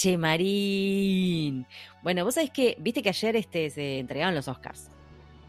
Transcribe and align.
Che, 0.00 0.16
Marín. 0.16 1.66
Bueno, 2.00 2.24
vos 2.24 2.32
sabés 2.34 2.48
que, 2.50 2.74
viste 2.78 3.02
que 3.02 3.10
ayer 3.10 3.36
este, 3.36 3.68
se 3.68 3.98
entregaron 3.98 4.34
los 4.34 4.48
Oscars. 4.48 4.88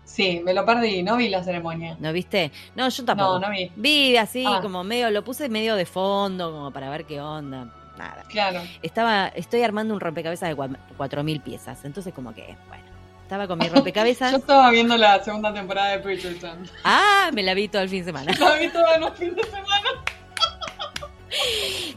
Sí, 0.04 0.42
me 0.44 0.54
lo 0.54 0.66
perdí, 0.66 1.04
no 1.04 1.16
vi 1.16 1.30
la 1.30 1.42
ceremonia. 1.42 1.96
¿No 2.02 2.12
viste? 2.12 2.52
No, 2.76 2.90
yo 2.90 3.06
tampoco. 3.06 3.40
No, 3.40 3.48
no 3.48 3.50
vi. 3.54 3.72
Vi 3.78 4.18
así, 4.18 4.44
Ah. 4.46 4.60
como 4.62 4.84
medio, 4.84 5.10
lo 5.10 5.24
puse 5.24 5.48
medio 5.48 5.76
de 5.78 5.86
fondo, 5.86 6.52
como 6.52 6.70
para 6.72 6.90
ver 6.90 7.06
qué 7.06 7.22
onda. 7.22 7.74
Nada. 7.98 8.26
Claro. 8.28 8.62
Estaba, 8.82 9.30
estoy 9.30 9.62
armando 9.62 9.94
un 9.94 10.02
rompecabezas 10.02 10.50
de 10.50 10.56
cua- 10.58 10.78
cuatro 10.98 11.24
mil 11.24 11.40
piezas. 11.40 11.86
Entonces, 11.86 12.14
como 12.14 12.34
que, 12.34 12.58
bueno. 12.68 12.84
Estaba 13.24 13.48
con 13.48 13.58
mi 13.58 13.70
rompecabezas. 13.70 14.32
Yo 14.32 14.38
estaba 14.40 14.70
viendo 14.70 14.98
la 14.98 15.24
segunda 15.24 15.54
temporada 15.54 15.92
de 15.92 16.00
Bridgerton. 16.00 16.70
ah, 16.84 17.30
me 17.34 17.42
la 17.42 17.54
vi 17.54 17.70
todo 17.70 17.84
el 17.84 17.88
fin 17.88 18.00
de 18.00 18.06
semana. 18.08 18.34
La 18.38 18.56
vi 18.58 18.68
toda 18.68 18.96
en 18.98 19.04
un 19.06 19.14
fin 19.14 19.34
de 19.34 19.44
semana. 19.44 19.88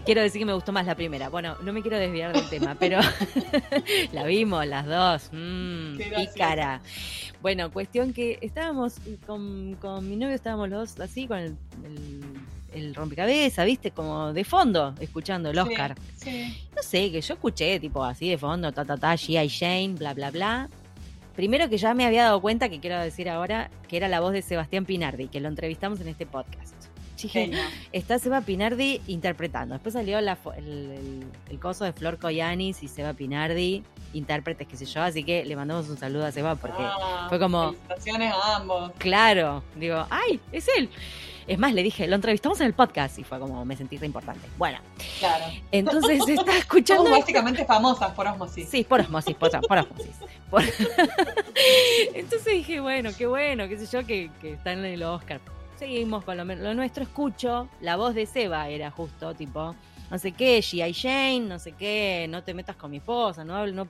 Quiero 0.05 0.21
decir 0.23 0.41
que 0.41 0.45
me 0.47 0.53
gustó 0.55 0.73
más 0.73 0.87
la 0.87 0.95
primera. 0.95 1.29
Bueno, 1.29 1.57
no 1.63 1.73
me 1.73 1.83
quiero 1.83 1.99
desviar 1.99 2.33
del 2.35 2.49
tema, 2.49 2.77
pero 2.79 3.01
la 4.13 4.25
vimos 4.25 4.67
las 4.67 4.87
dos. 4.87 5.29
Qué 5.31 6.09
gracioso. 6.11 6.33
pícara. 6.33 6.81
Bueno, 7.43 7.71
cuestión 7.71 8.13
que 8.13 8.39
estábamos 8.41 8.95
con, 9.27 9.77
con 9.81 10.09
mi 10.09 10.17
novio, 10.17 10.35
estábamos 10.35 10.69
los 10.69 10.95
dos 10.97 11.01
así 11.09 11.27
con 11.27 11.39
el, 11.39 11.57
el- 11.85 12.25
el 12.75 12.93
rompecabezas, 12.93 13.65
¿viste? 13.67 13.93
Como 13.93 14.33
de 14.33 14.43
fondo, 14.43 14.97
escuchando 14.99 15.49
el 15.51 15.59
Oscar. 15.61 15.95
Sí, 16.17 16.31
sí. 16.31 16.69
No 16.75 16.83
sé, 16.83 17.13
que 17.13 17.21
yo 17.21 17.35
escuché, 17.35 17.79
tipo 17.79 18.03
así 18.03 18.29
de 18.29 18.37
fondo, 18.37 18.73
ta, 18.73 18.85
ta, 18.85 18.97
ta, 18.97 19.15
G.I. 19.15 19.47
Shane, 19.47 19.95
bla, 19.95 20.13
bla, 20.13 20.33
bla. 20.33 20.69
Primero 21.37 21.69
que 21.69 21.79
ya 21.79 21.95
me 21.95 22.05
había 22.05 22.25
dado 22.25 22.41
cuenta, 22.41 22.69
que 22.69 22.81
quiero 22.81 22.99
decir 23.01 23.29
ahora, 23.31 23.71
que 23.89 23.97
era 23.97 24.09
la 24.09 24.19
voz 24.19 24.33
de 24.33 24.43
Sebastián 24.43 24.87
Pinardi, 24.87 25.29
que 25.29 25.39
lo 25.41 25.47
entrevistamos 25.49 26.01
en 26.01 26.09
este 26.09 26.27
podcast. 26.27 26.75
Dije, 27.21 27.51
está 27.93 28.19
Seba 28.19 28.41
Pinardi 28.43 29.01
interpretando. 29.07 29.75
Después 29.75 29.93
salió 29.95 30.21
la 30.21 30.37
el, 30.57 30.65
el- 30.67 31.27
el 31.51 31.59
coso 31.61 31.85
de 31.85 31.93
Flor 31.93 32.19
Coyanis 32.19 32.83
y 32.83 32.89
Seba 32.89 33.13
Pinardi, 33.15 33.83
intérpretes, 34.13 34.67
qué 34.69 34.77
sé 34.77 34.85
yo. 34.85 35.01
Así 35.03 35.25
que 35.25 35.45
le 35.45 35.57
mandamos 35.57 35.89
un 35.89 35.97
saludo 35.97 36.27
a 36.27 36.33
Seba 36.33 36.55
porque, 36.57 36.83
Ah, 36.83 37.27
fue 37.29 37.39
como- 37.39 37.69
Felicitaciones 37.73 38.33
a 38.35 38.57
ambos. 38.57 38.93
claro, 38.99 39.63
digo, 39.77 40.05
¡ay! 40.11 40.41
Es 40.53 40.67
él. 40.77 40.91
Es 41.47 41.59
más, 41.59 41.75
le 41.75 41.83
dije, 41.83 42.07
lo 42.09 42.15
entrevistamos 42.17 42.59
en 42.61 42.67
el 42.69 42.73
podcast 42.73 43.19
y 43.19 43.23
fue 43.25 43.39
como, 43.39 43.65
me 43.67 43.77
sentí 43.77 43.99
re 43.99 44.07
importante. 44.07 44.49
Bueno, 44.57 44.79
Claro. 45.19 45.45
entonces 45.73 46.21
está 46.29 46.57
escuchando. 46.57 47.05
Somos 47.05 47.19
básicamente 47.21 47.65
famosas 47.67 48.13
por 48.13 48.27
osmosis. 48.27 48.67
Sí, 48.69 48.83
por 48.83 49.01
osmosis, 49.01 49.37
por, 49.37 49.51
por 49.67 49.79
osmosis. 49.79 50.11
Por- 50.51 50.63
Entonces 52.15 52.53
dije, 52.55 52.81
bueno, 52.81 53.11
qué 53.17 53.27
bueno, 53.27 53.69
qué 53.69 53.79
sé 53.79 53.87
yo, 53.87 54.07
que, 54.07 54.31
que 54.41 54.53
está 54.55 54.73
en 54.73 54.85
el 54.85 55.03
Oscar. 55.03 55.41
Seguimos 55.85 56.25
con 56.25 56.39
lo, 56.39 56.45
lo 56.47 56.73
nuestro, 56.73 57.03
escucho, 57.03 57.69
la 57.83 57.97
voz 57.97 58.15
de 58.15 58.25
Seba 58.25 58.71
era 58.71 58.91
justo, 58.91 59.35
tipo, 59.35 59.75
no 60.11 60.19
sé 60.19 60.33
qué, 60.33 60.61
G.I. 60.61 60.95
Jane, 60.95 61.41
no 61.41 61.59
sé 61.59 61.73
qué, 61.73 62.27
no 62.31 62.43
te 62.43 62.55
metas 62.55 62.77
con 62.77 62.91
mi 62.91 62.97
esposa, 62.97 63.45
no, 63.45 63.67
no, 63.67 63.87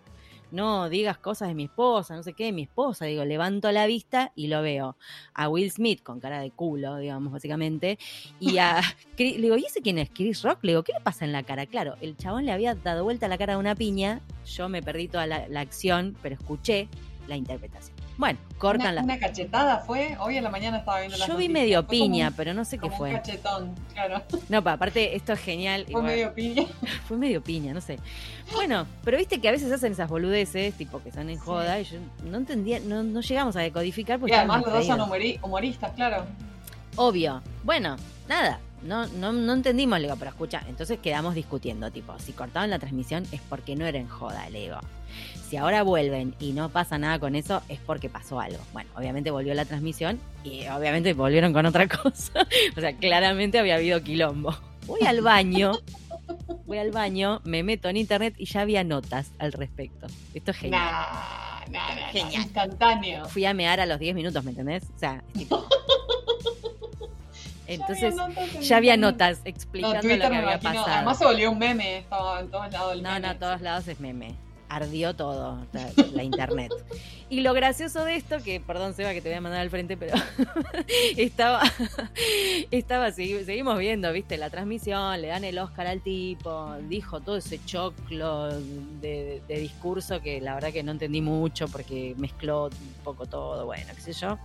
no 0.50 0.88
digas 0.88 1.18
cosas 1.18 1.46
de 1.46 1.54
mi 1.54 1.64
esposa, 1.66 2.16
no 2.16 2.24
sé 2.24 2.32
qué, 2.32 2.50
mi 2.50 2.62
esposa, 2.62 3.04
digo, 3.04 3.24
levanto 3.24 3.70
la 3.70 3.86
vista 3.86 4.32
y 4.34 4.48
lo 4.48 4.60
veo 4.60 4.96
a 5.34 5.48
Will 5.48 5.70
Smith 5.70 6.02
con 6.02 6.18
cara 6.18 6.40
de 6.40 6.50
culo, 6.50 6.96
digamos, 6.96 7.32
básicamente, 7.32 7.96
y 8.40 8.58
a, 8.58 8.80
Chris- 9.16 9.36
le 9.36 9.42
digo, 9.42 9.56
¿y 9.56 9.64
ese 9.64 9.80
quién 9.80 9.98
es? 9.98 10.10
Chris 10.10 10.42
Rock, 10.42 10.58
le 10.64 10.72
digo, 10.72 10.82
¿qué 10.82 10.94
le 10.94 11.00
pasa 11.00 11.24
en 11.24 11.30
la 11.30 11.44
cara? 11.44 11.64
Claro, 11.66 11.94
el 12.00 12.16
chabón 12.16 12.44
le 12.44 12.50
había 12.50 12.74
dado 12.74 13.04
vuelta 13.04 13.28
la 13.28 13.38
cara 13.38 13.52
de 13.52 13.60
una 13.60 13.76
piña, 13.76 14.20
yo 14.46 14.68
me 14.68 14.82
perdí 14.82 15.06
toda 15.06 15.28
la, 15.28 15.46
la 15.46 15.60
acción, 15.60 16.16
pero 16.20 16.34
escuché 16.34 16.88
la 17.28 17.36
interpretación. 17.36 17.93
Bueno, 18.16 18.38
cortan 18.58 18.82
Una, 18.82 18.92
la... 18.92 19.02
una 19.02 19.18
cachetada 19.18 19.78
fue. 19.80 20.16
Hoy 20.20 20.36
en 20.36 20.44
la 20.44 20.50
mañana 20.50 20.78
estaba 20.78 21.00
viendo 21.00 21.16
las 21.18 21.26
Yo 21.26 21.36
vi 21.36 21.48
noticias. 21.48 21.62
medio 21.64 21.82
Fue 21.82 21.90
piña, 21.90 22.28
un- 22.28 22.34
pero 22.34 22.54
no 22.54 22.64
sé 22.64 22.78
qué 22.78 22.88
fue. 22.90 23.10
Un 23.10 23.16
cachetón, 23.16 23.74
claro. 23.92 24.22
No, 24.48 24.62
pa, 24.62 24.72
aparte, 24.74 25.16
esto 25.16 25.32
es 25.32 25.40
genial. 25.40 25.82
Fue 25.84 25.90
igual. 25.90 26.04
medio 26.06 26.32
piña. 26.34 26.62
Fue 27.08 27.16
medio 27.16 27.42
piña, 27.42 27.74
no 27.74 27.80
sé. 27.80 27.98
Bueno, 28.52 28.86
pero 29.04 29.16
viste 29.18 29.40
que 29.40 29.48
a 29.48 29.52
veces 29.52 29.72
hacen 29.72 29.92
esas 29.92 30.08
boludeces, 30.08 30.74
tipo 30.74 31.02
que 31.02 31.10
son 31.10 31.28
en 31.28 31.36
Sí. 31.38 31.42
joda, 31.44 31.80
y 31.80 31.84
yo 31.84 31.98
no 32.24 32.36
entendía, 32.38 32.78
no, 32.80 33.02
no 33.02 33.20
llegamos 33.20 33.56
a 33.56 33.60
decodificar 33.60 34.18
Y 34.18 34.20
porque 34.20 34.36
además 34.36 34.58
estábamos 34.58 34.86
los 34.88 34.98
dos 34.98 35.08
son 35.08 35.40
humoristas, 35.42 35.92
claro. 35.92 36.24
Obvio. 36.96 37.42
Bueno, 37.64 37.96
nada. 38.28 38.60
No, 38.84 39.06
no, 39.06 39.32
no 39.32 39.52
entendimos, 39.54 39.98
le 39.98 40.06
digo, 40.06 40.16
pero 40.18 40.30
escucha, 40.30 40.62
entonces 40.68 40.98
quedamos 40.98 41.34
discutiendo, 41.34 41.90
tipo, 41.90 42.18
si 42.18 42.32
cortaban 42.32 42.70
la 42.70 42.78
transmisión 42.78 43.24
es 43.32 43.40
porque 43.48 43.76
no 43.76 43.86
era 43.86 43.98
en 43.98 44.08
joda, 44.08 44.48
le 44.50 44.60
digo. 44.60 44.78
Si 45.48 45.56
ahora 45.56 45.82
vuelven 45.82 46.34
y 46.38 46.52
no 46.52 46.68
pasa 46.68 46.98
nada 46.98 47.18
con 47.18 47.34
eso, 47.34 47.62
es 47.68 47.78
porque 47.78 48.08
pasó 48.08 48.40
algo. 48.40 48.62
Bueno, 48.72 48.90
obviamente 48.96 49.30
volvió 49.30 49.54
la 49.54 49.64
transmisión 49.64 50.20
y 50.42 50.66
obviamente 50.68 51.14
volvieron 51.14 51.52
con 51.52 51.64
otra 51.66 51.88
cosa. 52.02 52.46
o 52.76 52.80
sea, 52.80 52.96
claramente 52.96 53.58
había 53.58 53.76
habido 53.76 54.02
quilombo. 54.02 54.54
Voy 54.86 55.00
al 55.06 55.22
baño, 55.22 55.72
voy 56.66 56.78
al 56.78 56.90
baño, 56.90 57.40
me 57.44 57.62
meto 57.62 57.88
en 57.88 57.96
internet 57.96 58.34
y 58.36 58.44
ya 58.44 58.60
había 58.62 58.84
notas 58.84 59.30
al 59.38 59.52
respecto. 59.52 60.08
Esto 60.34 60.50
es 60.50 60.56
genial. 60.58 60.82
Nah, 60.82 61.60
nah, 61.70 61.94
nah, 61.94 62.08
Genial. 62.12 62.42
Instantáneo. 62.42 63.24
Fui 63.26 63.46
a 63.46 63.54
mear 63.54 63.80
a 63.80 63.86
los 63.86 63.98
10 63.98 64.14
minutos, 64.14 64.44
¿me 64.44 64.50
entendés? 64.50 64.84
O 64.94 64.98
sea, 64.98 65.22
es 65.28 65.32
tipo... 65.40 65.66
Entonces, 67.66 68.14
Ya 68.14 68.24
había 68.24 68.60
ya 68.60 68.76
había 68.76 68.96
notas 68.96 69.38
No, 69.38 69.50
explicando 69.50 70.00
Twitter 70.00 70.18
lo 70.18 70.24
que 70.24 70.30
me 70.30 70.36
había 70.38 70.50
imagino. 70.56 70.74
pasado. 70.82 70.96
Además 70.96 71.18
se 71.18 71.24
volvió 71.24 71.50
un 71.50 71.58
meme. 71.58 71.98
Estaba 71.98 72.40
en 72.40 72.50
todos 72.50 72.72
lados 72.72 72.92
el 72.92 73.02
No, 73.02 73.08
meme. 73.10 73.20
no, 73.20 73.28
a 73.28 73.34
todos 73.38 73.60
lados 73.60 73.88
es 73.88 74.00
meme. 74.00 74.34
Ardió 74.74 75.14
todo, 75.14 75.64
la, 76.12 76.24
internet. 76.24 76.72
Y 77.30 77.42
lo 77.42 77.52
gracioso 77.54 78.04
de 78.04 78.16
esto, 78.16 78.38
que 78.42 78.58
perdón 78.58 78.92
Seba 78.94 79.12
que 79.12 79.20
te 79.20 79.28
voy 79.28 79.38
a 79.38 79.40
mandar 79.40 79.60
al 79.60 79.70
frente, 79.70 79.96
pero 79.96 80.16
estaba, 81.16 81.62
estaba, 82.72 83.08
segui- 83.10 83.44
seguimos 83.44 83.78
viendo, 83.78 84.12
viste, 84.12 84.36
la 84.36 84.50
transmisión, 84.50 85.20
le 85.22 85.28
dan 85.28 85.44
el 85.44 85.58
Oscar 85.60 85.86
al 85.86 86.00
tipo, 86.00 86.74
dijo 86.88 87.20
todo 87.20 87.36
ese 87.36 87.64
choclo 87.64 88.48
de 89.00 89.40
discurso 89.48 90.20
que 90.20 90.40
la 90.40 90.54
verdad 90.54 90.72
que 90.72 90.82
no 90.82 90.90
entendí 90.90 91.20
mucho 91.20 91.68
porque 91.68 92.14
mezcló 92.18 92.64
un 92.64 93.04
poco 93.04 93.26
todo, 93.26 93.66
bueno, 93.66 93.92
qué 93.94 94.00
sé 94.00 94.12
yo. 94.12 94.38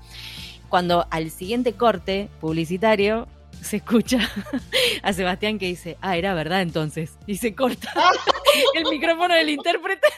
Cuando 0.69 1.07
al 1.09 1.31
siguiente 1.31 1.73
corte 1.73 2.29
publicitario 2.39 3.27
se 3.61 3.77
escucha 3.77 4.19
a 5.03 5.13
Sebastián 5.13 5.59
que 5.59 5.67
dice, 5.67 5.97
ah, 6.01 6.17
era 6.17 6.33
verdad 6.33 6.61
entonces, 6.61 7.17
y 7.27 7.37
se 7.37 7.53
corta 7.55 7.91
el 8.75 8.85
micrófono 8.85 9.33
del 9.33 9.49
intérprete. 9.49 10.07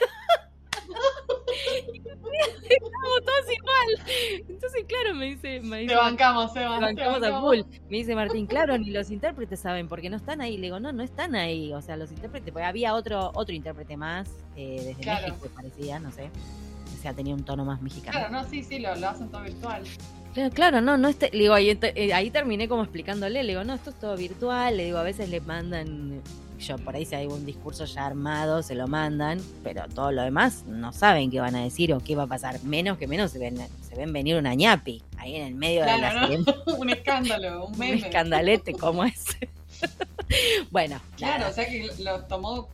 Estamos 2.70 3.20
todos 3.26 3.46
igual. 3.58 4.08
Entonces, 4.50 4.86
claro, 4.88 5.14
me 5.16 5.26
dice, 5.26 5.60
me 5.62 5.80
dice 5.80 5.94
Te 5.94 6.00
bancamos, 6.00 6.54
Seba. 6.54 6.74
te 6.76 6.80
te 6.80 6.86
bancamos 6.86 7.18
a 7.18 7.20
bancamos. 7.32 7.42
full. 7.42 7.60
Me 7.90 7.98
dice 7.98 8.16
Martín, 8.16 8.46
claro, 8.48 8.78
ni 8.78 8.92
los 8.92 9.12
intérpretes 9.12 9.60
saben 9.60 9.88
porque 9.88 10.10
no 10.10 10.18
están 10.18 10.42
ahí. 10.42 10.56
Le 10.58 10.64
digo, 10.64 10.80
no, 10.80 10.92
no 10.94 11.04
están 11.04 11.36
ahí. 11.36 11.74
O 11.74 11.82
sea, 11.82 11.98
los 11.98 12.12
intérpretes, 12.12 12.52
porque 12.54 12.66
había 12.66 12.94
otro, 12.94 13.32
otro 13.34 13.54
intérprete 13.54 13.98
más 13.98 14.30
eh, 14.56 14.82
desde 14.86 15.02
Claro. 15.02 15.28
México, 15.28 15.50
parecía, 15.54 16.00
no 16.00 16.12
sé. 16.12 16.30
O 16.98 17.02
sea, 17.02 17.14
tenía 17.14 17.34
un 17.36 17.44
tono 17.44 17.66
más 17.66 17.82
mexicano. 17.82 18.12
Claro, 18.18 18.32
no, 18.34 18.50
sí, 18.50 18.64
sí, 18.64 18.80
lo, 18.80 18.96
lo 18.96 19.10
hacen 19.10 19.30
todo 19.30 19.42
virtual. 19.42 19.84
Claro, 20.34 20.50
claro, 20.54 20.82
no, 20.82 20.98
no 20.98 21.10
este, 21.10 21.30
le 21.34 21.40
digo, 21.40 21.54
ahí, 21.54 21.78
eh, 21.82 22.14
ahí 22.14 22.30
terminé 22.32 22.68
como 22.70 22.84
explicándole, 22.84 23.44
le 23.44 23.50
digo, 23.50 23.64
no, 23.66 23.74
esto 23.74 23.90
es 23.90 24.00
todo 24.00 24.16
virtual, 24.16 24.78
le 24.78 24.86
digo, 24.86 24.98
a 24.98 25.04
veces 25.04 25.28
le 25.30 25.42
mandan, 25.42 26.22
yo 26.58 26.78
por 26.78 26.96
ahí 26.96 27.04
si 27.06 27.16
hay 27.16 27.28
un 27.28 27.46
discurso 27.46 27.84
ya 27.84 28.06
armado, 28.06 28.64
se 28.64 28.74
lo 28.76 28.88
mandan, 28.88 29.42
pero 29.62 29.84
todo 29.94 30.12
lo 30.14 30.22
demás 30.22 30.64
no 30.68 30.94
saben 30.94 31.32
qué 31.32 31.42
van 31.42 31.56
a 31.56 31.64
decir 31.64 31.94
o 31.94 32.00
qué 32.00 32.16
va 32.16 32.24
a 32.24 32.28
pasar, 32.28 32.64
menos 32.64 32.98
que 32.98 33.08
menos 33.08 33.32
se 33.32 33.40
ven, 33.40 33.58
se 33.82 33.96
ven 33.96 34.14
venir 34.14 34.38
una 34.38 34.54
ñapi 34.54 35.04
ahí 35.18 35.36
en 35.36 35.48
el 35.48 35.56
medio 35.56 35.82
de 35.82 35.98
la 35.98 35.98
Claro, 35.98 36.28
¿no? 36.38 36.74
un 36.78 36.90
escándalo, 36.90 37.66
un 37.66 37.74
un 37.74 37.80
meme. 37.80 37.98
escandalete 37.98 38.72
como 38.74 39.04
ese. 39.04 39.50
bueno, 40.72 41.02
Claro, 41.18 41.40
nada. 41.40 41.52
o 41.52 41.54
sea 41.54 41.66
que 41.68 41.90
los 42.00 42.28
tomó 42.30 42.70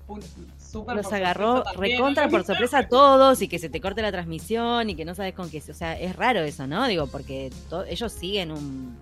los 0.73 1.13
agarró 1.13 1.63
recontra 1.75 2.25
¿no? 2.25 2.31
por 2.31 2.43
sorpresa 2.43 2.79
a 2.79 2.87
todos 2.87 3.41
y 3.41 3.47
que 3.47 3.59
se 3.59 3.69
te 3.69 3.81
corte 3.81 4.01
la 4.01 4.11
transmisión 4.11 4.89
y 4.89 4.95
que 4.95 5.05
no 5.05 5.15
sabes 5.15 5.33
con 5.33 5.49
qué. 5.49 5.61
O 5.69 5.73
sea, 5.73 5.99
es 5.99 6.15
raro 6.15 6.41
eso, 6.41 6.67
¿no? 6.67 6.87
Digo, 6.87 7.07
porque 7.07 7.49
ellos 7.89 8.11
siguen 8.11 8.51
un, 8.51 8.97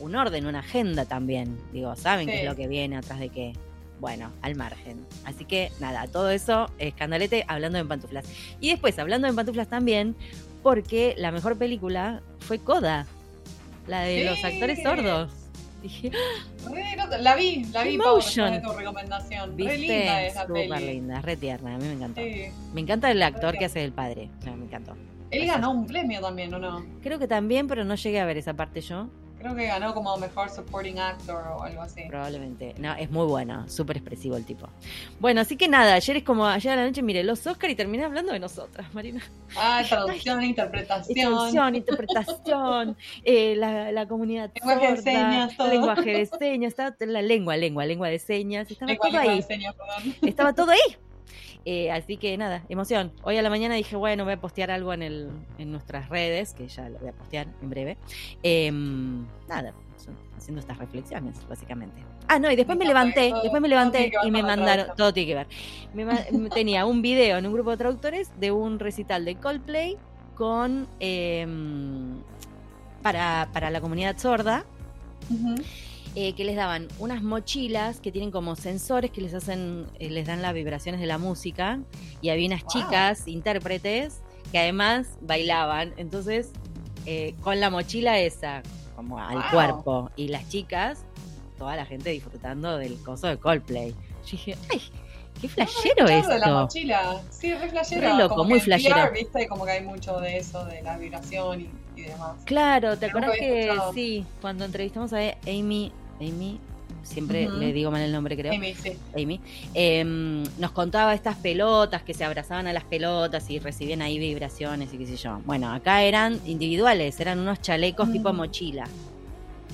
un 0.00 0.16
orden, 0.16 0.46
una 0.46 0.60
agenda 0.60 1.04
también. 1.04 1.58
Digo, 1.72 1.94
saben 1.96 2.26
qué 2.26 2.40
es 2.40 2.48
lo 2.48 2.56
que 2.56 2.68
viene 2.68 2.96
atrás 2.96 3.20
de 3.20 3.28
qué. 3.28 3.52
Bueno, 4.00 4.30
al 4.42 4.56
margen. 4.56 5.06
Así 5.24 5.44
que 5.44 5.72
nada, 5.80 6.06
todo 6.06 6.30
eso, 6.30 6.70
escandalete 6.78 7.44
hablando 7.48 7.78
en 7.78 7.88
pantuflas. 7.88 8.26
Y 8.60 8.70
después, 8.70 8.98
hablando 8.98 9.26
en 9.26 9.34
pantuflas 9.34 9.68
también, 9.68 10.14
porque 10.62 11.14
la 11.16 11.30
mejor 11.30 11.56
película 11.56 12.22
fue 12.40 12.58
Coda, 12.58 13.06
la 13.86 14.02
de 14.02 14.24
los 14.24 14.44
actores 14.44 14.82
sordos. 14.82 15.30
Dije, 15.82 16.10
Re 16.70 16.96
nota- 16.96 17.18
la 17.18 17.36
vi, 17.36 17.64
la 17.72 17.82
vi, 17.84 17.98
Pau, 17.98 18.18
de 18.18 18.60
tu 18.60 18.72
recomendación. 18.72 19.56
Re 19.58 19.78
linda 19.78 20.22
esa 20.24 20.46
Súper 20.46 20.68
peli. 20.68 20.86
linda, 20.94 21.20
re 21.20 21.36
tierna, 21.36 21.74
a 21.74 21.78
mí 21.78 21.84
me 21.84 21.92
encantó. 21.92 22.20
Sí. 22.22 22.46
Me 22.72 22.80
encanta 22.80 23.10
el 23.10 23.22
actor 23.22 23.52
Re 23.52 23.58
que 23.58 23.64
hace 23.66 23.80
del 23.80 23.92
padre. 23.92 24.30
O 24.38 24.42
sea, 24.42 24.56
me 24.56 24.64
encantó. 24.64 24.96
Él 25.30 25.46
ganó 25.46 25.70
un 25.72 25.86
premio 25.86 26.20
también, 26.20 26.52
¿o 26.54 26.58
no? 26.58 26.84
Creo 27.02 27.18
que 27.18 27.28
también, 27.28 27.66
pero 27.68 27.84
no 27.84 27.94
llegué 27.94 28.20
a 28.20 28.24
ver 28.24 28.36
esa 28.38 28.54
parte 28.54 28.80
yo. 28.80 29.08
Creo 29.38 29.54
que 29.54 29.66
ganó 29.66 29.92
como 29.94 30.16
mejor 30.16 30.48
supporting 30.50 30.98
actor 30.98 31.44
o 31.56 31.62
algo 31.62 31.82
así. 31.82 32.02
Probablemente. 32.08 32.74
No, 32.78 32.94
es 32.94 33.10
muy 33.10 33.26
bueno, 33.26 33.68
súper 33.68 33.98
expresivo 33.98 34.36
el 34.36 34.44
tipo. 34.44 34.68
Bueno, 35.20 35.42
así 35.42 35.56
que 35.56 35.68
nada, 35.68 35.94
ayer 35.94 36.16
es 36.16 36.22
como 36.24 36.46
ayer 36.46 36.72
a 36.72 36.76
la 36.76 36.86
noche 36.86 37.02
miré 37.02 37.22
los 37.22 37.46
Oscar 37.46 37.68
y 37.70 37.74
terminé 37.74 38.04
hablando 38.04 38.32
de 38.32 38.38
nosotras, 38.38 38.92
Marina. 38.94 39.22
Ah, 39.56 39.82
traducción, 39.88 40.42
interpretación. 40.42 41.14
Traducción, 41.14 41.74
interpretación, 41.74 42.96
eh, 43.24 43.54
la, 43.56 43.92
la 43.92 44.08
comunidad 44.08 44.50
Lenguaje 44.54 44.92
de 44.92 45.02
señas, 45.02 45.56
todo. 45.56 45.68
lenguaje 45.68 46.10
de 46.18 46.26
señas, 46.26 46.70
estaba 46.70 46.96
la 47.00 47.22
lengua, 47.22 47.56
lengua, 47.56 47.84
lengua 47.86 48.08
de 48.08 48.18
señas, 48.18 48.70
estaba 48.70 48.92
Lengua, 48.92 49.08
todo 49.08 49.18
lengua 49.20 49.34
ahí. 49.34 49.42
señas. 49.42 49.74
Estaba 50.22 50.52
todo 50.54 50.70
ahí. 50.70 50.96
Eh, 51.64 51.90
así 51.90 52.16
que 52.16 52.36
nada, 52.36 52.64
emoción. 52.68 53.12
Hoy 53.22 53.36
a 53.36 53.42
la 53.42 53.50
mañana 53.50 53.74
dije, 53.74 53.96
bueno, 53.96 54.24
voy 54.24 54.34
a 54.34 54.40
postear 54.40 54.70
algo 54.70 54.92
en, 54.92 55.02
el, 55.02 55.30
en 55.58 55.72
nuestras 55.72 56.08
redes, 56.08 56.54
que 56.54 56.68
ya 56.68 56.88
lo 56.88 56.98
voy 56.98 57.08
a 57.08 57.12
postear 57.12 57.48
en 57.60 57.70
breve. 57.70 57.96
Em, 58.42 59.26
nada, 59.48 59.74
haciendo 60.36 60.60
estas 60.60 60.78
reflexiones, 60.78 61.46
básicamente. 61.48 62.02
Ah, 62.28 62.38
no, 62.38 62.50
y 62.50 62.56
después 62.56 62.76
me, 62.78 62.84
levanté, 62.84 63.32
después 63.42 63.62
me 63.62 63.68
levanté 63.68 64.12
y 64.24 64.30
me 64.30 64.42
mandaron, 64.42 64.88
todo 64.96 65.12
tiene 65.12 65.28
que 65.28 65.34
ver. 65.34 65.46
Me 66.32 66.50
tenía 66.50 66.84
un 66.86 67.02
video 67.02 67.38
en 67.38 67.46
un 67.46 67.52
grupo 67.52 67.70
de 67.70 67.76
traductores 67.76 68.30
de 68.38 68.50
un 68.52 68.78
recital 68.78 69.24
de 69.24 69.36
Coldplay 69.36 69.96
con 70.34 70.86
em, 71.00 72.20
para, 73.02 73.48
para 73.52 73.70
la 73.70 73.80
comunidad 73.80 74.18
sorda 74.18 74.66
Ujú. 75.30 75.54
Eh, 76.18 76.32
que 76.32 76.44
les 76.44 76.56
daban 76.56 76.88
unas 76.98 77.22
mochilas 77.22 78.00
que 78.00 78.10
tienen 78.10 78.30
como 78.30 78.56
sensores 78.56 79.10
que 79.10 79.20
les 79.20 79.34
hacen, 79.34 79.86
eh, 80.00 80.08
les 80.10 80.26
dan 80.26 80.40
las 80.42 80.54
vibraciones 80.54 81.00
de 81.00 81.06
la 81.06 81.18
música 81.18 81.78
y 82.22 82.30
había 82.30 82.46
unas 82.48 82.62
Wow. 82.64 82.72
chicas 82.72 83.28
intérpretes 83.28 84.20
que 84.50 84.58
además 84.58 85.06
bailaban, 85.20 85.92
entonces 85.98 86.50
eh, 87.04 87.34
con 87.42 87.60
la 87.60 87.68
mochila 87.70 88.18
esa 88.18 88.62
como 88.96 89.18
al 89.20 89.36
Wow. 89.36 89.50
cuerpo 89.50 90.10
y 90.16 90.28
las 90.28 90.48
chicas, 90.48 91.04
toda 91.58 91.76
la 91.76 91.84
gente 91.84 92.10
disfrutando 92.10 92.78
del 92.78 92.96
coso 93.02 93.26
de 93.26 93.36
Coldplay. 93.36 93.90
Yo 93.90 94.30
dije, 94.32 94.56
ay, 94.72 94.80
qué 95.40 95.48
flashero 95.48 96.06
de 96.06 96.14
la 96.14 96.34
esto. 96.36 96.50
mochila. 96.50 97.22
Sí, 97.30 97.52
re 97.54 97.68
flashero. 97.68 98.00
Re 98.00 98.14
loco, 98.14 98.36
como 98.36 98.48
muy 98.48 98.60
flashero. 98.60 98.96
VR, 98.96 99.12
viste, 99.12 99.46
como 99.48 99.64
que 99.66 99.70
hay 99.72 99.84
mucho 99.84 100.18
de 100.20 100.38
eso, 100.38 100.64
de 100.64 100.80
la 100.82 100.96
vibración 100.96 101.60
y, 101.60 101.68
y 102.00 102.02
demás. 102.04 102.36
Claro, 102.46 102.96
¿te 102.98 103.06
acuerdas 103.06 103.32
que 103.38 103.64
escuchado. 103.66 103.92
sí, 103.92 104.24
cuando 104.40 104.64
entrevistamos 104.64 105.12
a 105.12 105.18
Amy, 105.46 105.92
Amy, 106.20 106.58
siempre 107.02 107.48
le 107.48 107.72
digo 107.72 107.90
mal 107.90 108.02
el 108.02 108.12
nombre 108.12 108.36
creo. 108.36 108.52
Amy, 108.52 108.74
sí. 108.74 108.92
Amy, 109.16 109.40
em, 109.74 110.42
nos 110.58 110.70
contaba 110.72 111.14
estas 111.14 111.36
pelotas 111.36 112.02
que 112.02 112.14
se 112.14 112.24
abrazaban 112.24 112.66
a 112.66 112.72
las 112.72 112.84
pelotas 112.84 113.48
y 113.50 113.58
recibían 113.58 114.02
ahí 114.02 114.18
vibraciones 114.18 114.92
y 114.92 114.98
qué 114.98 115.06
sé 115.06 115.16
yo. 115.16 115.40
Bueno, 115.44 115.72
acá 115.72 116.02
eran 116.02 116.40
individuales, 116.46 117.18
eran 117.20 117.38
unos 117.38 117.60
chalecos 117.60 118.08
Mm. 118.08 118.12
tipo 118.12 118.32
mochila. 118.32 118.86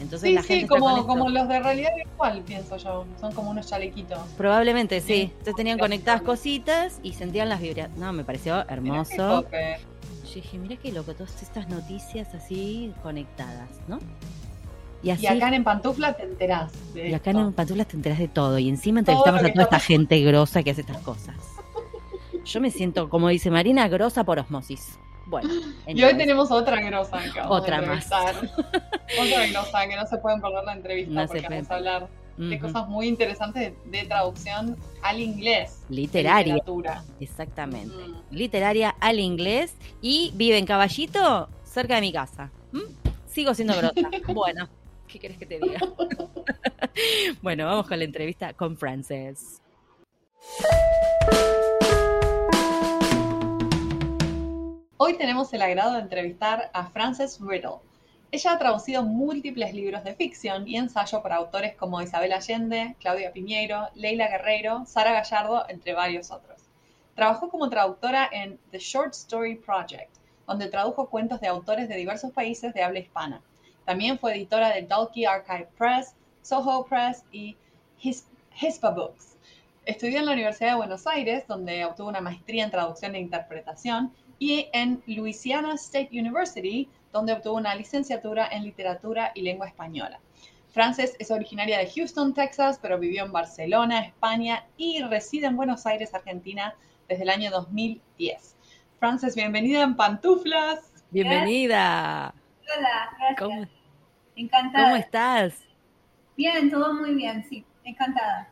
Entonces 0.01 0.31
Sí, 0.31 0.35
la 0.35 0.43
gente 0.43 0.63
sí, 0.63 0.67
como, 0.69 1.07
como 1.07 1.29
los 1.31 1.47
de 1.49 1.61
realidad 1.61 1.91
virtual, 1.95 2.43
pienso 2.45 2.77
yo. 2.77 3.05
Son 3.21 3.33
como 3.35 3.51
unos 3.51 3.69
chalequitos. 3.69 4.19
Probablemente 4.37 5.01
sí. 5.01 5.07
Sí. 5.07 5.21
Entonces 5.31 5.55
tenían 5.55 5.79
conectadas 5.79 6.23
cositas 6.23 6.99
y 7.05 7.13
sentían 7.13 7.49
las 7.49 7.61
vibraciones. 7.61 7.97
No, 7.99 8.13
me 8.13 8.25
pareció 8.25 8.69
hermoso. 8.69 9.45
Yo 9.53 10.35
dije, 10.37 10.59
mira 10.59 10.77
qué 10.77 10.91
loco, 10.93 11.13
todas 11.15 11.41
estas 11.43 11.69
noticias 11.69 12.35
así 12.35 12.91
conectadas, 13.03 13.69
¿no? 13.87 13.99
Y 15.03 15.11
así 15.11 15.25
Y 15.25 15.27
acá 15.27 15.55
en 15.55 15.65
Pantufla 15.65 16.13
te 16.15 16.23
enterás 16.25 16.73
de 16.95 17.09
Y 17.11 17.15
acá 17.15 17.31
esto. 17.31 17.43
en 17.43 17.53
Pantuflas 17.53 17.89
te 17.89 17.97
enterás 17.97 18.19
de 18.19 18.29
todo. 18.29 18.59
Y 18.59 18.69
encima 18.69 19.01
entrevistamos 19.01 19.43
a 19.43 19.53
toda 19.53 19.65
esta 19.65 19.81
gente 19.81 20.21
grosa 20.21 20.63
que 20.63 20.71
hace 20.71 20.83
estas 20.83 20.99
cosas. 20.99 21.35
Yo 22.45 22.61
me 22.61 22.71
siento, 22.71 23.09
como 23.09 23.29
dice 23.29 23.51
Marina, 23.51 23.89
grosa 23.89 24.25
por 24.25 24.39
osmosis. 24.39 24.99
Bueno, 25.27 25.49
Y 25.87 26.03
hoy 26.03 26.17
tenemos 26.17 26.51
otra 26.51 26.81
grosa 26.83 27.17
vamos 27.37 27.61
Otra 27.61 27.81
más. 27.81 28.07
otra 28.07 29.47
grosa 29.47 29.87
que 29.89 29.97
no 29.97 30.07
se 30.07 30.19
pueden 30.19 30.41
perder 30.41 30.65
la 30.65 30.73
entrevista 30.75 31.13
No 31.13 31.27
porque 31.27 31.47
vamos 31.49 31.71
a 31.71 31.75
hablar 31.77 32.09
de 32.37 32.59
cosas 32.59 32.89
muy 32.89 33.07
interesantes 33.09 33.73
de, 33.85 33.99
de 34.01 34.07
traducción 34.07 34.77
al 35.03 35.21
inglés. 35.21 35.83
literaria, 35.89 36.55
literatura. 36.55 37.05
exactamente. 37.21 37.95
Mm. 37.95 38.35
Literaria 38.35 38.91
al 39.01 39.21
inglés 39.21 39.75
y 40.01 40.33
vive 40.35 40.59
en 40.59 40.67
Caballito, 40.67 41.49
cerca 41.63 41.95
de 41.97 42.01
mi 42.01 42.13
casa. 42.13 42.51
¿Mm? 42.73 42.81
Sigo 43.29 43.55
siendo 43.55 43.75
grosa. 43.77 43.95
Bueno, 44.35 44.69
¿qué 45.13 45.19
querés 45.19 45.37
que 45.37 45.47
te 45.47 45.59
diga? 45.61 45.79
bueno, 47.43 47.67
vamos 47.67 47.87
con 47.87 47.99
la 47.99 48.05
entrevista 48.05 48.55
con 48.55 48.79
Frances. 48.79 49.61
Hoy 54.97 55.19
tenemos 55.19 55.53
el 55.53 55.61
agrado 55.61 55.95
de 55.95 56.01
entrevistar 56.01 56.71
a 56.73 56.87
Frances 56.87 57.39
Riddle. 57.41 57.81
Ella 58.31 58.53
ha 58.53 58.59
traducido 58.59 59.03
múltiples 59.03 59.75
libros 59.75 60.03
de 60.05 60.15
ficción 60.15 60.67
y 60.67 60.77
ensayo 60.77 61.21
para 61.23 61.37
autores 61.37 61.75
como 61.77 62.01
Isabel 62.01 62.33
Allende, 62.33 62.97
Claudia 62.99 63.33
Piñeiro, 63.33 63.89
Leila 63.95 64.29
Guerreiro, 64.29 64.87
Sara 64.87 65.13
Gallardo, 65.13 65.67
entre 65.69 65.93
varios 65.93 66.31
otros. 66.31 66.63
Trabajó 67.15 67.51
como 67.51 67.69
traductora 67.69 68.27
en 68.33 68.59
The 68.71 68.79
Short 68.79 69.13
Story 69.13 69.57
Project, 69.57 70.11
donde 70.47 70.69
tradujo 70.69 71.11
cuentos 71.11 71.43
de 71.43 71.49
autores 71.49 71.91
de 71.91 71.97
diversos 71.97 72.33
países 72.33 72.73
de 72.73 72.83
habla 72.83 73.01
hispana. 73.01 73.43
También 73.85 74.19
fue 74.19 74.35
editora 74.35 74.71
de 74.71 74.83
Dalkey 74.83 75.25
Archive 75.25 75.69
Press, 75.77 76.15
Soho 76.43 76.85
Press 76.87 77.25
y 77.33 77.57
His- 78.01 78.27
Hispa 78.61 78.91
Books. 78.91 79.37
Estudió 79.85 80.21
en 80.21 80.27
la 80.27 80.33
Universidad 80.33 80.71
de 80.71 80.77
Buenos 80.77 81.07
Aires, 81.07 81.45
donde 81.49 81.85
obtuvo 81.85 82.09
una 82.09 82.21
maestría 82.21 82.65
en 82.65 82.71
traducción 82.71 83.15
e 83.15 83.21
interpretación, 83.21 84.13
y 84.39 84.69
en 84.73 85.03
Louisiana 85.07 85.75
State 85.75 86.11
University, 86.13 86.89
donde 87.13 87.33
obtuvo 87.33 87.57
una 87.57 87.75
licenciatura 87.75 88.49
en 88.49 88.65
literatura 88.65 89.33
y 89.35 89.43
lengua 89.43 89.67
española. 89.69 90.21
Frances 90.71 91.15
es 91.19 91.31
originaria 91.31 91.79
de 91.79 91.91
Houston, 91.91 92.33
Texas, 92.35 92.79
pero 92.81 92.99
vivió 92.99 93.25
en 93.25 93.33
Barcelona, 93.33 94.01
España 94.01 94.65
y 94.77 95.01
reside 95.03 95.47
en 95.47 95.57
Buenos 95.57 95.85
Aires, 95.87 96.15
Argentina, 96.15 96.75
desde 97.09 97.25
el 97.25 97.29
año 97.31 97.51
2010. 97.51 98.57
Frances, 98.99 99.35
bienvenida 99.35 99.83
en 99.83 99.97
Pantuflas. 99.97 101.05
Bienvenida. 101.11 102.35
Hola, 102.77 103.11
gracias. 103.19 103.39
¿Cómo, 103.39 103.67
encantada. 104.37 104.85
cómo 104.85 104.97
estás? 104.97 105.55
Bien, 106.37 106.71
todo 106.71 106.95
muy 106.95 107.15
bien, 107.15 107.45
sí, 107.49 107.65
encantada. 107.85 108.49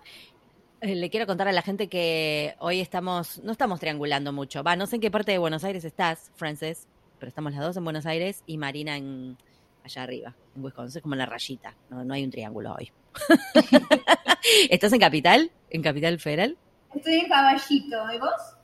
Eh, 0.81 0.95
Le 0.95 1.11
quiero 1.11 1.27
contar 1.27 1.49
a 1.49 1.53
la 1.53 1.63
gente 1.63 1.89
que 1.89 2.55
hoy 2.59 2.81
estamos, 2.81 3.39
no 3.43 3.53
estamos 3.53 3.81
triangulando 3.81 4.33
mucho. 4.33 4.63
Va, 4.63 4.77
no 4.77 4.87
sé 4.87 4.97
en 4.97 5.03
qué 5.03 5.11
parte 5.11 5.33
de 5.33 5.39
Buenos 5.39 5.65
Aires 5.65 5.85
estás, 5.85 6.31
Frances, 6.35 6.89
pero 7.19 7.29
estamos 7.29 7.53
las 7.53 7.63
dos 7.63 7.77
en 7.77 7.85
Buenos 7.85 8.07
Aires 8.07 8.43
y 8.47 8.59
Marina 8.59 8.97
en 8.97 9.37
allá 9.85 10.03
arriba, 10.03 10.35
en 10.55 10.65
Wisconsin, 10.65 10.99
es 10.99 11.03
como 11.03 11.15
en 11.15 11.21
la 11.21 11.27
rayita. 11.27 11.75
No, 11.89 12.05
no 12.05 12.15
hay 12.15 12.25
un 12.25 12.31
triángulo 12.31 12.75
hoy. 12.75 12.93
¿Estás 14.71 14.93
en 14.93 15.01
Capital? 15.01 15.51
¿En 15.71 15.83
Capital 15.83 16.19
Federal? 16.19 16.57
Estoy 16.95 17.15
en 17.21 17.29
Caballito, 17.29 18.13
¿y 18.13 18.19
vos? 18.19 18.57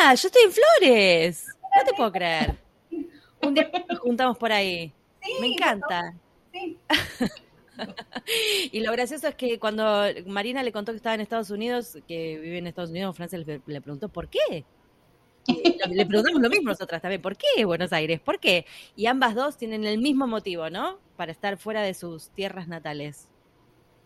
Ah, 0.00 0.14
yo 0.14 0.28
estoy 0.28 0.42
en 0.44 0.52
Flores. 0.52 1.46
No 1.76 1.84
te 1.84 1.92
puedo 1.94 2.12
creer. 2.12 2.67
Un 3.42 3.54
día 3.54 3.70
nos 3.88 3.98
juntamos 4.00 4.36
por 4.38 4.52
ahí. 4.52 4.92
Sí, 5.22 5.32
Me 5.40 5.46
encanta. 5.48 6.14
Sí, 6.52 6.78
Y 8.72 8.80
lo 8.80 8.90
gracioso 8.92 9.28
es 9.28 9.34
que 9.36 9.58
cuando 9.60 10.02
Marina 10.26 10.62
le 10.64 10.72
contó 10.72 10.92
que 10.92 10.96
estaba 10.96 11.14
en 11.14 11.20
Estados 11.20 11.50
Unidos, 11.50 11.98
que 12.08 12.38
vive 12.38 12.58
en 12.58 12.66
Estados 12.66 12.90
Unidos, 12.90 13.16
Francia 13.16 13.38
le, 13.38 13.60
le 13.64 13.80
preguntó 13.80 14.08
por 14.08 14.28
qué. 14.28 14.64
Le 15.88 16.04
preguntamos 16.04 16.42
lo 16.42 16.50
mismo 16.50 16.70
nosotras 16.70 17.00
también, 17.00 17.22
¿por 17.22 17.36
qué 17.36 17.64
Buenos 17.64 17.92
Aires? 17.92 18.20
¿Por 18.20 18.38
qué? 18.40 18.66
Y 18.96 19.06
ambas 19.06 19.34
dos 19.34 19.56
tienen 19.56 19.84
el 19.84 19.98
mismo 19.98 20.26
motivo, 20.26 20.68
¿no? 20.68 20.98
Para 21.16 21.30
estar 21.32 21.56
fuera 21.56 21.80
de 21.82 21.94
sus 21.94 22.30
tierras 22.30 22.66
natales. 22.68 23.28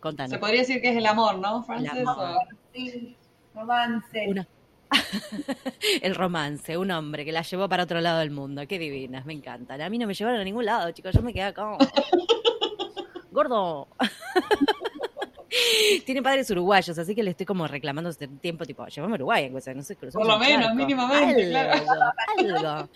Contanos. 0.01 0.31
Se 0.33 0.39
podría 0.39 0.61
decir 0.61 0.81
que 0.83 0.91
es 0.91 0.97
el 0.97 1.07
amor, 1.07 1.39
¿no, 1.39 1.62
Frances? 1.65 1.93
El 1.95 2.07
amor. 2.07 2.37
O- 2.37 2.57
sí, 2.75 3.17
romance. 3.55 4.27
Una- 4.29 4.47
El 6.03 6.15
romance, 6.15 6.77
un 6.77 6.91
hombre 6.91 7.25
que 7.25 7.33
la 7.33 7.43
llevó 7.43 7.69
para 7.69 7.85
otro 7.85 8.01
lado 8.01 8.21
del 8.21 8.31
mundo. 8.31 8.67
Qué 8.67 8.79
divinas, 8.79 9.27
me 9.27 9.33
encantan. 9.33 9.81
A 9.81 9.91
mí 9.91 9.99
no 9.99 10.07
me 10.07 10.15
llevaron 10.15 10.41
a 10.41 10.45
ningún 10.45 10.65
lado, 10.65 10.91
chicos. 10.93 11.15
Yo 11.15 11.23
me 11.23 11.33
quedé 11.33 11.45
acá. 11.45 11.77
Gordo. 13.31 13.89
Tiene 16.07 16.23
padres 16.23 16.51
uruguayos, 16.51 16.99
así 16.99 17.15
que 17.15 17.23
le 17.23 17.31
estoy 17.31 17.45
como 17.45 17.67
reclamando 17.67 18.09
hace 18.09 18.27
tiempo, 18.27 18.65
tipo, 18.65 18.87
llévame 18.87 19.13
a 19.13 19.17
Uruguay, 19.17 19.53
o 19.55 19.61
sea, 19.61 19.75
no 19.75 19.83
sé, 19.83 19.97
Por 19.97 20.27
lo 20.27 20.39
menos, 20.39 20.75
mínimamente, 20.75 21.55
algo, 21.55 21.85
claro. 21.85 22.13
algo. 22.39 22.89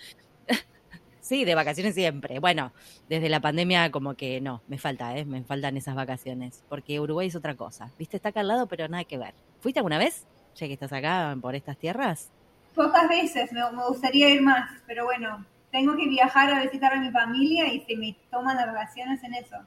Sí, 1.27 1.43
de 1.43 1.55
vacaciones 1.55 1.93
siempre. 1.93 2.39
Bueno, 2.39 2.71
desde 3.09 3.27
la 3.27 3.41
pandemia 3.41 3.91
como 3.91 4.15
que 4.15 4.39
no, 4.39 4.61
me 4.67 4.77
falta, 4.77 5.17
¿eh? 5.17 5.25
Me 5.25 5.43
faltan 5.43 5.75
esas 5.75 5.93
vacaciones, 5.93 6.63
porque 6.69 7.01
Uruguay 7.01 7.27
es 7.27 7.35
otra 7.35 7.55
cosa. 7.55 7.91
Viste, 7.99 8.15
está 8.15 8.29
acá 8.29 8.39
al 8.39 8.47
lado, 8.47 8.67
pero 8.67 8.87
nada 8.87 9.03
que 9.03 9.17
ver. 9.17 9.33
¿Fuiste 9.59 9.79
alguna 9.79 9.97
vez? 9.97 10.25
Ya 10.57 10.67
que 10.67 10.73
estás 10.73 10.91
acá 10.91 11.37
por 11.39 11.53
estas 11.53 11.77
tierras. 11.77 12.31
Pocas 12.73 13.07
veces, 13.07 13.51
me, 13.51 13.61
gustaría 13.87 14.29
ir 14.29 14.41
más, 14.41 14.71
pero 14.87 15.05
bueno, 15.05 15.45
tengo 15.71 15.95
que 15.95 16.07
viajar 16.07 16.51
a 16.51 16.63
visitar 16.63 16.93
a 16.93 16.99
mi 16.99 17.11
familia 17.11 17.71
y 17.71 17.81
se 17.81 17.95
me 17.95 18.15
toman 18.31 18.57
las 18.57 18.67
vacaciones 18.67 19.23
en 19.23 19.35
eso. 19.35 19.57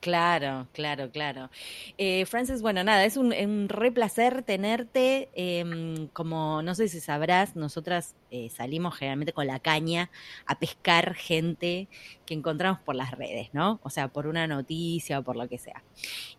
Claro, 0.00 0.66
claro, 0.72 1.10
claro. 1.10 1.50
Eh, 1.98 2.24
Frances, 2.24 2.62
bueno, 2.62 2.82
nada, 2.82 3.04
es 3.04 3.18
un, 3.18 3.34
un 3.34 3.68
re 3.68 3.92
placer 3.92 4.42
tenerte. 4.42 5.28
em, 5.34 6.08
como 6.08 6.62
no 6.62 6.74
sé 6.74 6.88
si 6.88 7.00
sabrás, 7.00 7.54
nosotras 7.54 8.16
eh, 8.30 8.48
salimos 8.48 8.94
generalmente 8.96 9.34
con 9.34 9.46
la 9.46 9.58
caña 9.60 10.10
a 10.46 10.58
pescar 10.58 11.14
gente 11.14 11.88
que 12.24 12.32
encontramos 12.32 12.80
por 12.80 12.94
las 12.94 13.10
redes, 13.10 13.50
¿no? 13.52 13.78
O 13.82 13.90
sea, 13.90 14.08
por 14.08 14.26
una 14.26 14.46
noticia 14.46 15.18
o 15.18 15.22
por 15.22 15.36
lo 15.36 15.48
que 15.48 15.58
sea. 15.58 15.84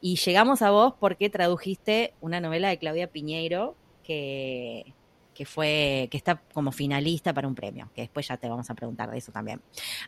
Y 0.02 0.16
llegamos 0.16 0.64
a 0.64 0.72
vos 0.72 0.96
porque 1.00 1.30
tradujiste 1.30 2.16
una 2.20 2.40
novela 2.42 2.70
de 2.70 2.80
Claudia 2.80 3.12
Piñeiro 3.12 3.76
que, 4.04 4.96
que 5.42 5.46
fue, 5.48 6.08
que 6.12 6.18
está 6.18 6.40
como 6.54 6.72
finalista 6.72 7.34
para 7.34 7.48
un 7.48 7.56
premio, 7.56 7.90
que 7.96 8.02
después 8.02 8.28
ya 8.28 8.38
te 8.38 8.48
vamos 8.48 8.70
a 8.70 8.76
preguntar 8.76 9.10
de 9.10 9.18
eso 9.18 9.32
también. 9.32 9.60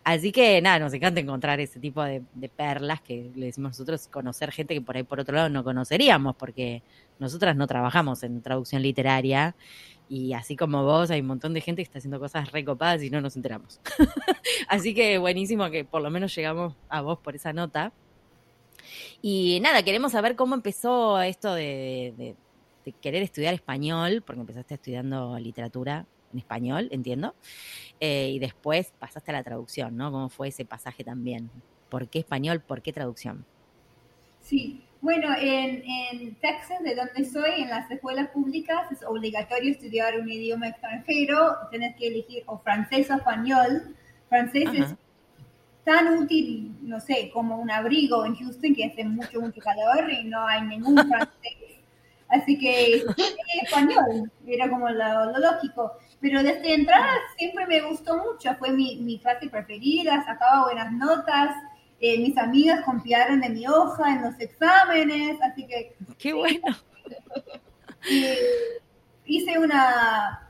Así 0.03 0.31
que 0.31 0.61
nada, 0.61 0.77
nos 0.77 0.93
encanta 0.93 1.19
encontrar 1.21 1.59
ese 1.59 1.79
tipo 1.79 2.03
de, 2.03 2.21
perlas 2.55 3.01
que 3.01 3.31
le 3.33 3.47
decimos 3.47 3.71
nosotros, 3.71 4.07
conocer 4.09 4.51
gente 4.51 4.75
que 4.75 4.81
por 4.81 4.95
ahí 4.95 5.01
por 5.01 5.19
otro 5.19 5.33
lado 5.35 5.49
no 5.49 5.63
conoceríamos, 5.63 6.35
porque 6.35 6.83
nosotras 7.17 7.55
no 7.55 7.65
trabajamos 7.65 8.21
en 8.21 8.43
traducción 8.43 8.83
literaria. 8.83 9.55
Y 10.07 10.33
así 10.33 10.55
como 10.55 10.83
vos, 10.83 11.09
hay 11.09 11.21
un 11.21 11.27
montón 11.27 11.55
de 11.55 11.61
gente 11.61 11.81
que 11.81 11.87
está 11.87 11.97
haciendo 11.97 12.19
cosas 12.19 12.51
recopadas 12.51 13.01
y 13.01 13.09
no 13.09 13.19
nos 13.19 13.35
enteramos. 13.35 13.81
así 14.67 14.93
que 14.93 15.17
buenísimo 15.17 15.67
que 15.71 15.83
por 15.83 16.03
lo 16.03 16.11
menos 16.11 16.35
llegamos 16.35 16.75
a 16.89 17.01
vos 17.01 17.17
por 17.17 17.35
esa 17.35 17.53
nota. 17.53 17.91
Y 19.23 19.57
nada, 19.63 19.81
queremos 19.81 20.11
saber 20.11 20.35
cómo 20.35 20.53
empezó 20.53 21.19
esto 21.23 21.55
de, 21.55 22.35
querer 22.91 23.23
estudiar 23.23 23.53
español, 23.53 24.23
porque 24.25 24.41
empezaste 24.41 24.75
estudiando 24.75 25.37
literatura 25.39 26.05
en 26.31 26.39
español, 26.39 26.89
entiendo, 26.91 27.35
eh, 27.99 28.31
y 28.33 28.39
después 28.39 28.91
pasaste 28.99 29.31
a 29.31 29.35
la 29.35 29.43
traducción, 29.43 29.95
¿no? 29.95 30.11
¿Cómo 30.11 30.29
fue 30.29 30.49
ese 30.49 30.65
pasaje 30.65 31.03
también? 31.03 31.49
¿Por 31.89 32.07
qué 32.07 32.19
español? 32.19 32.59
¿Por 32.59 32.81
qué 32.81 32.91
traducción? 32.91 33.45
Sí, 34.41 34.83
bueno, 35.03 35.35
en, 35.37 35.83
en, 35.85 36.35
Texas, 36.35 36.81
de 36.81 36.95
donde 36.95 37.25
soy, 37.25 37.61
en 37.61 37.69
las 37.69 37.89
escuelas 37.91 38.29
públicas 38.29 38.91
es 38.91 39.03
obligatorio 39.03 39.71
estudiar 39.71 40.19
un 40.19 40.29
idioma 40.29 40.69
extranjero, 40.69 41.57
tienes 41.69 41.95
que 41.95 42.07
elegir 42.07 42.43
o 42.45 42.57
francés 42.59 43.09
o 43.11 43.15
español. 43.15 43.95
Francés 44.29 44.69
es 44.73 44.95
tan 45.83 46.17
útil, 46.17 46.75
no 46.81 46.99
sé, 46.99 47.29
como 47.33 47.57
un 47.57 47.69
abrigo 47.69 48.25
en 48.25 48.35
Houston 48.35 48.73
que 48.73 48.85
hace 48.85 49.03
mucho, 49.03 49.41
mucho 49.41 49.59
calor 49.59 50.09
y 50.09 50.23
no 50.23 50.47
hay 50.47 50.61
ningún 50.61 50.95
francés. 50.95 51.57
Así 52.29 52.57
que 52.57 53.03
español 53.63 54.31
era 54.47 54.69
como 54.69 54.89
lo, 54.89 55.37
lógico. 55.37 55.93
Pero 56.19 56.41
desde 56.41 56.73
entrada 56.73 57.09
siempre 57.37 57.67
me 57.67 57.81
gustó 57.81 58.17
mucho, 58.17 58.55
fue 58.57 58.71
mi, 58.71 58.97
mi 58.97 59.19
clase 59.19 59.49
preferida, 59.49 60.23
sacaba 60.25 60.63
buenas 60.63 60.91
notas, 60.93 61.55
eh, 61.99 62.17
mis 62.19 62.37
amigas 62.37 62.83
confiaron 62.85 63.41
de 63.41 63.49
mi 63.49 63.67
hoja 63.67 64.13
en 64.13 64.23
los 64.23 64.39
exámenes, 64.39 65.37
así 65.41 65.67
que... 65.67 65.95
¡Qué 66.17 66.33
bueno! 66.33 66.75
hice 69.25 69.57
una, 69.59 70.49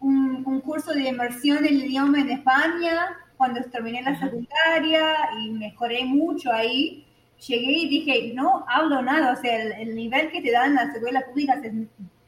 un, 0.00 0.42
un 0.46 0.60
curso 0.60 0.92
de 0.92 1.08
inmersión 1.08 1.62
del 1.62 1.84
idioma 1.84 2.20
en 2.20 2.30
España, 2.30 3.16
cuando 3.36 3.60
terminé 3.64 4.02
la 4.02 4.18
secundaria 4.18 5.30
y 5.40 5.50
mejoré 5.50 6.04
mucho 6.04 6.52
ahí, 6.52 7.04
llegué 7.46 7.72
y 7.72 7.88
dije, 7.88 8.32
no 8.34 8.64
hablo 8.68 9.02
nada, 9.02 9.32
o 9.32 9.36
sea, 9.36 9.62
el, 9.62 9.94
nivel 9.94 10.30
que 10.30 10.40
te 10.40 10.52
dan 10.52 10.70
en 10.70 10.74
las 10.76 10.94
escuelas 10.94 11.24
públicas 11.24 11.58
es 11.62 11.72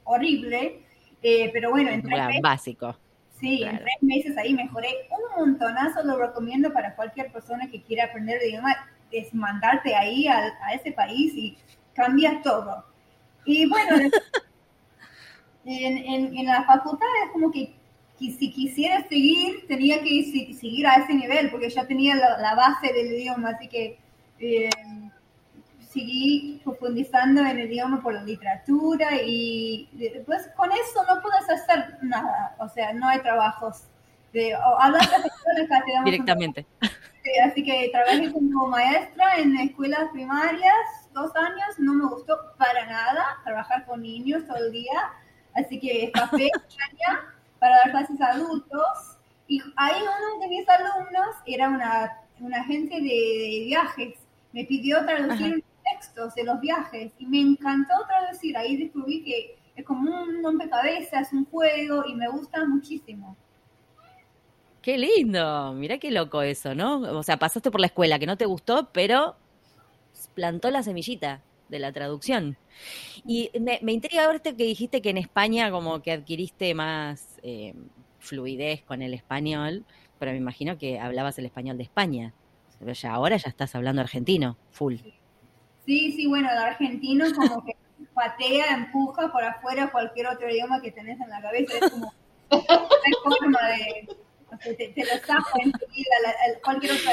horrible, 0.05 0.83
eh, 1.23 1.51
pero 1.53 1.71
bueno, 1.71 1.91
en 1.91 2.03
tres 2.03 2.27
meses, 2.27 2.43
básico. 2.43 2.97
Sí, 3.41 3.63
en 3.63 3.79
tres 3.79 4.03
meses 4.03 4.37
ahí 4.37 4.55
mejoré 4.55 4.89
un 5.11 5.47
montonazo, 5.47 6.05
lo 6.05 6.19
recomiendo 6.19 6.73
para 6.73 6.95
cualquier 6.95 7.31
persona 7.33 7.69
que 7.71 7.83
quiera 7.83 8.07
aprender 8.07 8.41
el 8.43 8.51
idioma, 8.51 8.75
es 9.11 9.33
mandarte 9.33 9.95
ahí 9.95 10.27
a, 10.27 10.53
a 10.63 10.75
ese 10.75 10.93
país 10.93 11.33
y 11.35 11.57
cambia 11.95 12.41
todo. 12.43 12.85
Y 13.45 13.67
bueno, 13.67 13.97
en, 15.65 15.99
en, 15.99 16.37
en 16.37 16.47
la 16.47 16.65
facultad 16.65 17.07
es 17.25 17.33
como 17.33 17.51
que 17.51 17.75
si 18.19 18.51
quisiera 18.51 19.07
seguir, 19.09 19.67
tenía 19.67 20.03
que 20.03 20.55
seguir 20.59 20.87
a 20.87 20.97
ese 20.97 21.15
nivel, 21.15 21.51
porque 21.51 21.71
ya 21.71 21.87
tenía 21.87 22.15
la, 22.15 22.55
base 22.55 22.93
del 22.93 23.07
idioma, 23.09 23.51
así 23.51 23.69
que 23.69 23.99
eh, 24.39 24.71
seguí 25.95 26.61
profundizando 26.65 27.41
en 27.41 27.59
el 27.59 27.71
idioma 27.71 28.03
por 28.03 28.13
la 28.13 28.25
literatura 28.25 29.09
y 29.25 29.89
después 29.93 30.51
con 30.57 30.71
eso 30.73 31.05
no 31.09 31.23
puedes 31.23 31.49
hacer 31.49 31.99
nada, 32.03 32.57
o 32.59 32.69
sea, 32.69 32.93
no 32.93 33.09
hay 33.09 33.21
trabajos. 33.21 33.85
De, 34.33 34.53
o 34.57 34.81
hablas 34.81 35.09
de 35.13 36.05
Directamente. 36.05 36.67
así 37.47 37.63
que 37.63 37.89
trabajé 37.93 38.33
como 38.33 38.67
maestra 38.67 39.37
en 39.37 39.57
escuelas 39.57 40.11
primarias 40.13 41.05
dos 41.13 41.31
años, 41.37 41.79
no 41.79 41.95
me 41.95 42.07
gustó 42.07 42.37
para 42.59 42.85
nada 42.87 43.25
trabajar 43.45 43.87
con 43.87 44.03
niños 44.03 44.45
todo 44.47 44.57
el 44.57 44.73
día, 44.73 45.13
así 45.55 45.79
que 45.79 46.07
escapé 46.07 46.51
para 47.61 47.77
dar 47.77 47.93
clases 47.93 48.21
a 48.21 48.33
adultos. 48.33 49.19
Y 49.47 49.63
ahí 49.77 50.03
uno 50.03 50.41
de 50.41 50.49
mis 50.49 50.69
alumnos 50.69 51.37
era 51.47 51.69
una, 51.69 52.19
una 52.41 52.61
agencia 52.61 52.97
de, 52.97 53.65
viajes. 53.67 54.19
Me 54.53 54.65
pidió 54.65 55.05
traducir 55.07 55.65
textos 56.05 56.35
de 56.35 56.45
los 56.45 56.61
viajes 56.61 57.13
y 57.19 57.27
me 57.27 57.41
encantó 57.41 57.95
traducir. 58.07 58.57
Ahí 58.57 58.77
descubrí 58.77 59.23
que 59.23 59.57
es 59.77 59.85
como 59.85 60.23
un 60.23 60.43
rompecabezas, 60.43 61.33
un 61.33 61.45
juego 61.47 62.05
y 62.07 62.15
me 62.15 62.29
gusta 62.29 62.65
muchísimo. 62.65 63.37
Qué 64.83 64.99
lindo, 64.99 65.73
mira 65.73 65.99
qué 65.99 66.11
loco 66.11 66.43
eso, 66.43 66.75
¿no? 66.75 67.01
O 67.01 67.23
sea, 67.23 67.39
pasaste 67.39 67.71
por 67.71 67.81
la 67.81 67.87
escuela 67.87 68.19
que 68.19 68.27
no 68.27 68.37
te 68.37 68.45
gustó, 68.45 68.91
pero 68.93 69.37
plantó 70.35 70.71
la 70.71 70.83
semillita 70.83 71.41
de 71.71 71.79
la 71.79 71.91
traducción. 71.91 72.59
Y 73.27 73.51
me, 73.59 73.79
me 73.83 73.93
intriga 73.93 74.29
verte 74.29 74.55
que 74.55 74.65
dijiste 74.65 75.01
que 75.01 75.11
en 75.11 75.17
España 75.17 75.71
como 75.71 76.03
que 76.03 76.13
adquiriste 76.13 76.75
más 76.75 77.39
eh, 77.43 77.75
fluidez 78.19 78.83
con 78.83 79.01
el 79.01 79.15
español, 79.15 79.85
pero 80.19 80.33
me 80.33 80.39
imagino 80.39 80.77
que 80.77 81.01
hablabas 81.01 81.39
el 81.39 81.47
español 81.47 81.79
de 81.79 81.85
España. 81.85 82.35
Pero 82.79 82.93
ya 82.93 83.15
ahora 83.15 83.39
ya 83.39 83.49
estás 83.49 83.75
hablando 83.75 84.03
argentino, 84.03 84.59
full. 84.71 84.97
Sí, 84.97 85.15
sí, 85.87 86.27
bueno, 86.27 86.51
el 86.51 86.59
argentino 86.59 87.27
como 87.35 87.65
que 87.65 87.77
patea, 88.15 88.75
empuja 88.75 89.31
por 89.31 89.45
afuera 89.45 89.91
cualquier 89.91 90.29
otro 90.29 90.49
idioma 90.49 90.81
que 90.81 90.93
tenés 90.93 91.21
en 91.21 91.29
la 91.29 91.43
cabeza. 91.43 91.79
Es 91.79 91.91
como 91.91 92.13
una 92.51 93.39
forma 93.39 93.59
de... 93.69 94.09
te, 94.77 95.05
lo 95.05 95.19
saca 95.27 95.45
enseguida 95.61 96.11
cualquier 96.63 96.93
otra 96.93 97.13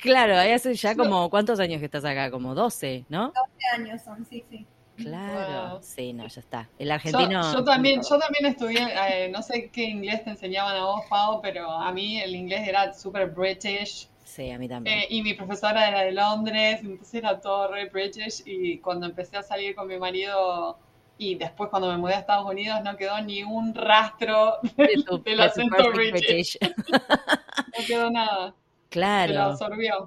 Claro, 0.00 0.36
ahí 0.36 0.50
hace 0.50 0.74
ya 0.74 0.96
como, 0.96 1.30
¿cuántos 1.30 1.60
años 1.60 1.78
que 1.78 1.84
estás 1.86 2.04
acá? 2.04 2.30
Como 2.30 2.54
12, 2.54 3.04
¿no? 3.08 3.26
12 3.28 3.36
años 3.72 4.02
son, 4.02 4.24
sí, 4.26 4.44
sí. 4.50 4.66
Claro, 4.96 5.80
sí, 5.82 6.12
no, 6.12 6.26
ya 6.26 6.40
está. 6.40 6.68
El 6.78 6.90
argentino. 6.90 7.52
Yo, 7.52 7.62
también, 7.62 8.00
yo 8.02 8.18
también 8.18 8.46
estudié, 8.46 8.80
eh, 9.08 9.28
no 9.28 9.42
sé 9.42 9.70
qué 9.70 9.84
inglés 9.84 10.24
te 10.24 10.30
enseñaban 10.30 10.74
a 10.76 10.86
vos, 10.86 11.02
Pau, 11.08 11.40
pero 11.42 11.70
a 11.70 11.92
mí 11.92 12.20
el 12.20 12.34
inglés 12.34 12.66
era 12.66 12.92
súper 12.94 13.30
British. 13.30 14.08
Sí, 14.26 14.50
a 14.50 14.58
mí 14.58 14.68
también. 14.68 14.98
Eh, 14.98 15.06
y 15.08 15.22
mi 15.22 15.34
profesora 15.34 15.88
era 15.88 16.00
de 16.00 16.10
Londres, 16.10 16.80
entonces 16.82 17.14
era 17.14 17.40
todo 17.40 17.68
re 17.68 17.88
British. 17.88 18.42
Y 18.44 18.78
cuando 18.78 19.06
empecé 19.06 19.36
a 19.36 19.42
salir 19.42 19.74
con 19.76 19.86
mi 19.86 19.98
marido 19.98 20.76
y 21.16 21.36
después 21.36 21.70
cuando 21.70 21.88
me 21.90 21.96
mudé 21.96 22.14
a 22.14 22.18
Estados 22.18 22.44
Unidos 22.44 22.80
no 22.84 22.96
quedó 22.96 23.20
ni 23.22 23.42
un 23.44 23.72
rastro 23.74 24.54
de 24.76 24.88
del 25.24 25.40
acento 25.40 25.90
British. 25.92 26.58
no 26.60 27.86
quedó 27.86 28.10
nada. 28.10 28.54
Claro. 28.90 29.56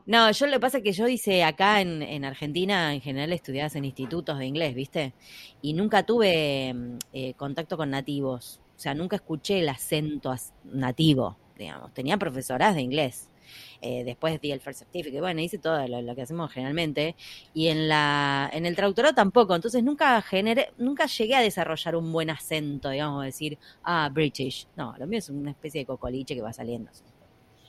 No, 0.06 0.32
yo 0.32 0.48
lo 0.48 0.54
que 0.54 0.60
pasa 0.60 0.78
es 0.80 0.84
que 0.84 0.92
yo 0.92 1.08
hice 1.08 1.44
acá 1.44 1.80
en, 1.80 2.26
Argentina, 2.26 2.94
en 2.94 3.02
general 3.02 3.32
estudiadas 3.34 3.76
en 3.76 3.86
institutos 3.86 4.38
de 4.38 4.46
inglés, 4.46 4.76
¿viste? 4.76 5.14
Y 5.62 5.74
nunca 5.74 6.04
tuve 6.04 6.74
mm, 6.74 6.98
eh, 7.14 7.34
contacto 7.36 7.78
con 7.78 7.90
nativos. 7.90 8.60
O 8.76 8.80
sea, 8.80 8.94
nunca 8.94 9.18
escuché 9.18 9.60
el 9.60 9.70
acento 9.70 10.34
nativo, 10.64 11.38
digamos. 11.58 11.94
Tenía 11.94 12.18
profesoras 12.18 12.76
de 12.76 12.82
inglés. 12.82 13.30
Eh, 13.82 14.04
después 14.04 14.40
di 14.42 14.52
el 14.52 14.60
First 14.60 14.80
Certificate, 14.80 15.22
bueno, 15.22 15.42
hice 15.42 15.58
todo 15.58 15.88
lo, 15.88 16.16
que 16.16 16.22
hacemos 16.22 16.52
generalmente. 16.52 17.16
Y 17.54 17.68
en 17.68 17.88
la 17.88 18.50
en 18.54 18.66
el 18.66 18.76
traductorado 18.76 19.14
tampoco. 19.16 19.56
Entonces 19.56 19.84
nunca 19.84 20.22
generé, 20.22 20.72
nunca 20.78 21.06
llegué 21.06 21.36
a 21.36 21.42
desarrollar 21.42 21.96
un 21.96 22.12
buen 22.12 22.30
acento, 22.30 22.90
digamos, 22.90 23.24
decir, 23.26 23.58
ah, 23.84 24.10
British. 24.12 24.68
No, 24.76 24.96
lo 24.98 25.08
mío 25.08 25.20
es 25.20 25.30
una 25.30 25.52
especie 25.52 25.82
de 25.82 25.86
cocoliche 25.86 26.36
que 26.36 26.42
va 26.42 26.54
saliendo. 26.54 26.92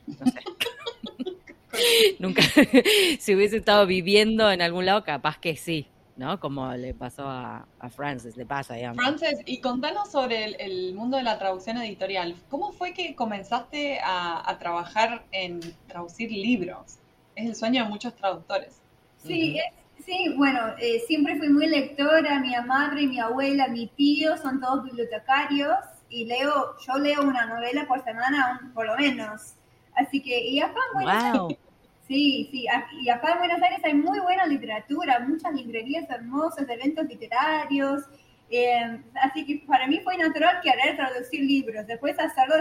No 0.06 0.26
sé. 0.26 0.40
Nunca, 2.18 2.42
si 3.18 3.34
hubiese 3.34 3.56
estado 3.58 3.86
viviendo 3.86 4.50
en 4.50 4.60
algún 4.62 4.86
lado, 4.86 5.04
capaz 5.04 5.38
que 5.38 5.56
sí, 5.56 5.86
¿no? 6.20 6.38
Como 6.38 6.70
le 6.74 6.92
pasó 6.92 7.26
a, 7.26 7.66
Frances, 7.96 8.36
le 8.36 8.44
pasa, 8.44 8.74
digamos. 8.74 9.02
Frances, 9.02 9.40
y 9.46 9.60
contanos 9.62 10.12
sobre 10.12 10.44
el, 10.62 10.94
mundo 10.94 11.16
de 11.16 11.22
la 11.22 11.38
traducción 11.38 11.78
editorial. 11.78 12.36
¿Cómo 12.50 12.72
fue 12.72 12.92
que 12.92 13.14
comenzaste 13.16 14.00
a, 14.04 14.54
trabajar 14.60 15.24
en 15.32 15.60
traducir 15.88 16.30
libros? 16.30 16.98
Es 17.34 17.46
el 17.46 17.56
sueño 17.56 17.84
de 17.84 17.88
muchos 17.88 18.14
traductores. 18.14 18.82
Sí, 19.16 19.58
sí, 20.04 20.34
bueno, 20.36 20.60
eh, 20.78 21.00
siempre 21.06 21.36
fui 21.38 21.48
muy 21.48 21.66
lectora. 21.66 22.38
Mi 22.38 22.52
madre, 22.66 23.06
mi 23.06 23.18
abuela, 23.18 23.68
mi 23.68 23.86
tío 23.86 24.36
son 24.36 24.60
todos 24.60 24.84
bibliotecarios 24.84 25.78
y 26.10 26.26
leo, 26.26 26.76
yo 26.86 26.98
leo 26.98 27.22
una 27.22 27.46
novela 27.46 27.86
por 27.88 28.04
semana, 28.04 28.70
por 28.74 28.84
lo 28.86 28.94
menos. 28.96 29.54
Así 29.94 30.20
que, 30.20 30.38
y 30.38 30.60
acá 30.60 30.80
en 30.88 31.02
Buenos 31.02 31.24
Aires, 31.24 31.58
sí, 32.10 32.48
sí, 32.50 32.66
y 33.02 33.08
acá 33.08 33.32
en 33.34 33.38
Buenos 33.38 33.62
Aires 33.62 33.80
hay 33.84 33.94
muy 33.94 34.18
buena 34.18 34.44
literatura, 34.44 35.20
muchas 35.20 35.52
librerías 35.54 36.10
hermosas, 36.10 36.68
eventos 36.68 37.06
literarios, 37.06 38.02
eh, 38.50 39.00
así 39.22 39.46
que 39.46 39.64
para 39.64 39.86
mí 39.86 40.00
fue 40.00 40.16
natural 40.18 40.60
querer 40.60 40.96
traducir 40.96 41.40
libros. 41.40 41.86
Después 41.86 42.18
hacerlo 42.18 42.56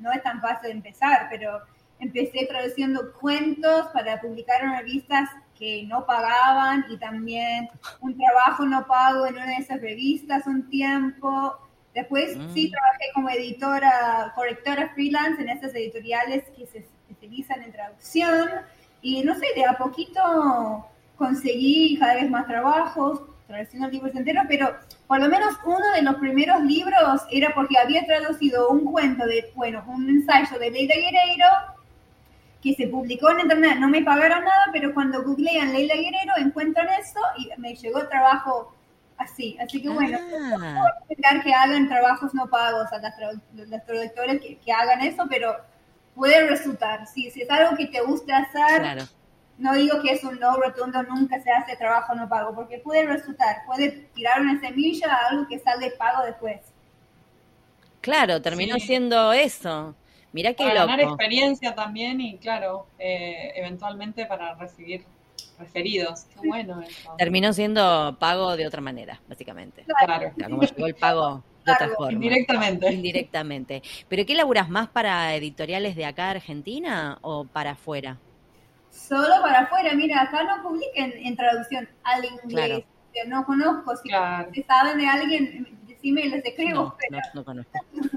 no 0.00 0.10
es 0.10 0.22
tan 0.24 0.40
fácil 0.40 0.70
de 0.70 0.72
empezar, 0.72 1.28
pero 1.30 1.60
empecé 2.00 2.46
traduciendo 2.46 3.12
cuentos 3.20 3.86
para 3.94 4.20
publicar 4.20 4.62
en 4.64 4.76
revistas 4.78 5.30
que 5.56 5.84
no 5.84 6.04
pagaban 6.04 6.84
y 6.90 6.96
también 6.98 7.68
un 8.00 8.16
trabajo 8.18 8.64
no 8.66 8.84
pago 8.86 9.26
en 9.26 9.34
una 9.34 9.46
de 9.46 9.56
esas 9.58 9.80
revistas 9.80 10.44
un 10.48 10.68
tiempo. 10.68 11.56
Después 11.94 12.36
sí 12.52 12.68
Mm. 12.68 12.72
trabajé 12.72 13.04
como 13.14 13.30
editora, 13.30 14.32
correctora 14.34 14.90
freelance 14.92 15.40
en 15.40 15.50
estas 15.50 15.72
editoriales 15.74 16.42
que 16.56 16.66
se 16.66 16.84
especializan 17.26 17.62
en 17.62 17.72
traducción 17.72 18.48
y 19.02 19.22
no 19.22 19.34
sé, 19.34 19.46
de 19.54 19.64
a 19.64 19.76
poquito 19.76 20.86
conseguí 21.16 21.98
cada 21.98 22.14
vez 22.14 22.30
más 22.30 22.46
trabajos, 22.46 23.20
traduciendo 23.46 23.88
libros 23.88 24.14
enteros, 24.14 24.44
pero 24.48 24.74
por 25.06 25.20
lo 25.20 25.28
menos 25.28 25.54
uno 25.64 25.92
de 25.94 26.02
los 26.02 26.16
primeros 26.16 26.62
libros 26.62 27.22
era 27.30 27.54
porque 27.54 27.78
había 27.78 28.04
traducido 28.06 28.68
un 28.70 28.84
cuento 28.90 29.24
de, 29.26 29.50
bueno, 29.54 29.84
un 29.86 30.08
ensayo 30.08 30.58
de 30.58 30.70
Leila 30.70 30.94
Guerreiro 30.94 31.46
que 32.62 32.74
se 32.74 32.88
publicó 32.88 33.30
en 33.30 33.40
internet, 33.40 33.76
no 33.78 33.88
me 33.88 34.02
pagaron 34.02 34.40
nada, 34.44 34.66
pero 34.72 34.92
cuando 34.92 35.22
googlean 35.22 35.72
Leila 35.72 35.94
Guerrero 35.94 36.32
encuentran 36.38 36.88
eso 37.00 37.20
y 37.38 37.48
me 37.60 37.74
llegó 37.76 38.06
trabajo 38.08 38.74
así. 39.18 39.56
Así 39.60 39.80
que 39.80 39.88
bueno, 39.88 40.18
Ah, 40.20 40.82
recomendar 41.08 41.44
que 41.44 41.54
hagan 41.54 41.88
trabajos 41.88 42.34
no 42.34 42.48
pagos 42.48 42.92
a 42.92 42.98
las, 42.98 43.16
tradu- 43.16 43.40
los 43.54 43.84
traductores 43.86 44.40
que, 44.40 44.58
que 44.58 44.72
hagan 44.72 45.00
eso, 45.02 45.24
pero 45.30 45.54
puede 46.16 46.48
resultar. 46.48 47.06
Si, 47.06 47.30
si 47.30 47.42
es 47.42 47.50
algo 47.50 47.76
que 47.76 47.86
te 47.86 48.00
gusta 48.00 48.38
hacer, 48.38 48.80
claro. 48.80 49.04
no 49.58 49.74
digo 49.74 50.02
que 50.02 50.12
es 50.14 50.24
un 50.24 50.40
no 50.40 50.56
rotundo, 50.56 51.02
nunca 51.04 51.40
se 51.40 51.52
hace 51.52 51.76
trabajo 51.76 52.14
no 52.16 52.28
pago, 52.28 52.54
porque 52.54 52.78
puede 52.78 53.06
resultar, 53.06 53.58
puede 53.66 53.90
tirar 54.14 54.40
una 54.40 54.58
semilla 54.60 55.12
a 55.14 55.28
algo 55.28 55.46
que 55.46 55.60
sale 55.60 55.92
pago 55.92 56.24
después. 56.24 56.60
Claro, 58.00 58.40
terminó 58.42 58.74
Sí. 58.76 58.86
siendo 58.88 59.32
eso. 59.32 59.94
Mirá 60.32 60.52
qué 60.54 60.64
Para 60.64 60.80
ganar 60.86 60.98
loco. 61.00 61.12
experiencia 61.14 61.74
también 61.74 62.20
y 62.20 62.36
claro, 62.38 62.86
eh, 62.98 63.52
eventualmente 63.56 64.26
para 64.26 64.54
recibir 64.54 65.04
referidos. 65.58 66.24
Qué 66.40 66.46
bueno 66.48 66.82
eso. 66.82 67.14
Terminó 67.16 67.52
siendo 67.52 68.16
pago 68.18 68.56
de 68.56 68.66
otra 68.66 68.80
manera, 68.82 69.20
básicamente. 69.28 69.84
Claro, 70.04 70.28
O 70.28 70.34
sea, 70.38 70.48
como 70.50 70.62
llegó 70.62 70.86
el 70.86 70.94
pago 70.94 71.42
de 71.66 71.72
otra 71.72 71.88
forma. 71.96 72.12
indirectamente. 72.12 72.92
Indirectamente. 72.92 73.82
¿Pero 74.08 74.24
qué 74.24 74.34
laburas 74.34 74.68
más 74.68 74.88
para 74.88 75.34
editoriales 75.34 75.96
de 75.96 76.04
acá 76.06 76.30
Argentina 76.30 77.18
o 77.22 77.44
para 77.44 77.72
afuera? 77.72 78.18
Solo 78.90 79.34
para 79.42 79.60
afuera, 79.60 79.94
mira, 79.94 80.22
acá 80.22 80.42
no 80.44 80.62
publiquen 80.62 81.12
en 81.16 81.36
traducción 81.36 81.88
al 82.04 82.24
inglés. 82.24 82.68
Claro. 82.68 82.84
No 83.28 83.44
conozco, 83.46 83.96
si 83.96 84.08
Claro. 84.10 84.50
saben 84.66 84.98
de 84.98 85.06
alguien, 85.06 85.78
decime 85.86 86.20
y 86.22 86.28
les 86.28 86.44
escribo. 86.44 86.94
No, 87.10 87.18
no, 87.18 87.18
no 87.34 87.44
conozco. 87.44 87.72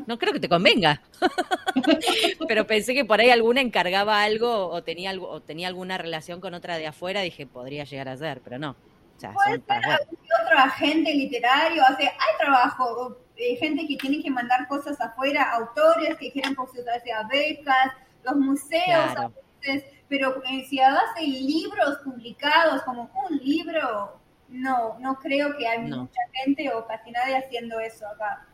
No 0.06 0.18
creo 0.20 0.34
que 0.34 0.42
te 0.42 0.50
convenga. 0.50 1.02
Pero 2.48 2.68
pensé 2.68 2.94
que 2.94 3.06
por 3.06 3.20
ahí 3.22 3.30
alguna 3.30 3.62
encargaba 3.62 4.22
algo 4.24 4.68
o 4.68 4.84
tenía 4.84 5.10
algo 5.10 5.30
o 5.30 5.42
tenía 5.42 5.68
alguna 5.70 5.98
relación 5.98 6.42
con 6.42 6.54
otra 6.54 6.78
de 6.78 6.88
afuera, 6.88 7.22
dije, 7.22 7.46
podría 7.48 7.84
llegar 7.86 8.10
a 8.10 8.18
ser, 8.18 8.42
pero 8.42 8.60
no. 8.60 8.72
O 8.72 9.20
sea, 9.20 9.32
Puede 9.34 9.62
ser 9.62 9.72
algún 9.86 10.18
otro 10.46 10.58
agente 10.60 11.14
literario, 11.14 11.82
o 11.84 11.96
sea, 11.98 12.10
hay 12.10 12.38
trabajo, 12.40 13.18
eh, 13.40 13.56
gente 13.56 13.88
que 13.88 13.96
tiene 13.98 14.22
que 14.22 14.30
mandar 14.30 14.68
cosas 14.68 15.00
afuera, 15.02 15.52
autores 15.54 16.16
que 16.18 16.32
quieren 16.32 16.54
postularse 16.56 17.12
a 17.12 17.24
becas, 17.24 17.94
los 18.24 18.36
museos, 18.36 18.84
Claro. 19.14 19.22
a 19.22 19.32
veces, 19.68 19.86
pero 20.08 20.42
eh, 20.46 20.66
si 20.70 20.80
hace 20.80 21.22
libros 21.26 21.98
publicados 22.04 22.82
como 22.84 23.10
un 23.30 23.38
libro, 23.38 24.20
no, 24.50 24.98
no 25.00 25.16
creo 25.16 25.56
que 25.58 25.68
hay 25.68 25.88
No. 25.90 26.02
mucha 26.04 26.22
gente 26.34 26.70
o 26.74 26.86
casi 26.86 27.12
nadie 27.12 27.38
haciendo 27.38 27.80
eso 27.80 28.06
acá. 28.08 28.46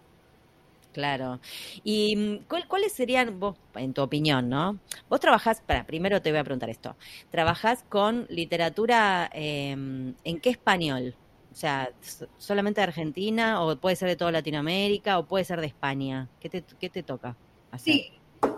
Claro. 0.93 1.39
¿Y 1.83 2.15
mm, 2.15 2.37
cuál- 2.47 2.67
cuáles 2.69 2.93
serían, 2.93 3.37
vos, 3.39 3.57
en 3.75 3.93
tu 3.93 4.01
opinión, 4.01 4.47
¿no? 4.47 4.77
Vos 5.09 5.19
trabajás, 5.19 5.59
para, 5.61 5.83
primero 5.85 6.21
te 6.21 6.31
voy 6.31 6.39
a 6.39 6.43
preguntar 6.43 6.69
esto. 6.69 6.95
¿Trabajás 7.31 7.83
con 7.89 8.25
literatura 8.29 9.29
eh, 9.33 9.71
en 9.71 10.39
qué 10.41 10.49
español? 10.49 11.15
O 11.55 11.57
sea, 11.57 11.89
solamente 12.38 12.81
de 12.81 12.88
Argentina 12.88 13.62
o 13.62 13.77
puede 13.77 13.95
ser 13.95 14.09
de 14.09 14.17
toda 14.17 14.29
Latinoamérica 14.33 15.17
o 15.17 15.25
puede 15.25 15.45
ser 15.45 15.62
de 15.62 15.67
España. 15.67 16.27
¿Qué 16.41 16.50
te, 16.50 16.62
qué 16.77 16.89
te 16.89 17.01
toca 17.01 17.38
hacer? 17.71 17.93
Sí, 17.93 18.11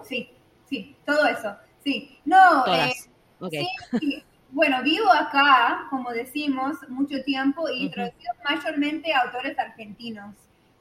sí, 0.03 0.31
sí, 0.67 0.95
todo 1.05 1.27
eso, 1.27 1.55
sí. 1.83 2.17
No, 2.25 2.63
Todas. 2.65 2.89
eh, 2.89 3.09
Ok. 3.39 3.51
Sí, 3.51 3.67
sí. 3.99 4.23
Bueno, 4.49 4.81
vivo 4.81 5.11
acá, 5.13 5.85
como 5.91 6.09
decimos, 6.09 6.77
mucho 6.89 7.21
tiempo 7.23 7.69
y 7.69 7.87
traducido 7.89 8.33
mayormente 8.43 9.13
a 9.13 9.21
autores 9.21 9.59
argentinos. 9.59 10.33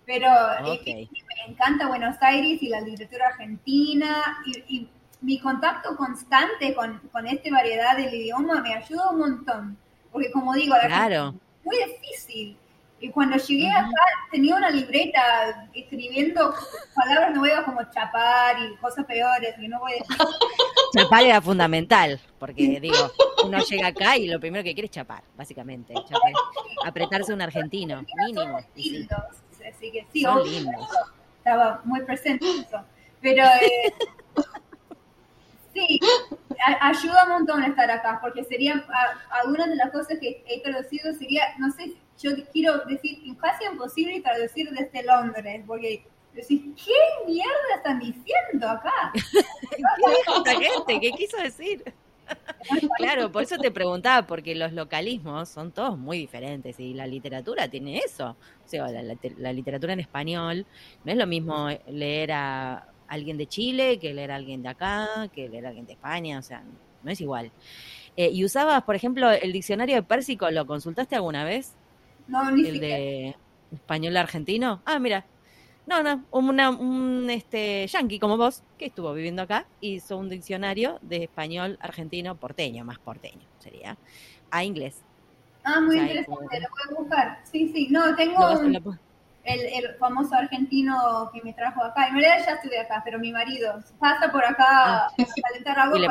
Pero 0.06 0.28
eh, 0.64 1.06
me 1.12 1.52
encanta 1.52 1.86
Buenos 1.86 2.16
Aires 2.22 2.62
y 2.62 2.68
la 2.68 2.80
literatura 2.80 3.26
argentina 3.26 4.38
y, 4.46 4.74
y 4.74 4.88
mi 5.20 5.38
contacto 5.38 5.94
constante 5.96 6.74
con, 6.74 6.98
con 7.12 7.26
esta 7.26 7.50
variedad 7.50 7.94
del 7.94 8.14
idioma 8.14 8.62
me 8.62 8.72
ayuda 8.74 9.10
un 9.10 9.18
montón. 9.18 9.76
Porque 10.10 10.30
como 10.30 10.54
digo, 10.54 10.74
la 10.76 10.86
Claro. 10.86 11.34
Muy 11.66 11.76
difícil. 11.76 12.56
Y 12.98 13.10
cuando 13.10 13.36
llegué 13.36 13.70
acá 13.70 13.90
tenía 14.30 14.56
una 14.56 14.70
libreta 14.70 15.68
escribiendo 15.74 16.54
palabras 16.94 17.34
nuevas 17.34 17.64
como 17.64 17.82
chapar 17.92 18.56
y 18.58 18.74
cosas 18.76 19.04
peores 19.04 19.54
que 19.54 19.68
no 19.68 19.80
voy 19.80 19.92
a 19.92 19.96
decir. 19.96 20.16
Chapar 20.96 21.24
era 21.24 21.42
fundamental, 21.42 22.18
porque 22.38 22.80
digo, 22.80 23.12
uno 23.44 23.58
llega 23.58 23.88
acá 23.88 24.16
y 24.16 24.28
lo 24.28 24.40
primero 24.40 24.64
que 24.64 24.72
quiere 24.72 24.86
es 24.86 24.92
chapar, 24.92 25.22
básicamente. 25.36 25.92
Chapar. 25.92 26.32
Apretarse 26.86 27.34
un 27.34 27.42
argentino, 27.42 28.02
mínimo. 28.24 28.60
sí, 28.74 28.90
lindos. 28.90 29.18
Así 29.68 29.90
que 29.90 30.06
sí, 30.12 30.22
son 30.22 30.46
estaba 31.38 31.80
muy 31.84 32.02
presente 32.02 32.46
eso. 32.48 32.82
Pero 33.20 33.44
eh, 33.44 33.94
sí, 35.74 36.00
ayuda 36.80 37.24
un 37.24 37.30
montón 37.32 37.62
estar 37.64 37.90
acá, 37.90 38.18
porque 38.20 38.44
serían 38.44 38.84
algunas 39.30 39.68
de 39.68 39.76
las 39.76 39.90
cosas 39.90 40.18
que 40.20 40.42
he 40.46 40.60
traducido 40.62 41.12
sería, 41.14 41.42
no 41.58 41.70
sé, 41.70 41.92
yo 42.18 42.30
quiero 42.52 42.78
decir, 42.86 43.18
casi 43.40 43.64
imposible 43.64 44.20
traducir 44.20 44.70
desde 44.70 45.02
Londres, 45.04 45.62
porque 45.66 46.04
decís, 46.34 46.62
¿qué 46.84 47.26
mierda 47.26 47.52
están 47.76 47.98
diciendo 47.98 48.68
acá? 48.68 48.92
¿Qué 49.14 49.76
dijo 49.76 50.36
esta 50.44 50.52
gente? 50.52 51.00
¿Qué 51.00 51.10
quiso 51.12 51.36
decir? 51.38 51.84
Claro, 52.96 53.30
por 53.30 53.44
eso 53.44 53.56
te 53.56 53.70
preguntaba, 53.70 54.26
porque 54.26 54.56
los 54.56 54.72
localismos 54.72 55.48
son 55.48 55.70
todos 55.70 55.96
muy 55.96 56.18
diferentes 56.18 56.80
y 56.80 56.92
la 56.92 57.06
literatura 57.06 57.68
tiene 57.68 57.98
eso. 57.98 58.30
O 58.30 58.68
sea, 58.68 58.88
la, 58.88 59.02
la- 59.04 59.16
la 59.38 59.52
literatura 59.52 59.92
en 59.92 60.00
español 60.00 60.66
no 61.04 61.12
es 61.12 61.16
lo 61.18 61.26
mismo 61.28 61.68
leer 61.86 62.32
a 62.32 62.88
alguien 63.08 63.36
de 63.38 63.46
Chile 63.46 63.98
que 63.98 64.12
leer 64.14 64.30
a 64.32 64.36
alguien 64.36 64.62
de 64.62 64.68
acá, 64.68 65.28
que 65.32 65.48
leer 65.48 65.66
a 65.66 65.68
alguien 65.68 65.86
de 65.86 65.92
España, 65.92 66.38
o 66.38 66.42
sea, 66.42 66.62
no 67.02 67.10
es 67.10 67.20
igual. 67.20 67.50
Eh, 68.16 68.30
¿Y 68.32 68.44
usabas, 68.44 68.82
por 68.84 68.94
ejemplo, 68.96 69.30
el 69.30 69.52
diccionario 69.52 69.94
de 69.96 70.02
Pérsico? 70.02 70.50
¿Lo 70.50 70.66
consultaste 70.66 71.14
alguna 71.16 71.44
vez? 71.44 71.74
No, 72.26 72.50
ni 72.50 72.66
El 72.66 72.74
siquiera. 72.74 72.96
de 72.96 73.36
español 73.72 74.16
argentino. 74.16 74.82
Ah, 74.84 74.98
mira. 74.98 75.24
No, 75.86 76.02
no, 76.02 76.24
una, 76.32 76.70
un 76.70 77.30
este 77.30 77.86
yankee 77.86 78.18
como 78.18 78.36
vos, 78.36 78.64
que 78.76 78.86
estuvo 78.86 79.14
viviendo 79.14 79.42
acá, 79.42 79.68
hizo 79.80 80.16
un 80.16 80.28
diccionario 80.28 80.98
de 81.00 81.22
español 81.22 81.78
argentino 81.80 82.34
porteño, 82.34 82.84
más 82.84 82.98
porteño 82.98 83.42
sería, 83.60 83.96
a 84.50 84.64
inglés. 84.64 84.96
Ah, 85.62 85.80
muy 85.80 85.90
o 85.90 85.92
sea, 85.92 86.02
interesante, 86.02 86.24
como- 86.26 86.40
lo 86.42 86.98
a 86.98 87.00
buscar. 87.02 87.40
Sí, 87.44 87.68
sí, 87.72 87.86
no, 87.88 88.16
tengo 88.16 88.40
el, 89.46 89.60
el 89.60 89.94
famoso 89.98 90.34
argentino 90.34 91.30
que 91.32 91.40
me 91.42 91.52
trajo 91.52 91.82
acá. 91.82 92.08
En 92.08 92.14
realidad 92.14 92.44
ya 92.46 92.54
estuve 92.54 92.78
acá, 92.78 93.02
pero 93.04 93.18
mi 93.18 93.32
marido 93.32 93.78
pasa 93.98 94.30
por 94.30 94.44
acá 94.44 95.06
a 95.06 95.08
calentar 95.50 95.78
agua. 95.78 95.98
Y 95.98 96.02
le 96.02 96.08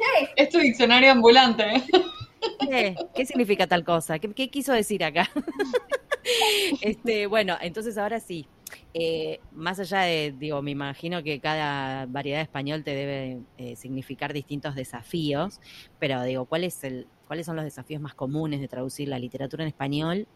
Che, 0.00 0.32
Es 0.36 0.48
tu 0.50 0.58
diccionario 0.58 1.10
ambulante. 1.10 1.62
¿eh? 1.62 1.84
"Eh, 2.70 2.94
¿qué 3.14 3.26
significa 3.26 3.66
tal 3.66 3.84
cosa? 3.84 4.18
¿Qué, 4.18 4.32
qué 4.32 4.48
quiso 4.48 4.72
decir 4.72 5.04
acá? 5.04 5.28
este, 6.80 7.26
bueno, 7.26 7.56
entonces 7.60 7.98
ahora 7.98 8.20
sí. 8.20 8.46
Eh, 8.94 9.40
más 9.52 9.78
allá 9.80 10.02
de, 10.02 10.34
digo, 10.36 10.62
me 10.62 10.70
imagino 10.70 11.22
que 11.22 11.40
cada 11.40 12.06
variedad 12.06 12.38
de 12.38 12.44
español 12.44 12.84
te 12.84 12.94
debe 12.94 13.40
eh, 13.58 13.76
significar 13.76 14.32
distintos 14.32 14.74
desafíos, 14.74 15.60
pero 15.98 16.22
digo, 16.22 16.44
¿cuál 16.46 16.64
es 16.64 16.82
el, 16.84 17.06
¿cuáles 17.26 17.46
son 17.46 17.56
los 17.56 17.64
desafíos 17.64 18.00
más 18.00 18.14
comunes 18.14 18.60
de 18.60 18.68
traducir 18.68 19.08
la 19.08 19.18
literatura 19.18 19.64
en 19.64 19.68
español 19.68 20.28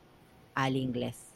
al 0.54 0.76
inglés? 0.76 1.34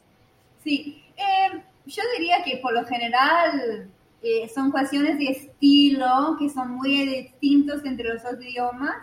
Sí, 0.63 1.03
eh, 1.17 1.61
yo 1.85 2.03
diría 2.17 2.43
que 2.43 2.57
por 2.57 2.73
lo 2.73 2.85
general 2.85 3.89
eh, 4.21 4.49
son 4.53 4.71
cuestiones 4.71 5.17
de 5.17 5.25
estilo 5.25 6.35
que 6.37 6.49
son 6.49 6.71
muy 6.71 7.05
distintos 7.05 7.83
entre 7.85 8.09
los 8.13 8.23
dos 8.23 8.35
idiomas. 8.41 8.97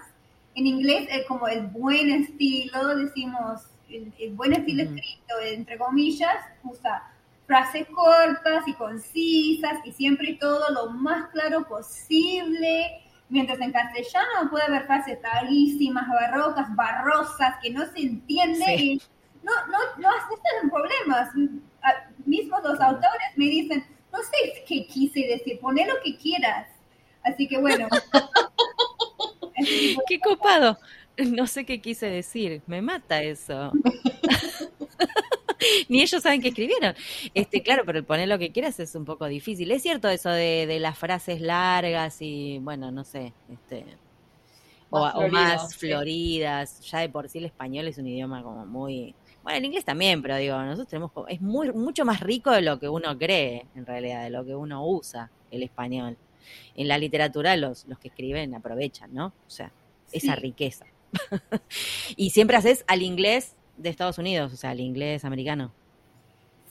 En 0.55 0.67
inglés 0.67 1.09
es 1.11 1.27
como 1.27 1.49
el 1.49 1.67
buen 1.67 2.11
estilo, 2.11 2.97
decimos, 2.97 3.63
el, 3.89 4.13
el 4.19 4.35
buen 4.35 4.53
estilo 4.53 4.85
Ujú. 4.85 4.95
escrito, 4.95 5.35
entre 5.45 5.79
comillas, 5.79 6.37
usa 6.65 7.03
frases 7.47 7.87
cortas 7.89 8.67
y 8.67 8.73
concisas 8.75 9.79
y 9.85 9.93
siempre 9.93 10.35
todo 10.35 10.69
lo 10.73 10.91
más 10.91 11.31
claro 11.31 11.67
posible. 11.67 13.03
Mientras 13.29 13.61
en 13.61 13.73
castellano 13.73 14.51
puede 14.51 14.65
haber 14.65 14.87
frases 14.87 15.19
larguísimas, 15.23 16.09
barrocas, 16.09 16.75
barrosas, 16.77 17.57
que 17.63 17.71
no 17.71 17.85
se 17.87 18.01
entiende 18.01 18.65
Sí. 18.77 18.93
y 18.93 19.03
no, 19.47 19.53
no, 19.73 19.79
no 20.03 20.09
aceptan 20.11 20.71
problemas. 20.71 21.29
A- 21.83 22.11
Mismos 22.27 22.61
los 22.65 22.81
autores 22.81 23.29
me 23.37 23.45
dicen, 23.47 23.85
no 24.13 24.19
sé 24.19 24.65
qué 24.67 24.87
quise 24.87 25.21
decir, 25.21 25.59
poné 25.61 25.87
lo 25.87 25.95
que 26.05 26.17
quieras. 26.17 26.69
Así 27.23 27.47
que 27.49 27.59
bueno. 27.59 27.89
¡Qué 30.09 30.21
copado! 30.21 30.79
No 31.19 31.47
sé 31.47 31.65
qué 31.65 31.81
quise 31.81 32.07
decir, 32.11 32.61
me 32.67 32.83
mata 32.83 33.23
eso. 33.23 33.73
Ni 35.89 36.03
ellos 36.03 36.23
saben 36.23 36.41
que 36.43 36.49
escribieron. 36.49 36.95
Este, 37.33 37.63
claro, 37.63 37.83
pero 37.87 37.99
el 37.99 38.05
poner 38.05 38.29
lo 38.29 38.39
que 38.39 38.53
quieras 38.53 38.79
es 38.81 38.95
un 38.95 39.05
poco 39.05 39.27
difícil. 39.27 39.71
Es 39.71 39.83
cierto 39.83 40.09
eso 40.09 40.31
de, 40.31 40.67
de 40.67 40.79
las 40.79 40.99
frases 40.99 41.41
largas 41.41 42.19
y, 42.21 42.59
bueno, 42.59 42.91
no 42.91 43.05
sé, 43.05 43.33
este, 43.51 43.87
o, 44.91 45.01
Más 45.01 45.15
o 45.15 45.19
florido, 45.21 45.33
más 45.41 45.71
sí. 45.71 45.79
floridas. 45.79 46.81
Ya 46.91 46.99
de 47.01 47.09
por 47.09 47.29
sí 47.29 47.39
el 47.39 47.47
español 47.47 47.89
es 47.89 47.99
un 47.99 48.07
idioma 48.07 48.43
como 48.43 48.67
muy... 48.67 49.15
Bueno, 49.47 49.59
el 49.59 49.65
inglés 49.67 49.85
también, 49.85 50.23
pero 50.23 50.35
digo, 50.39 50.61
nosotros 50.61 50.89
tenemos... 50.89 51.13
Es 51.29 51.41
muy, 51.41 51.73
mucho 51.73 52.05
más 52.05 52.19
rico 52.19 52.51
de 52.51 52.63
lo 52.63 52.81
que 52.81 52.89
uno 52.89 53.17
cree, 53.17 53.65
en 53.77 53.87
realidad, 53.87 54.25
de 54.25 54.31
lo 54.31 54.45
que 54.45 54.57
uno 54.57 54.85
usa 54.85 55.31
el 55.53 55.63
español. 55.63 56.17
En 56.75 56.89
la 56.89 56.99
literatura 56.99 57.57
los, 57.57 57.85
los 57.87 57.97
que 58.01 58.09
escriben 58.09 58.57
aprovechan, 58.57 59.15
¿no? 59.15 59.27
O 59.27 59.51
sea, 59.51 59.71
esa 60.11 60.35
riqueza. 60.35 60.87
y 62.17 62.31
siempre 62.31 62.57
haces 62.57 62.85
al 62.89 63.03
inglés 63.03 63.55
de 63.77 63.89
Estados 63.89 64.19
Unidos, 64.19 64.53
o 64.53 64.57
sea, 64.57 64.71
al 64.71 64.81
inglés 64.81 65.25
americano. 65.25 65.73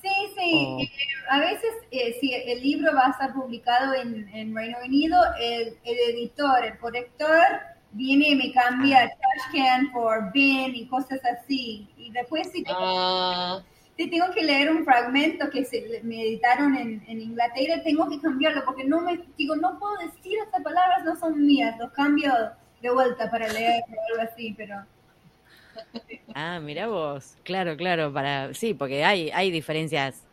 Sí, 0.02 0.10
sí. 0.38 0.82
Eh, 0.82 0.90
a 1.30 1.40
veces, 1.40 1.72
eh, 1.92 2.18
si 2.20 2.34
el 2.34 2.62
libro 2.62 2.94
va 2.94 3.08
a 3.08 3.12
estar 3.12 3.34
publicado 3.34 3.94
en, 3.94 4.28
en 4.36 4.54
Reino 4.54 4.80
Unido, 4.84 5.18
el, 5.40 5.78
el 5.86 5.98
editor, 6.14 6.66
el 6.66 6.78
corrector, 6.78 7.40
viene 7.95 8.29
y 8.29 8.36
me 8.36 8.51
cambia 8.53 9.03
Ah. 9.03 9.10
trash 9.10 9.51
can 9.53 9.91
por 9.91 10.31
bin 10.31 10.75
y 10.75 10.88
cosas 10.88 11.19
así. 11.25 11.88
Y 11.97 12.12
después, 12.12 12.51
si 12.51 12.63
tengo, 12.63 12.77
Ah, 12.79 13.63
tengo 13.97 14.25
que 14.34 14.43
leer 14.43 14.69
un 14.71 14.84
fragmento 14.84 15.49
que 15.49 15.63
se, 15.65 16.01
me 16.03 16.21
editaron 16.21 16.75
en, 16.75 17.03
en 17.08 17.21
Inglaterra, 17.21 17.81
tengo 17.84 18.08
que 18.10 18.19
cambiarlo 18.19 18.63
porque 18.65 18.84
no 18.84 19.01
me 19.01 19.21
digo, 19.38 19.55
no 19.55 19.79
puedo 19.79 19.95
decir 19.97 20.38
estas 20.43 20.62
palabras, 20.62 21.03
no 21.05 21.15
son 21.15 21.45
mías. 21.45 21.75
Los 21.79 21.91
cambio 21.91 22.31
de 22.81 22.89
vuelta 22.89 23.31
para 23.31 23.47
leer 23.51 23.84
o 23.89 24.13
algo 24.19 24.31
así, 24.31 24.53
pero. 24.58 24.86
Ah, 26.34 26.60
mira 26.62 26.88
vos. 26.88 27.38
Claro, 27.43 27.75
claro, 27.77 28.13
para 28.13 28.53
sí, 28.53 28.73
porque 28.73 29.03
hay 29.03 29.29
hay 29.31 29.51
diferencias 29.51 30.23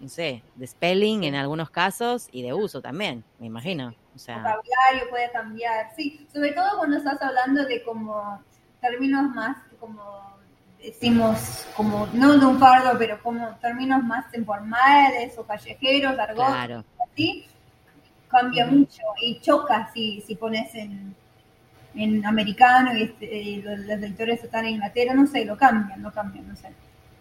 no 0.00 0.08
sé, 0.08 0.42
de 0.56 0.66
spelling 0.66 1.24
en 1.24 1.34
algunos 1.34 1.70
casos 1.70 2.28
y 2.32 2.42
de 2.42 2.52
uso 2.52 2.82
también, 2.82 3.24
me 3.38 3.46
imagino. 3.46 3.94
O 4.14 4.18
sea, 4.18 4.36
vocabulario 4.36 5.10
puede 5.10 5.30
cambiar, 5.32 5.90
sí, 5.96 6.26
sobre 6.32 6.52
todo 6.52 6.78
cuando 6.78 6.98
estás 6.98 7.20
hablando 7.20 7.64
de 7.64 7.82
como 7.82 8.40
términos 8.80 9.34
más, 9.34 9.56
como 9.80 10.38
decimos, 10.80 11.66
como 11.76 12.06
no 12.12 12.38
de 12.38 12.46
un 12.46 12.58
fardo, 12.58 12.96
pero 12.98 13.20
como 13.22 13.48
términos 13.56 14.02
más 14.04 14.26
informales 14.34 15.36
o 15.38 15.44
callejeros, 15.44 16.18
argot, 16.18 16.46
claro. 16.46 16.84
así, 17.10 17.46
cambia 18.28 18.66
mucho 18.66 19.02
y 19.20 19.40
choca 19.40 19.90
si, 19.92 20.20
si 20.20 20.34
pones 20.36 20.74
en, 20.74 21.14
en 21.94 22.24
americano 22.26 22.96
y, 22.96 23.02
este, 23.04 23.26
y 23.26 23.62
los, 23.62 23.78
los 23.80 23.98
lectores 23.98 24.44
están 24.44 24.66
en 24.66 24.74
Inglaterra, 24.74 25.14
no 25.14 25.26
sé, 25.26 25.44
lo 25.44 25.56
cambian, 25.56 26.02
lo 26.02 26.12
cambian, 26.12 26.48
no 26.48 26.56
sé. 26.56 26.68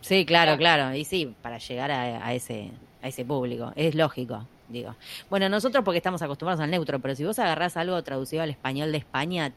Sí, 0.01 0.25
claro, 0.25 0.57
claro. 0.57 0.93
Y 0.93 1.05
sí, 1.05 1.33
para 1.41 1.57
llegar 1.57 1.89
a, 1.89 2.27
a 2.27 2.33
ese 2.33 2.71
a 3.03 3.09
ese 3.09 3.25
público. 3.25 3.71
Es 3.75 3.93
lógico, 3.93 4.47
digo. 4.69 4.95
Bueno, 5.29 5.49
nosotros 5.49 5.83
porque 5.83 5.97
estamos 5.97 6.21
acostumbrados 6.21 6.61
al 6.61 6.71
neutro, 6.71 6.99
pero 6.99 7.15
si 7.15 7.23
vos 7.25 7.37
agarrás 7.39 7.77
algo 7.77 8.01
traducido 8.03 8.43
al 8.43 8.49
español 8.49 8.91
de 8.91 8.97
España, 8.99 9.53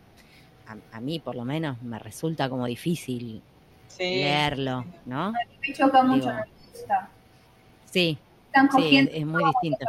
a, 0.67 0.97
a 0.97 1.01
mí 1.01 1.19
por 1.21 1.35
lo 1.37 1.45
menos 1.45 1.81
me 1.83 1.99
resulta 1.99 2.49
como 2.49 2.67
difícil 2.67 3.43
sí. 3.89 4.03
leerlo, 4.03 4.85
¿no? 5.05 5.33
Me 5.33 5.73
choca 5.75 6.03
mucho, 6.03 6.27
Digo. 6.27 6.33
no 6.33 6.39
me 6.39 6.71
gusta. 6.73 7.11
Sí, 7.85 8.19
Están 8.47 8.71
sí, 8.73 8.97
es, 9.13 9.27
muy 9.27 9.45
distinto. 9.45 9.87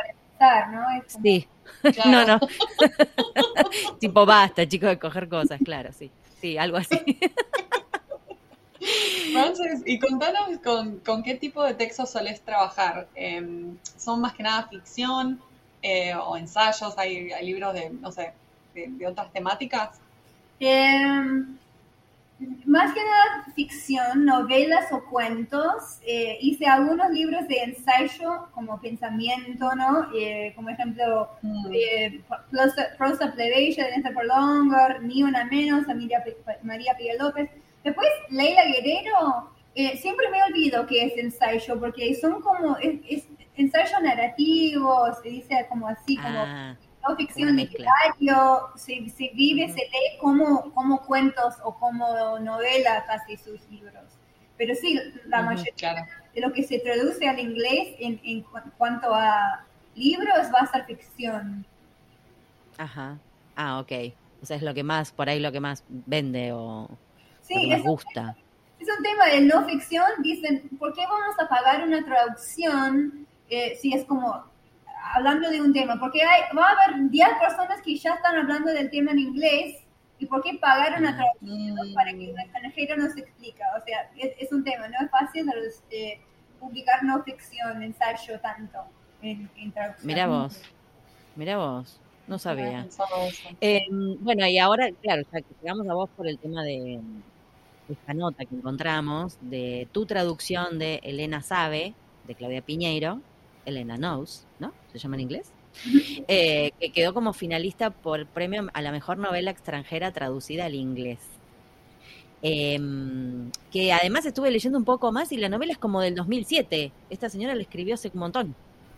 ¿no? 0.71 0.89
Es 0.91 1.13
como- 1.13 1.23
Sí, 1.23 1.47
Claro. 1.93 2.11
no, 2.11 2.25
no. 2.25 2.39
tipo, 3.99 4.25
basta, 4.25 4.67
chicos, 4.67 4.89
de 4.89 4.99
coger 4.99 5.27
cosas, 5.27 5.59
claro, 5.63 5.91
sí. 5.91 6.11
Sí, 6.39 6.57
algo 6.57 6.77
así. 6.77 6.97
Frances, 9.33 9.81
y 9.85 9.99
contanos 9.99 10.59
con, 10.63 10.99
con 10.99 11.23
qué 11.23 11.35
tipo 11.35 11.63
de 11.63 11.73
textos 11.73 12.09
solés 12.11 12.41
trabajar. 12.41 13.07
Eh, 13.15 13.73
¿Son 13.97 14.21
más 14.21 14.33
que 14.33 14.43
nada 14.43 14.67
ficción 14.67 15.39
eh, 15.81 16.13
o 16.15 16.37
ensayos? 16.37 16.97
¿Hay, 16.97 17.31
hay 17.31 17.45
libros 17.45 17.73
de, 17.73 17.89
no 17.89 18.11
sé, 18.11 18.33
de, 18.73 18.87
de 18.87 19.07
otras 19.07 19.31
temáticas? 19.31 19.99
Eh, 20.59 21.43
más 22.65 22.93
que 22.93 22.99
nada 23.03 23.45
ficción, 23.55 24.25
novelas 24.25 24.91
o 24.91 25.03
cuentos. 25.05 25.99
Eh, 26.05 26.37
hice 26.41 26.67
algunos 26.67 27.09
libros 27.11 27.47
de 27.47 27.57
ensayo 27.63 28.47
como 28.53 28.79
pensamiento, 28.79 29.75
¿no? 29.75 30.07
Eh, 30.15 30.53
como 30.55 30.69
ejemplo, 30.69 31.29
Mm, 31.41 31.67
Prosa, 32.51 32.87
Prosa 32.97 33.31
Plebeya 33.31 33.85
de 33.85 33.91
Néstor 33.91 34.13
Prolongar, 34.13 35.01
Ni 35.03 35.23
una 35.23 35.45
menos, 35.45 35.87
María, 35.87 36.23
María 36.63 36.95
Pía 36.95 37.15
López. 37.19 37.49
Después, 37.87 38.09
Leila 38.29 38.63
Guerrero, 38.65 39.49
eh, 39.75 39.95
siempre 39.97 40.29
me 40.29 40.43
olvido 40.43 40.85
que 40.87 41.05
es 41.05 41.17
ensayo, 41.17 41.79
porque 41.79 42.13
son 42.15 42.41
como, 42.41 42.75
es, 42.77 42.99
es 43.09 43.23
ensayo 43.55 43.99
narrativo, 44.01 45.07
se 45.23 45.29
dice 45.29 45.65
como 45.69 45.87
así, 45.87 46.17
como 46.17 46.39
Ah, 46.39 46.75
no 47.07 47.15
ficción 47.15 47.55
literario, 47.55 48.69
se, 48.75 49.07
se 49.09 49.31
vive, 49.33 49.69
se 49.69 49.75
lee 49.93 50.17
como, 50.19 50.73
como 50.73 50.99
cuentos 51.05 51.55
o 51.63 51.73
como 51.79 52.37
novela 52.39 53.05
casi 53.07 53.37
sus 53.37 53.61
libros. 53.69 54.03
Pero 54.57 54.75
sí, 54.75 54.99
la 55.25 55.43
mayoría 55.43 55.71
claro. 55.77 56.05
de 56.33 56.41
lo 56.41 56.51
que 56.51 56.63
se 56.63 56.79
traduce 56.79 57.27
al 57.29 57.39
inglés 57.39 57.95
en, 57.99 58.19
en 58.25 58.41
cu- 58.41 58.59
cuanto 58.77 59.13
a 59.13 59.63
libros 59.95 60.51
va 60.53 60.59
a 60.61 60.67
ser 60.67 60.83
ficción. 60.85 61.65
ajá. 62.77 63.17
Ah, 63.55 63.79
ok. 63.79 63.91
O 64.41 64.45
sea, 64.45 64.57
es 64.57 64.61
lo 64.63 64.73
que 64.73 64.83
más, 64.83 65.11
por 65.11 65.29
ahí 65.29 65.39
lo 65.39 65.51
que 65.51 65.59
más 65.59 65.83
vende 65.89 66.51
o 66.53 66.89
Sí, 67.47 67.71
es, 67.71 67.83
gusta. 67.83 68.35
es 68.79 68.87
un 68.97 69.03
tema 69.03 69.25
de 69.27 69.41
no 69.41 69.65
ficción. 69.65 70.03
Dicen, 70.19 70.69
¿por 70.77 70.93
qué 70.93 71.01
vamos 71.05 71.35
a 71.39 71.47
pagar 71.47 71.83
una 71.83 72.03
traducción 72.03 73.25
eh, 73.49 73.75
si 73.81 73.93
es 73.93 74.05
como 74.05 74.43
hablando 75.15 75.49
de 75.49 75.61
un 75.61 75.73
tema? 75.73 75.97
Porque 75.99 76.21
hay, 76.23 76.41
va 76.55 76.69
a 76.69 76.71
haber 76.71 77.09
10 77.09 77.27
personas 77.39 77.81
que 77.81 77.95
ya 77.95 78.13
están 78.15 78.35
hablando 78.37 78.71
del 78.71 78.89
tema 78.89 79.11
en 79.11 79.19
inglés. 79.19 79.77
¿Y 80.19 80.25
por 80.25 80.41
qué 80.41 80.55
pagar 80.59 80.99
una 80.99 81.11
Ah. 81.11 81.15
traducción 81.39 81.93
para 81.93 82.09
que 82.11 82.31
un 82.31 82.39
extranjero 82.39 82.97
nos 82.97 83.15
explica? 83.15 83.63
O 83.79 83.85
sea, 83.85 84.09
es, 84.17 84.33
es 84.39 84.51
un 84.51 84.63
tema, 84.63 84.87
no 84.87 84.97
es 85.05 85.11
fácil 85.11 85.47
eh, 85.91 86.19
publicar 86.59 87.03
no 87.03 87.23
ficción, 87.23 87.83
ensayo 87.83 88.39
tanto 88.39 88.79
en, 89.21 89.47
en 89.57 89.71
traducción. 89.71 90.07
Mira 90.07 90.25
vos, 90.25 90.59
mira 91.35 91.57
vos, 91.57 91.99
no 92.25 92.39
sabía. 92.39 92.87
Eh, 93.61 93.85
bueno, 93.91 94.47
y 94.47 94.57
ahora, 94.57 94.89
claro, 95.03 95.21
ya 95.31 95.39
que 95.41 95.53
llegamos 95.61 95.87
a 95.87 95.93
vos 95.93 96.09
por 96.17 96.27
el 96.27 96.39
tema 96.39 96.63
de 96.63 96.99
esta 97.89 98.13
nota 98.13 98.45
que 98.45 98.55
encontramos, 98.55 99.37
de 99.41 99.87
tu 99.91 100.05
traducción 100.05 100.79
de 100.79 100.99
Elena 101.03 101.41
Sabe, 101.41 101.93
de 102.27 102.35
Claudia 102.35 102.61
Piñeiro, 102.61 103.21
Elena 103.65 103.97
Knows, 103.97 104.45
¿no? 104.59 104.73
¿Se 104.91 104.99
llama 104.99 105.15
en 105.15 105.21
inglés? 105.21 105.51
Eh, 106.27 106.71
que 106.79 106.91
quedó 106.91 107.13
como 107.13 107.33
finalista 107.33 107.89
por 107.91 108.25
premio 108.27 108.67
a 108.73 108.81
la 108.81 108.91
mejor 108.91 109.17
novela 109.17 109.51
extranjera 109.51 110.11
traducida 110.11 110.65
al 110.65 110.75
inglés. 110.75 111.19
Eh, 112.43 112.79
que 113.71 113.91
además 113.91 114.25
estuve 114.25 114.51
leyendo 114.51 114.77
un 114.77 114.85
poco 114.85 115.11
más 115.11 115.31
y 115.31 115.37
la 115.37 115.49
novela 115.49 115.71
es 115.71 115.77
como 115.77 116.01
del 116.01 116.15
2007. 116.15 116.91
Esta 117.09 117.29
señora 117.29 117.55
la 117.55 117.61
escribió 117.61 117.95
hace 117.95 118.11
un 118.13 118.19
montón, 118.19 118.55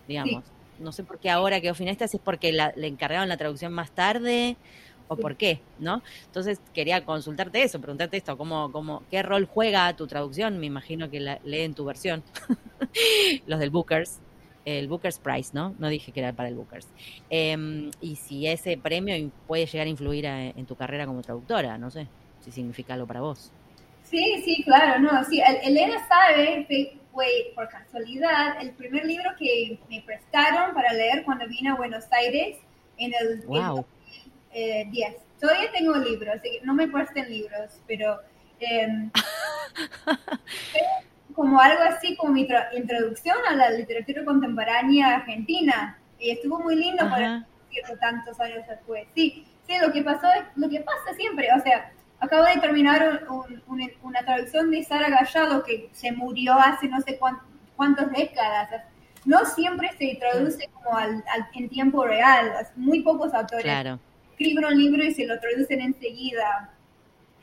digamos. 0.07 0.43
No 0.79 0.91
sé 0.93 1.03
por 1.03 1.19
qué 1.19 1.29
ahora 1.29 1.59
quedó 1.59 1.73
finalista, 1.75 2.07
si 2.07 2.17
es 2.17 2.23
porque 2.23 2.53
la- 2.53 2.71
le 2.77 2.87
encargaron 2.87 3.27
la 3.27 3.35
traducción 3.37 3.73
más 3.73 3.91
tarde 3.91 4.55
o 5.09 5.17
por 5.19 5.37
qué, 5.37 5.65
¿no? 5.77 6.03
Entonces 6.27 6.61
quería 6.73 7.05
consultarte 7.05 7.63
eso, 7.63 7.81
preguntarte 7.81 8.17
esto, 8.17 8.37
¿cómo, 8.37 8.71
cómo, 8.71 9.07
¿qué 9.09 9.23
rol 9.23 9.45
juega 9.45 9.95
tu 9.95 10.07
traducción? 10.07 10.59
Me 10.59 10.67
imagino 10.67 11.09
que 11.09 11.19
la 11.21 11.39
leen 11.43 11.75
tu 11.75 11.85
versión, 11.85 12.25
los 13.45 13.59
del 13.59 13.69
Bookers, 13.71 14.21
el 14.65 14.87
Bookers 14.87 15.19
Prize, 15.19 15.51
¿no? 15.53 15.75
No 15.79 15.89
dije 15.89 16.11
que 16.13 16.19
era 16.21 16.33
para 16.33 16.49
el 16.49 16.55
Bookers. 16.55 16.93
Eh, 17.29 17.57
y 17.99 18.17
si 18.17 18.47
ese 18.47 18.77
premio 18.77 19.31
puede 19.45 19.65
llegar 19.65 19.87
a 19.87 19.89
influir 19.89 20.27
a- 20.27 20.47
en 20.49 20.65
tu 20.65 20.75
carrera 20.75 21.05
como 21.07 21.21
traductora, 21.21 21.77
no 21.77 21.89
sé, 21.91 22.11
si 22.39 22.51
significa 22.51 22.93
algo 22.93 23.07
para 23.07 23.21
vos. 23.21 23.53
Sí, 24.01 24.41
sí, 24.43 24.63
claro, 24.63 24.99
no, 24.99 25.23
sí, 25.25 25.39
El- 25.41 25.57
Elena 25.71 25.97
sabe, 26.07 26.65
fue, 27.11 27.51
por 27.55 27.69
casualidad 27.69 28.61
el 28.61 28.75
primer 28.75 29.05
libro 29.05 29.29
que 29.37 29.79
me 29.89 30.01
prestaron 30.01 30.73
para 30.73 30.93
leer 30.93 31.23
cuando 31.25 31.47
vine 31.47 31.69
a 31.69 31.75
Buenos 31.75 32.05
Aires 32.11 32.57
en 32.97 33.13
el, 33.13 33.41
Wow. 33.45 33.75
el, 33.75 33.85
eh, 34.51 34.85
10. 34.89 35.15
Todavía 35.39 35.71
tengo 35.71 35.95
libros, 35.95 36.35
así 36.35 36.51
que 36.51 36.65
no 36.65 36.73
me 36.73 36.87
presten 36.87 37.29
libros, 37.29 37.79
pero 37.87 38.19
fue 40.71 40.81
como 41.35 41.59
algo 41.59 41.81
así 41.83 42.15
como 42.17 42.33
mi 42.33 42.47
introducción 42.75 43.37
a 43.49 43.55
la 43.55 43.69
literatura 43.69 44.25
contemporánea 44.25 45.15
argentina. 45.17 45.97
Y 46.19 46.31
estuvo 46.31 46.59
muy 46.59 46.75
lindo 46.75 47.09
para 47.09 47.35
Ajá. 47.37 47.47
decirlo 47.69 47.97
tantos 47.99 48.37
años 48.41 48.65
después. 48.67 49.07
Sí, 49.15 49.45
sí, 49.65 49.73
lo 49.81 49.91
que 49.93 50.03
pasó 50.03 50.27
es 50.33 50.43
lo 50.55 50.69
que 50.69 50.81
pasa 50.81 51.13
siempre. 51.15 51.47
O 51.57 51.61
sea, 51.61 51.93
acabo 52.19 52.43
de 52.43 52.57
terminar 52.59 53.21
un- 53.29 53.63
un- 53.67 53.91
una 54.03 54.19
traducción 54.25 54.69
de 54.71 54.83
Sara 54.83 55.09
Gallardo 55.09 55.63
que 55.63 55.89
se 55.93 56.11
murió 56.11 56.55
hace 56.55 56.89
no 56.89 56.99
sé 56.99 57.17
cuán- 57.17 57.39
cuántas 57.77 58.11
décadas. 58.11 58.69
No 59.23 59.45
siempre 59.45 59.91
se 59.97 60.15
traduce 60.19 60.67
como 60.73 60.97
al, 60.97 61.23
al- 61.33 61.47
en 61.53 61.69
tiempo 61.69 62.03
real. 62.05 62.51
Muy 62.75 63.01
pocos 63.01 63.33
autores 63.33 63.63
Claro. 63.63 63.99
Escriben 64.39 64.65
un 64.65 64.77
libro 64.77 65.03
y 65.03 65.13
se 65.13 65.27
lo 65.27 65.39
traducen 65.39 65.81
enseguida. 65.81 66.71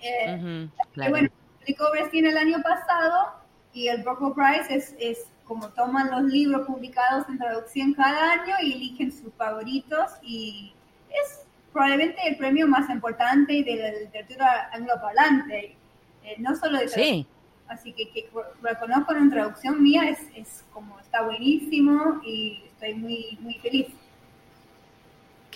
Eh, 0.01 0.35
Ujú, 0.35 0.71
que 0.77 0.91
claro. 0.93 1.11
bueno, 1.11 1.29
publicó 1.61 1.85
recién 1.95 2.27
el 2.27 2.37
año 2.37 2.63
pasado 2.63 3.33
Y 3.73 3.89
el 3.89 4.03
Broco 4.03 4.35
Prize 4.35 4.75
es, 4.75 4.95
es 4.99 5.27
como 5.45 5.69
toman 5.71 6.11
los 6.11 6.25
libros 6.31 6.67
publicados 6.67 7.27
en 7.29 7.39
traducción 7.39 7.95
cada 7.95 8.33
año 8.33 8.55
y 8.63 8.73
eligen 8.75 9.13
sus 9.13 9.33
favoritos 9.35 10.13
y 10.23 10.73
es 11.11 11.47
probablemente 11.73 12.21
el 12.27 12.37
premio 12.37 12.67
más 12.67 12.89
importante 12.91 13.63
de 13.63 13.77
la 13.77 13.91
literatura 13.91 14.71
angloparlante, 14.73 15.77
eh, 16.25 16.37
no 16.39 16.57
solo 16.57 16.79
de 16.79 16.89
Sí, 16.89 17.27
Así 17.69 17.93
que 17.93 18.09
que 18.11 18.31
reconozco 18.63 19.13
en 19.15 19.31
traducción 19.31 19.83
mía 19.83 20.09
es, 20.09 20.21
es 20.35 20.65
como 20.73 20.99
está 21.01 21.23
buenísimo 21.23 22.21
y 22.25 22.63
estoy 22.67 22.95
muy, 22.95 23.39
muy 23.41 23.55
feliz. 23.55 23.89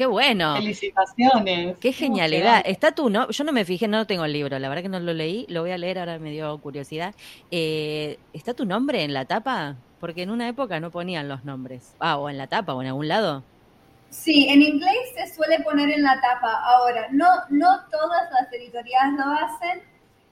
Qué 0.01 0.07
bueno. 0.07 0.57
Felicitaciones. 0.57 1.77
Qué 1.79 1.93
genialidad. 1.93 2.63
Está 2.65 2.93
tú, 2.93 3.11
¿no? 3.11 3.29
Yo 3.29 3.45
no 3.45 3.53
me 3.53 3.67
fijé, 3.67 3.87
no 3.87 4.07
tengo 4.07 4.25
el 4.25 4.33
libro, 4.33 4.59
la 4.59 4.71
verdad 4.71 4.83
que 4.83 4.89
no 4.89 4.99
lo 4.99 5.13
leí, 5.13 5.45
lo 5.51 5.61
voy 5.61 5.73
a 5.73 5.77
leer, 5.77 5.99
ahora 5.99 6.19
me 6.19 6.31
dio 6.31 6.57
curiosidad. 6.57 7.15
Eh, 7.51 8.19
¿Está 8.33 8.55
tu 8.55 8.65
nombre 8.65 9.05
en 9.05 9.13
la 9.13 9.27
tapa? 9.27 9.77
Porque 10.01 10.23
en 10.23 10.31
una 10.31 10.49
época 10.49 10.81
no 10.81 10.91
ponían 10.91 11.29
los 11.29 11.45
nombres. 11.45 11.95
Ah, 11.99 12.17
o 12.17 12.31
en 12.31 12.39
la 12.39 12.47
tapa, 12.47 12.73
o 12.73 12.81
en 12.81 12.89
algún 12.89 13.09
lado. 13.09 13.45
Sí, 14.09 14.49
en 14.49 14.63
inglés 14.63 14.97
se 15.15 15.35
suele 15.35 15.61
poner 15.61 15.91
en 15.91 16.03
la 16.03 16.19
tapa. 16.19 16.63
Ahora, 16.65 17.09
no, 17.11 17.29
no 17.51 17.81
todas 17.91 18.23
las 18.33 18.51
editoriales 18.55 19.19
lo 19.19 19.33
hacen, 19.33 19.83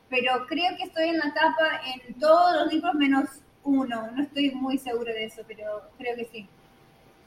pero 0.09 0.46
creo 0.46 0.78
que 0.78 0.85
estoy 0.85 1.11
en 1.11 1.18
la 1.18 1.35
tapa 1.35 1.83
en 1.94 2.14
todos 2.14 2.54
los 2.54 2.72
libros 2.72 2.94
menos 2.94 3.28
uno. 3.64 4.09
No 4.12 4.22
estoy 4.22 4.50
muy 4.52 4.78
segura 4.78 5.12
de 5.12 5.26
eso, 5.26 5.42
pero 5.46 5.83
creo 5.98 6.16
que 6.16 6.24
sí. 6.33 6.48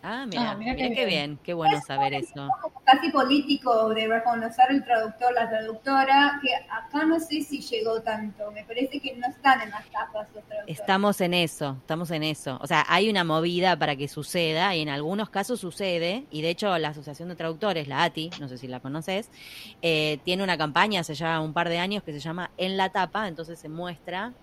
Ah, 0.04 0.26
mira, 0.26 0.52
Ah, 0.52 0.56
mira 0.56 0.74
mira, 0.74 0.88
qué 0.90 0.96
qué 0.96 1.06
bien. 1.06 1.08
bien, 1.08 1.40
qué 1.44 1.54
bueno 1.54 1.80
saber 1.86 2.14
eso. 2.16 2.48
Casi 2.84 3.12
político 3.12 3.90
de 3.90 4.08
reconocer 4.08 4.66
el 4.72 4.84
traductor, 4.84 5.32
la 5.34 5.48
traductora, 5.48 6.40
que 6.42 6.50
acá 6.56 7.06
no 7.06 7.20
sé 7.20 7.42
si 7.42 7.62
llegó 7.62 8.02
tanto. 8.02 8.52
Me 8.52 8.64
parece 8.66 9.00
que 9.00 9.16
no 9.16 9.28
están 9.28 9.62
en 9.62 9.70
las 9.70 9.86
tapas 9.92 10.28
los 10.34 10.44
traductores. 10.48 10.66
Estamos 10.66 11.22
en 11.22 11.34
eso, 11.36 11.78
estamos 11.82 12.10
en 12.12 12.24
eso. 12.24 12.58
O 12.62 12.68
sea, 12.68 12.84
hay 12.88 13.10
una 13.10 13.24
movida 13.24 13.78
para 13.78 13.96
que 13.96 14.08
suceda 14.08 14.76
y 14.76 14.82
en 14.82 14.90
algunos 14.90 15.30
casos 15.30 15.60
sucede. 15.60 16.26
Y 16.32 16.42
de 16.42 16.50
hecho, 16.50 16.76
la 16.80 16.90
Asociación 16.90 17.30
de 17.30 17.36
Traductores, 17.36 17.88
la 17.88 18.04
ATI, 18.04 18.30
no 18.40 18.48
sé 18.48 18.58
si 18.58 18.68
la 18.68 18.80
conoces, 18.80 19.32
eh, 19.82 20.20
tiene 20.24 20.44
una 20.44 20.58
campaña 20.58 21.02
hace 21.02 21.14
ya 21.14 21.40
un 21.42 21.54
par 21.54 21.70
de 21.70 21.78
años 21.80 22.04
que 22.04 22.12
se 22.14 22.20
llama 22.20 22.54
En 22.58 22.76
la 22.78 22.90
tapa. 22.90 23.28
Entonces 23.28 23.60
se 23.60 23.70
muestra 23.70 24.36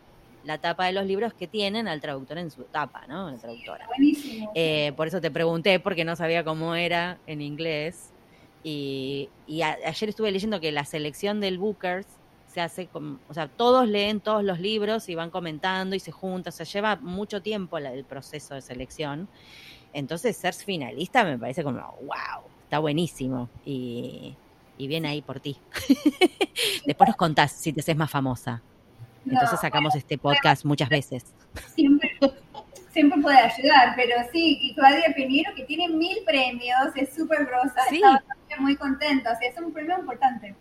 la 0.42 0.58
tapa 0.58 0.86
de 0.86 0.92
los 0.92 1.04
libros 1.06 1.34
que 1.34 1.48
tienen 1.48 1.88
al 1.88 2.00
traductor 2.00 2.38
en 2.38 2.50
su 2.50 2.64
tapa, 2.64 3.06
¿no? 3.06 3.30
La 3.30 3.38
traductora. 3.38 3.86
Buenísimo. 3.86 4.50
Eh, 4.54 4.92
por 4.96 5.06
eso 5.08 5.20
te 5.20 5.30
pregunté, 5.30 5.80
porque 5.80 6.04
no 6.04 6.16
sabía 6.16 6.44
cómo 6.44 6.74
era 6.74 7.20
en 7.26 7.40
inglés. 7.42 8.12
Y, 8.62 9.28
y 9.46 9.62
a- 9.62 9.78
ayer 9.86 10.08
estuve 10.08 10.30
leyendo 10.32 10.60
que 10.60 10.72
la 10.72 10.84
selección 10.84 11.40
del 11.40 11.58
Bookers 11.58 12.06
se 12.46 12.60
hace, 12.60 12.88
con, 12.88 13.20
o 13.26 13.34
sea, 13.34 13.48
todos 13.48 13.86
leen 13.86 14.20
todos 14.20 14.42
los 14.42 14.58
libros 14.58 15.08
y 15.08 15.14
van 15.14 15.30
comentando 15.30 15.94
y 15.94 16.00
se 16.00 16.12
juntan, 16.12 16.50
o 16.50 16.52
sea, 16.52 16.64
lleva 16.66 16.96
mucho 16.96 17.42
tiempo 17.42 17.78
la- 17.78 17.92
el 17.92 18.04
proceso 18.04 18.54
de 18.54 18.62
selección. 18.62 19.28
Entonces, 19.92 20.36
ser 20.36 20.54
finalista 20.54 21.24
me 21.24 21.38
parece 21.38 21.62
como, 21.62 21.78
wow, 21.80 22.50
está 22.64 22.78
buenísimo. 22.78 23.50
Y, 23.64 24.36
y 24.76 24.86
bien 24.86 25.04
ahí 25.06 25.20
por 25.22 25.40
ti. 25.40 25.60
Después 26.86 27.08
nos 27.08 27.16
contás 27.16 27.52
si 27.52 27.72
te 27.72 27.80
haces 27.80 27.96
más 27.96 28.10
famosa. 28.10 28.62
Entonces 29.26 29.60
sacamos 29.60 29.94
este 29.94 30.18
podcast 30.18 30.64
muchas 30.64 30.88
veces. 30.88 31.34
siempre, 31.74 32.16
siempre 32.92 33.20
puede 33.20 33.36
ayudar, 33.38 33.94
pero 33.96 34.14
sí, 34.32 34.58
y 34.60 34.74
Claudia 34.74 35.12
Piñero, 35.14 35.54
que 35.54 35.64
tiene 35.64 35.88
mil 35.88 36.18
premios, 36.24 36.88
es 36.96 37.14
súper 37.14 37.46
grosa, 37.46 37.80
Sí. 37.90 38.00
también 38.00 38.60
muy 38.62 38.76
contenta, 38.76 39.32
o 39.32 39.36
sea, 39.38 39.48
es 39.48 39.58
un 39.58 39.72
premio 39.72 39.98
importante. 39.98 40.54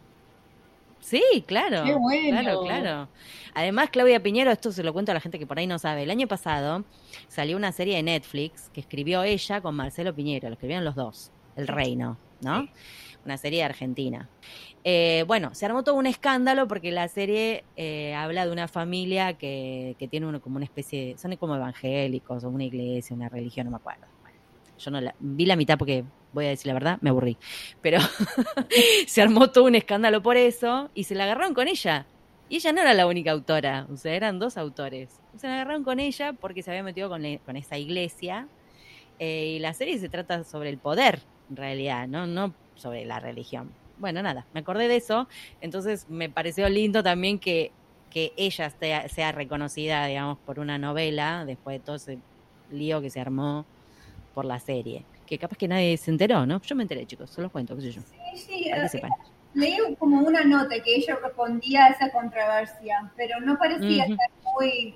Sí, 1.00 1.24
claro. 1.46 1.84
Qué 1.86 1.94
bueno. 1.94 2.42
Claro, 2.42 2.62
claro. 2.64 3.10
Además, 3.54 3.90
Claudia 3.92 4.22
Piñero, 4.22 4.52
esto 4.52 4.72
se 4.72 4.84
lo 4.84 4.92
cuento 4.94 5.12
a 5.12 5.14
la 5.14 5.22
gente 5.22 5.40
que 5.40 5.48
por 5.48 5.58
ahí 5.58 5.66
no 5.68 5.80
sabe. 5.80 6.04
El 6.04 6.12
año 6.12 6.28
pasado 6.28 6.84
salió 7.28 7.56
una 7.56 7.72
serie 7.72 7.96
de 7.96 8.04
Netflix 8.04 8.70
que 8.74 8.82
escribió 8.82 9.24
ella 9.24 9.62
con 9.62 9.76
Marcelo 9.76 10.14
Piñero, 10.14 10.50
lo 10.50 10.54
escribieron 10.54 10.84
los 10.84 10.96
dos, 10.96 11.32
El 11.56 11.68
Reino, 11.68 12.18
¿no? 12.42 12.64
Sí. 12.64 12.70
Una 13.26 13.38
serie 13.38 13.60
de 13.60 13.66
Argentina. 13.66 14.28
Eh, 14.90 15.26
bueno, 15.28 15.54
se 15.54 15.66
armó 15.66 15.84
todo 15.84 15.96
un 15.96 16.06
escándalo 16.06 16.66
porque 16.70 16.92
la 16.94 17.10
serie 17.10 17.66
eh, 17.76 18.14
habla 18.16 18.46
de 18.46 18.54
una 18.54 18.70
familia 18.70 19.34
que, 19.34 19.98
que 20.00 20.08
tiene 20.08 20.28
uno, 20.28 20.40
como 20.40 20.56
una 20.56 20.64
especie, 20.64 21.08
de- 21.08 21.18
son 21.18 21.36
como 21.36 21.58
evangélicos 21.58 22.46
o 22.46 22.50
una 22.50 22.64
iglesia, 22.64 23.14
una 23.14 23.28
religión, 23.28 23.66
no 23.66 23.72
me 23.72 23.76
acuerdo. 23.78 24.06
Bueno, 24.22 24.38
yo 24.80 24.92
no 24.92 25.02
la, 25.02 25.14
vi 25.20 25.46
la 25.46 25.58
mitad 25.58 25.78
porque, 25.78 26.06
voy 26.32 26.46
a 26.46 26.50
decir 26.52 26.68
la 26.68 26.74
verdad, 26.74 27.00
me 27.02 27.10
aburrí. 27.10 27.38
Pero 27.82 28.00
se 29.08 29.22
armó 29.22 29.50
todo 29.52 29.66
un 29.66 29.76
escándalo 29.76 30.22
por 30.24 30.38
eso 30.38 30.90
y 30.94 31.04
se 31.04 31.16
la 31.16 31.26
agarraron 31.26 31.54
con 31.54 31.68
ella. 31.68 32.06
Y 32.48 32.56
ella 32.56 32.72
no 32.72 32.80
era 32.80 32.94
la 32.94 33.08
única 33.08 33.32
autora, 33.32 33.88
o 33.92 33.98
sea, 33.98 34.14
eran 34.14 34.40
dos 34.40 34.56
autores. 34.56 35.20
Se 35.38 35.48
la 35.48 35.56
agarraron 35.56 35.84
con 35.84 36.00
ella 36.00 36.32
porque 36.32 36.64
se 36.64 36.72
había 36.72 36.84
metido 36.84 37.10
con, 37.10 37.24
con 37.40 37.58
esa 37.58 37.78
iglesia. 37.78 38.48
Eh, 39.20 39.56
y 39.58 39.60
la 39.60 39.74
serie 39.74 39.98
se 39.98 40.08
trata 40.08 40.46
sobre 40.46 40.70
el 40.70 40.78
poder, 40.78 41.20
en 41.50 41.58
realidad, 41.58 42.08
¿no? 42.08 42.26
no 42.26 42.54
sobre 42.76 43.04
la 43.04 43.20
religión. 43.20 43.70
Bueno, 44.00 44.22
nada, 44.22 44.46
me 44.54 44.60
acordé 44.60 44.88
de 44.88 44.98
eso. 44.98 45.28
Entonces 45.62 46.08
me 46.10 46.30
pareció 46.30 46.70
lindo 46.70 47.02
también 47.04 47.40
que, 47.40 47.72
que 48.12 48.32
ella 48.38 48.70
sea, 48.70 49.08
sea 49.10 49.32
reconocida, 49.32 50.06
digamos, 50.06 50.38
por 50.40 50.60
una 50.60 50.78
novela, 50.78 51.46
después 51.46 51.80
de 51.80 51.86
todo 51.86 51.96
ese 51.96 52.20
lío 52.72 53.02
que 53.02 53.10
se 53.10 53.20
armó 53.20 53.66
por 54.34 54.46
la 54.46 54.60
serie. 54.60 55.04
Que 55.26 55.38
capaz 55.38 55.58
que 55.58 55.68
nadie 55.68 55.98
se 55.98 56.12
enteró, 56.12 56.46
¿no? 56.46 56.62
Yo 56.62 56.76
me 56.76 56.84
enteré, 56.84 57.06
chicos, 57.06 57.30
se 57.32 57.42
los 57.42 57.52
cuento, 57.52 57.76
qué 57.76 57.82
sé 57.82 57.92
yo. 57.92 58.02
Sí, 58.02 58.38
sí, 58.38 58.68
Para 58.70 58.82
que 58.82 58.86
eh, 58.86 58.90
sepan. 58.90 59.12
leí 59.54 59.78
como 60.00 60.22
una 60.22 60.44
nota 60.44 60.82
que 60.82 60.96
ella 60.96 61.18
respondía 61.22 61.86
a 61.86 61.90
esa 61.90 62.12
controversia, 62.12 63.12
pero 63.18 63.40
no 63.42 63.58
parecía 63.58 64.04
estar 64.06 64.30
muy 64.56 64.96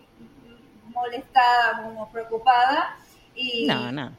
molestada, 0.93 1.83
como 1.83 2.09
preocupada. 2.11 2.97
Y, 3.35 3.65
No, 3.67 3.91
no. 3.91 4.11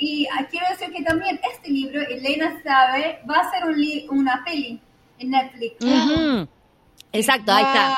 Y 0.00 0.26
quiero 0.50 0.66
decir 0.70 0.92
que 0.92 1.02
también 1.02 1.38
este 1.54 1.70
libro, 1.70 2.00
Elena 2.00 2.60
sabe, 2.64 3.20
va 3.30 3.40
a 3.40 3.50
ser 3.50 3.64
un 3.66 3.78
li- 3.80 4.06
una 4.10 4.42
peli 4.44 4.80
en 5.18 5.30
Netflix. 5.30 5.76
Exacto, 7.12 7.52
ahí 7.52 7.64
está. 7.64 7.96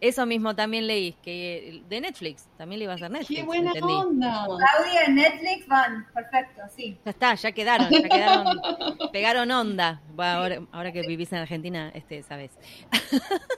Eso 0.00 0.24
mismo 0.26 0.54
también 0.54 0.86
leí, 0.86 1.12
que 1.22 1.82
de 1.88 2.00
Netflix, 2.00 2.48
también 2.56 2.78
le 2.78 2.84
iba 2.84 2.92
a 2.92 2.96
hacer 2.96 3.10
Netflix. 3.10 3.40
¡Qué 3.40 3.44
buena 3.44 3.68
entendí. 3.72 3.92
onda! 3.92 4.46
Claudia 4.46 5.02
en 5.06 5.14
Netflix 5.16 5.66
van, 5.66 6.06
perfecto, 6.14 6.62
sí. 6.74 6.96
Ya 7.04 7.10
está, 7.10 7.34
ya 7.34 7.52
quedaron, 7.52 7.90
ya 7.90 8.08
quedaron, 8.08 8.60
pegaron 9.12 9.50
onda. 9.50 10.00
Va, 10.18 10.34
ahora, 10.34 10.60
ahora 10.72 10.92
que 10.92 11.02
vivís 11.06 11.32
en 11.32 11.38
Argentina, 11.38 11.90
este, 11.94 12.22
sabes. 12.22 12.52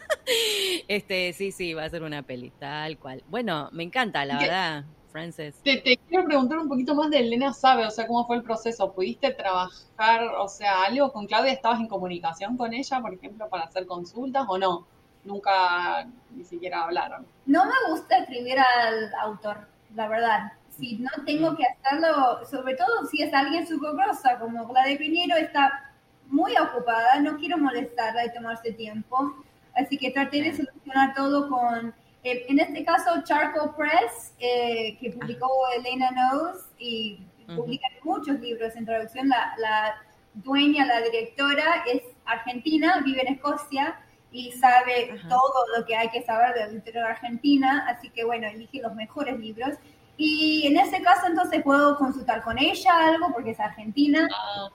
Este, 0.88 1.32
sí, 1.34 1.52
sí, 1.52 1.74
va 1.74 1.84
a 1.84 1.90
ser 1.90 2.02
una 2.02 2.22
peli, 2.22 2.50
tal 2.58 2.98
cual. 2.98 3.22
Bueno, 3.26 3.68
me 3.72 3.82
encanta, 3.82 4.24
la 4.24 4.38
¿Qué? 4.38 4.44
verdad, 4.44 4.84
Frances. 5.14 5.54
Te, 5.62 5.76
te 5.76 5.96
quiero 6.08 6.24
preguntar 6.24 6.58
un 6.58 6.68
poquito 6.68 6.92
más 6.92 7.08
de 7.08 7.20
Elena 7.20 7.52
Sabe, 7.52 7.86
o 7.86 7.90
sea, 7.92 8.08
cómo 8.08 8.26
fue 8.26 8.34
el 8.34 8.42
proceso. 8.42 8.92
¿Pudiste 8.92 9.32
trabajar, 9.32 10.24
o 10.40 10.48
sea, 10.48 10.82
algo 10.82 11.12
con 11.12 11.28
Claudia? 11.28 11.52
¿Estabas 11.52 11.78
en 11.78 11.86
comunicación 11.86 12.56
con 12.56 12.74
ella, 12.74 13.00
por 13.00 13.14
ejemplo, 13.14 13.48
para 13.48 13.62
hacer 13.62 13.86
consultas 13.86 14.44
o 14.48 14.58
no? 14.58 14.88
Nunca 15.22 16.04
ni 16.34 16.44
siquiera 16.44 16.82
hablaron. 16.82 17.24
No 17.46 17.64
me 17.64 17.90
gusta 17.90 18.18
escribir 18.18 18.58
al 18.58 19.14
autor, 19.20 19.68
la 19.94 20.08
verdad. 20.08 20.52
Si 20.70 20.96
no 20.96 21.10
tengo 21.24 21.54
que 21.54 21.62
hacerlo, 21.64 22.44
sobre 22.50 22.74
todo 22.74 23.06
si 23.06 23.22
es 23.22 23.32
alguien 23.32 23.68
súper 23.68 23.92
grosa, 23.92 24.40
como 24.40 24.68
Claudia 24.68 24.98
Piñero 24.98 25.36
está 25.36 25.92
muy 26.26 26.54
ocupada, 26.56 27.20
no 27.20 27.36
quiero 27.36 27.56
molestarla 27.58 28.26
y 28.26 28.34
tomarse 28.34 28.72
tiempo. 28.72 29.32
Así 29.76 29.96
que 29.96 30.10
traté 30.10 30.42
de 30.42 30.56
solucionar 30.56 31.14
todo 31.14 31.48
con, 31.48 31.94
eh, 32.24 32.46
en 32.48 32.58
este 32.58 32.84
caso, 32.84 33.10
Charcoal 33.24 33.74
Press, 33.76 34.34
eh, 34.40 34.96
que 34.98 35.10
publicó 35.10 35.48
Elena 35.76 36.10
Knows 36.10 36.64
y 36.78 37.20
Ujú. 37.46 37.56
publica 37.62 37.86
muchos 38.02 38.40
libros 38.40 38.74
en 38.74 38.86
traducción. 38.86 39.28
La, 39.28 39.54
la 39.58 39.94
dueña, 40.34 40.86
la 40.86 41.00
directora, 41.02 41.84
es 41.92 42.02
argentina, 42.24 43.00
vive 43.04 43.20
en 43.26 43.34
Escocia 43.34 44.00
y 44.32 44.50
sabe 44.52 45.10
Ajá. 45.12 45.28
todo 45.28 45.52
lo 45.76 45.84
que 45.86 45.94
hay 45.94 46.08
que 46.08 46.22
saber 46.22 46.54
de 46.54 46.60
la 46.60 46.66
literatura 46.68 47.10
argentina, 47.12 47.86
así 47.88 48.08
que 48.10 48.24
bueno, 48.24 48.48
elige 48.48 48.80
los 48.80 48.94
mejores 48.94 49.38
libros. 49.38 49.74
Y 50.16 50.66
en 50.66 50.78
ese 50.78 51.02
caso 51.02 51.26
entonces 51.26 51.62
puedo 51.62 51.96
consultar 51.98 52.42
con 52.42 52.56
ella 52.58 53.08
algo 53.08 53.32
porque 53.32 53.50
es 53.50 53.60
argentina 53.60 54.28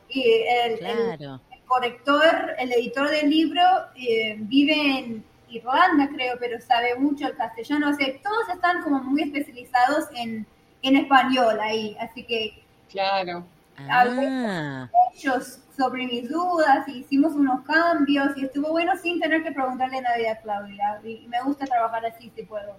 y 0.09 0.21
el, 0.21 0.73
el- 0.73 0.79
Claro. 1.17 1.41
el 1.51 1.61
corrector, 1.65 2.55
el 2.59 2.71
editor 2.73 3.09
del 3.09 3.29
libro 3.29 3.61
eh, 3.95 4.35
vive 4.37 4.99
en 4.99 5.25
Irlanda 5.49 6.09
creo, 6.09 6.35
pero 6.39 6.59
sabe 6.61 6.95
mucho 6.95 7.27
el 7.27 7.35
castellano, 7.35 7.89
o 7.89 7.93
sea, 7.93 8.07
todos 8.21 8.49
están 8.49 8.81
como 8.81 9.01
muy 9.03 9.23
especializados 9.23 10.05
en, 10.15 10.45
en 10.81 10.95
español 10.97 11.59
ahí, 11.59 11.95
así 11.99 12.23
que 12.23 12.63
claro. 12.89 13.45
Ah, 13.77 14.89
ellos 15.15 15.59
sobre 15.77 16.05
mis 16.05 16.29
dudas 16.29 16.85
y 16.87 16.99
hicimos 16.99 17.33
unos 17.33 17.61
cambios 17.63 18.35
y 18.35 18.45
estuvo 18.45 18.71
bueno 18.71 18.91
sin 18.97 19.19
tener 19.19 19.41
que 19.43 19.51
preguntarle 19.53 20.01
nada 20.01 20.15
a 20.31 20.35
Claudia 20.41 20.99
y 21.03 21.25
me 21.27 21.41
gusta 21.43 21.65
trabajar 21.65 22.05
así 22.05 22.29
si 22.35 22.43
puedo. 22.43 22.75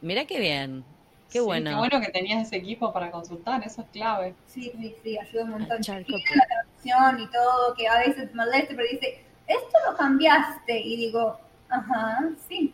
mira 0.00 0.24
qué 0.24 0.40
bien, 0.40 0.84
qué 1.30 1.40
Sí, 1.40 1.44
bueno. 1.44 1.70
Qué 1.70 1.76
bueno 1.76 2.00
que 2.00 2.10
tenías 2.10 2.46
ese 2.46 2.56
equipo 2.56 2.92
para 2.92 3.10
consultar, 3.10 3.62
eso 3.66 3.82
es 3.82 3.88
clave. 3.88 4.34
Sí, 4.46 4.72
sí, 4.78 4.96
sí, 5.02 5.18
ayuda 5.18 5.44
un 5.44 5.50
montón. 5.50 5.82
Charco 5.82 6.06
Chiquita 6.06 6.36
la 6.36 6.46
traducción 6.46 7.20
y 7.20 7.30
todo, 7.30 7.74
que 7.74 7.88
a 7.88 7.98
veces 7.98 8.34
molesta, 8.34 8.74
pero 8.74 8.88
dice, 8.90 9.25
esto 9.46 9.78
lo 9.90 9.96
cambiaste. 9.96 10.78
Y 10.80 10.96
digo, 10.96 11.38
ajá, 11.68 12.30
sí. 12.48 12.72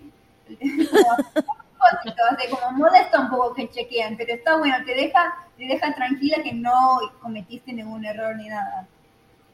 sea, 0.48 1.16
como 2.50 2.78
molesta 2.78 3.20
un 3.20 3.30
poco 3.30 3.54
que 3.54 3.68
chequeen, 3.68 4.16
pero 4.16 4.34
está 4.34 4.56
bueno, 4.56 4.76
te 4.84 4.94
deja, 4.94 5.34
te 5.56 5.66
deja 5.66 5.94
tranquila 5.94 6.42
que 6.42 6.52
no 6.52 6.98
cometiste 7.20 7.72
ningún 7.72 8.04
error 8.04 8.36
ni 8.36 8.48
nada. 8.48 8.86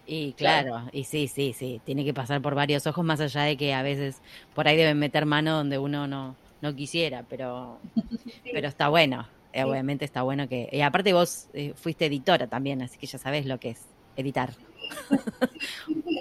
Y 0.07 0.33
claro, 0.33 0.89
y 0.91 1.05
sí, 1.05 1.29
sí, 1.29 1.53
sí, 1.53 1.83
tiene 1.85 2.03
que 2.03 2.15
pasar 2.15 2.41
por 2.41 2.55
varios 2.55 2.87
ojos, 2.87 3.05
más 3.05 3.21
allá 3.21 3.43
de 3.43 3.59
que 3.59 3.75
a 3.75 3.83
veces 3.83 4.23
por 4.55 4.67
ahí 4.67 4.77
deben 4.77 4.99
meter 4.99 5.27
mano 5.27 5.55
donde 5.55 5.77
uno 5.77 6.07
no, 6.07 6.35
no 6.63 6.75
quisiera, 6.75 7.25
pero, 7.29 7.79
pero 8.53 8.69
está 8.69 8.89
bueno. 8.89 9.29
Obviamente 9.55 10.05
está 10.05 10.23
bueno 10.23 10.49
que... 10.49 10.69
Y 10.71 10.83
aparte 10.83 11.13
vos 11.13 11.49
eh, 11.53 11.73
fuiste 11.75 12.07
editora 12.07 12.47
también, 12.47 12.81
así 12.81 12.97
que 12.97 13.07
ya 13.07 13.19
sabes 13.19 13.45
lo 13.45 13.59
que 13.59 13.71
es 13.71 13.81
editar. 14.17 14.51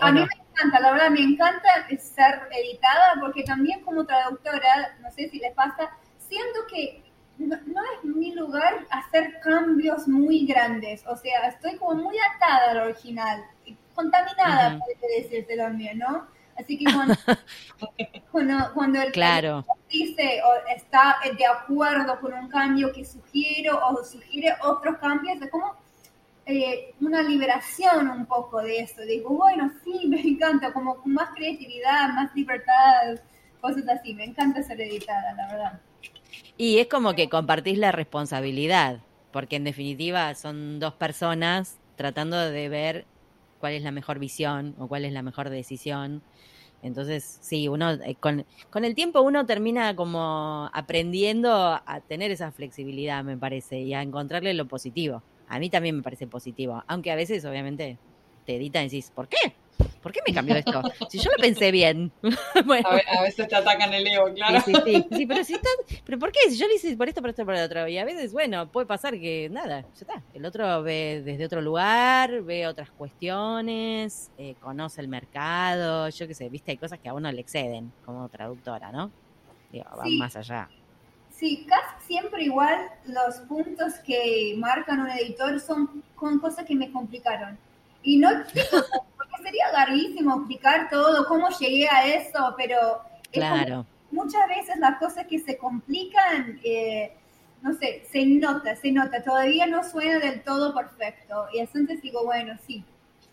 a 0.01 0.11
mí 0.11 0.21
me 0.21 0.27
encanta, 0.57 0.79
la 0.79 0.91
verdad, 0.91 1.09
me 1.09 1.21
encanta 1.21 1.69
ser 1.99 2.41
editada 2.51 3.15
porque 3.19 3.43
también 3.43 3.81
como 3.81 4.05
traductora, 4.05 4.97
no 5.01 5.11
sé 5.11 5.29
si 5.29 5.39
les 5.39 5.53
pasa, 5.53 5.89
siento 6.17 6.59
que 6.69 7.03
no, 7.37 7.55
es 7.55 8.03
mi 8.03 8.33
lugar 8.33 8.85
hacer 8.89 9.39
cambios 9.41 10.07
muy 10.07 10.45
grandes, 10.45 11.05
o 11.05 11.15
sea, 11.15 11.47
estoy 11.47 11.77
como 11.77 12.03
muy 12.03 12.15
atada 12.35 12.71
al 12.71 12.77
original, 12.89 13.43
contaminada, 13.93 14.79
puede 14.79 15.21
decirse 15.21 15.55
también, 15.55 15.99
¿no? 15.99 16.27
Así 16.57 16.77
que 16.77 16.85
cuando, 16.91 17.13
cuando, 18.73 19.01
el 19.01 19.11
claro. 19.11 19.63
dice 19.89 20.41
o 20.43 20.75
está 20.75 21.17
de 21.37 21.45
acuerdo 21.45 22.19
con 22.19 22.33
un 22.33 22.49
cambio 22.49 22.91
que 22.91 23.05
sugiero 23.05 23.79
o 23.87 24.03
sugiere 24.03 24.55
otros 24.63 24.97
cambios, 24.97 25.39
es 25.39 25.51
como 25.51 25.75
eh, 26.47 26.93
una 27.01 27.21
liberación 27.23 28.09
un 28.09 28.25
poco 28.25 28.61
de 28.61 28.79
eso. 28.79 29.01
Digo, 29.01 29.31
bueno, 29.31 29.71
sí, 29.83 30.07
me 30.07 30.21
encanta, 30.21 30.71
como 30.71 30.97
más 31.05 31.29
creatividad, 31.35 32.13
más 32.13 32.33
libertad, 32.33 33.19
cosas 33.59 33.83
así. 33.89 34.13
Me 34.13 34.23
encanta 34.23 34.63
ser 34.63 34.79
editada, 34.79 35.33
la 35.33 35.47
verdad. 35.47 35.81
Y 36.57 36.79
es 36.79 36.87
como 36.87 37.13
que 37.13 37.29
compartís 37.29 37.77
la 37.77 37.91
responsabilidad, 37.91 39.01
porque 39.31 39.57
en 39.57 39.65
definitiva 39.65 40.33
son 40.35 40.79
dos 40.79 40.93
personas 40.93 41.77
tratando 41.97 42.37
de 42.37 42.69
ver 42.69 43.05
cuál 43.59 43.73
es 43.73 43.83
la 43.83 43.91
mejor 43.91 44.17
visión 44.17 44.73
o 44.79 44.87
cuál 44.87 45.03
es 45.03 45.11
la 45.11 45.23
mejor 45.23 45.49
decisión. 45.49 46.21
Entonces, 46.81 47.39
sí, 47.41 47.67
uno 47.67 47.91
eh, 47.91 48.15
con, 48.19 48.45
con, 48.69 48.85
el 48.85 48.95
tiempo 48.95 49.21
uno 49.21 49.45
termina 49.45 49.95
como 49.95 50.69
aprendiendo 50.73 51.51
a 51.53 52.01
tener 52.07 52.31
esa 52.31 52.51
flexibilidad, 52.51 53.23
me 53.23 53.35
parece, 53.35 53.79
y 53.79 53.93
a 53.93 54.01
encontrarle 54.01 54.53
lo 54.53 54.67
positivo. 54.67 55.23
A 55.47 55.59
mí 55.59 55.69
también 55.69 55.95
me 55.97 56.03
parece 56.03 56.27
positivo, 56.27 56.83
aunque 56.87 57.11
a 57.11 57.15
veces 57.15 57.45
obviamente 57.45 57.97
te 58.45 58.55
editan 58.55 58.83
y 58.83 58.85
decís, 58.85 59.11
¿por 59.13 59.27
qué? 59.27 59.37
¿Por 60.01 60.11
qué 60.11 60.21
me 60.25 60.33
cambió 60.33 60.55
esto? 60.55 60.81
Si 61.09 61.19
yo 61.19 61.29
lo 61.31 61.37
pensé 61.41 61.71
bien. 61.71 62.11
bueno. 62.65 62.87
a, 62.87 63.21
veces 63.21 63.47
te 63.47 63.55
atacan 63.55 63.93
el 63.93 64.07
ego, 64.07 64.33
claro. 64.33 64.61
Sí, 64.61 64.73
sí, 64.85 65.05
sí. 65.11 65.25
pero 65.25 65.43
si 65.43 65.53
estás, 65.53 65.73
pero 66.05 66.17
¿por 66.17 66.31
qué? 66.31 66.39
Si 66.49 66.57
yo 66.57 66.67
le 66.67 66.75
hice 66.75 66.95
por 66.95 67.09
esto, 67.09 67.21
por 67.21 67.29
esto, 67.29 67.45
por 67.45 67.55
el 67.55 67.63
otro. 67.63 67.87
Y 67.87 67.97
a 67.97 68.05
veces, 68.05 68.31
bueno, 68.31 68.71
puede 68.71 68.87
pasar 68.87 69.19
que 69.19 69.49
nada, 69.51 69.81
ya 69.81 69.87
está. 69.93 70.23
El 70.33 70.45
otro 70.45 70.81
ve 70.81 71.21
desde 71.25 71.45
otro 71.45 71.61
lugar, 71.61 72.41
ve 72.43 72.67
otras 72.67 72.89
cuestiones, 72.91 74.31
eh, 74.37 74.55
conoce 74.61 75.01
el 75.01 75.07
mercado, 75.07 76.09
yo 76.09 76.27
qué 76.27 76.33
sé, 76.33 76.49
viste, 76.49 76.71
hay 76.71 76.77
cosas 76.77 76.99
que 76.99 77.09
a 77.09 77.13
uno 77.13 77.31
le 77.31 77.41
exceden 77.41 77.91
como 78.05 78.29
traductora, 78.29 78.91
¿no? 78.91 79.11
Digo, 79.71 79.85
van 79.95 80.17
más 80.17 80.35
allá. 80.35 80.69
Sí, 81.37 81.67
casi 81.69 82.07
siempre 82.07 82.45
igual 82.45 82.89
los 83.05 83.35
puntos 83.47 83.93
que 84.05 84.55
marcan 84.57 85.01
un 85.01 85.09
editor 85.09 85.59
son 85.59 86.03
con 86.15 86.39
cosas 86.39 86.65
que 86.65 86.73
me 86.73 86.91
complicaron. 86.91 87.59
Y 88.01 88.17
no 88.17 88.29
porque 89.17 89.43
sería 89.43 89.71
larguísimo 89.71 90.35
explicar 90.37 90.89
todo, 90.89 91.27
cómo 91.27 91.49
llegué 91.59 91.87
a 91.89 92.07
eso, 92.07 92.55
pero 92.57 93.01
claro. 93.31 93.85
muchas 94.09 94.47
veces 94.47 94.77
las 94.79 94.97
cosas 94.97 95.27
que 95.27 95.37
se 95.37 95.59
complican, 95.59 96.59
eh, 96.63 97.13
no 97.61 97.73
sé, 97.75 98.03
se 98.11 98.25
nota, 98.25 98.75
se 98.75 98.91
nota, 98.91 99.21
todavía 99.21 99.67
no 99.67 99.83
suena 99.83 100.17
del 100.17 100.41
todo 100.41 100.73
perfecto. 100.73 101.45
Y 101.53 101.59
entonces 101.59 102.01
digo, 102.01 102.25
bueno, 102.25 102.57
sí, 102.65 102.83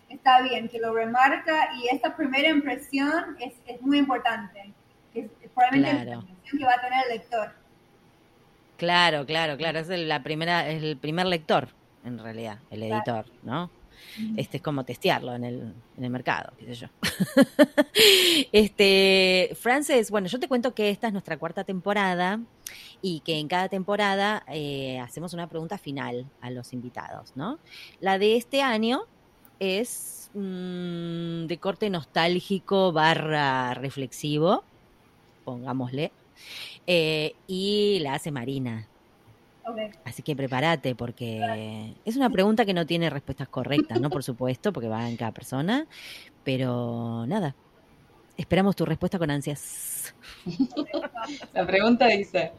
está 0.09 0.41
bien, 0.41 0.69
que 0.69 0.77
lo 0.77 0.93
remarca 0.93 1.69
y 1.75 1.87
esta 1.87 2.15
primera 2.15 2.49
impresión 2.49 3.35
es, 3.39 3.53
es 3.65 3.81
muy 3.81 3.97
importante, 3.97 4.71
es 5.15 5.27
probablemente 5.55 6.05
la 6.05 6.15
impresión 6.17 6.59
que 6.59 6.65
va 6.65 6.73
a 6.75 6.81
tener 6.81 7.03
el 7.05 7.17
lector. 7.17 7.64
Claro, 8.77 9.25
claro, 9.25 9.57
claro. 9.57 9.79
Es 9.79 9.87
la 9.89 10.23
primera, 10.23 10.69
es 10.69 10.83
el 10.83 10.97
primer 10.97 11.25
lector, 11.27 11.69
en 12.03 12.19
realidad, 12.19 12.59
el 12.69 12.83
editor, 12.83 13.25
¿no? 13.43 13.69
Este 14.37 14.57
es 14.57 14.63
como 14.63 14.83
testearlo 14.85 15.33
en 15.35 15.43
el, 15.43 15.73
en 15.97 16.03
el 16.03 16.09
mercado, 16.09 16.53
qué 16.57 16.65
sé 16.65 16.75
yo. 16.75 16.87
este, 18.51 19.55
Frances, 19.59 20.11
bueno, 20.11 20.27
yo 20.27 20.39
te 20.39 20.47
cuento 20.47 20.73
que 20.73 20.89
esta 20.89 21.07
es 21.07 21.13
nuestra 21.13 21.37
cuarta 21.37 21.63
temporada 21.63 22.39
y 23.01 23.21
que 23.21 23.39
en 23.39 23.47
cada 23.47 23.67
temporada 23.67 24.43
eh, 24.47 24.99
hacemos 24.99 25.33
una 25.33 25.47
pregunta 25.47 25.77
final 25.77 26.25
a 26.41 26.49
los 26.49 26.73
invitados, 26.73 27.33
¿no? 27.35 27.59
La 27.99 28.17
de 28.17 28.35
este 28.37 28.61
año 28.61 29.03
es 29.59 30.29
mm, 30.33 31.45
de 31.45 31.57
corte 31.59 31.89
nostálgico 31.89 32.91
barra 32.91 33.73
reflexivo, 33.73 34.63
pongámosle. 35.43 36.11
Eh, 36.87 37.33
y 37.47 37.99
la 38.01 38.13
hace 38.13 38.31
Marina. 38.31 38.87
Así 40.03 40.21
que 40.21 40.35
prepárate 40.35 40.93
porque 40.93 41.95
es 42.05 42.15
una 42.15 42.29
pregunta 42.29 42.65
que 42.65 42.73
no 42.73 42.85
tiene 42.85 43.09
respuestas 43.09 43.47
correctas, 43.47 43.99
¿no? 43.99 44.09
Por 44.09 44.23
supuesto, 44.23 44.71
porque 44.71 44.87
va 44.87 45.09
en 45.09 45.17
cada 45.17 45.31
persona. 45.31 45.87
Pero 46.43 47.25
nada, 47.25 47.55
esperamos 48.37 48.75
tu 48.75 48.85
respuesta 48.85 49.17
con 49.17 49.31
ansias. 49.31 50.13
La 51.53 51.65
pregunta 51.65 52.07
dice, 52.07 52.51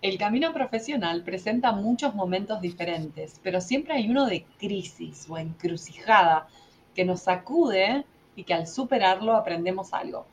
el 0.00 0.16
camino 0.16 0.52
profesional 0.52 1.24
presenta 1.24 1.72
muchos 1.72 2.14
momentos 2.14 2.60
diferentes, 2.60 3.40
pero 3.42 3.60
siempre 3.60 3.94
hay 3.94 4.08
uno 4.08 4.26
de 4.26 4.44
crisis 4.58 5.26
o 5.28 5.38
encrucijada 5.38 6.46
que 6.94 7.04
nos 7.04 7.22
sacude 7.22 8.04
y 8.36 8.44
que 8.44 8.54
al 8.54 8.68
superarlo 8.68 9.34
aprendemos 9.34 9.92
algo. 9.92 10.24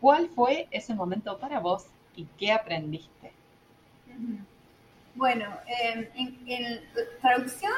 ¿Cuál 0.00 0.28
fue 0.28 0.68
ese 0.70 0.94
momento 0.94 1.38
para 1.38 1.60
vos 1.60 1.84
y 2.16 2.26
qué 2.38 2.52
aprendiste? 2.52 3.32
Bueno, 5.14 5.46
em, 5.66 6.08
en, 6.46 6.80
traducción, 7.20 7.72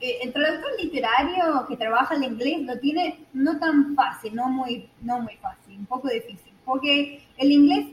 eh, 0.00 0.18
el 0.22 0.32
traductor 0.32 0.70
literario 0.80 1.66
que 1.68 1.76
trabaja 1.76 2.14
en 2.14 2.24
inglés 2.24 2.62
lo 2.62 2.78
tiene 2.78 3.26
no 3.32 3.58
tan 3.58 3.94
fácil, 3.94 4.34
no 4.34 4.48
muy, 4.48 4.88
no 5.02 5.20
muy 5.20 5.36
fácil, 5.36 5.78
un 5.78 5.86
poco 5.86 6.08
difícil, 6.08 6.52
porque 6.64 7.22
el 7.36 7.52
inglés, 7.52 7.86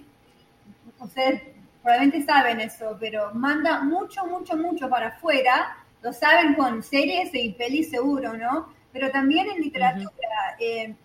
ustedes 0.99 1.41
probablemente 1.81 2.25
saben 2.25 2.61
eso, 2.61 2.97
pero 2.99 3.33
manda 3.33 3.81
mucho, 3.83 4.25
mucho, 4.25 4.55
mucho 4.55 4.89
para 4.89 5.09
afuera, 5.09 5.77
lo 6.01 6.13
saben 6.13 6.55
con 6.55 6.81
series 6.83 7.33
y 7.33 7.49
pelis 7.53 7.89
seguro, 7.89 8.33
¿no? 8.33 8.73
Pero 8.93 9.11
también 9.11 9.47
en 9.49 9.61
literatura, 9.61 10.55
em, 10.59 10.95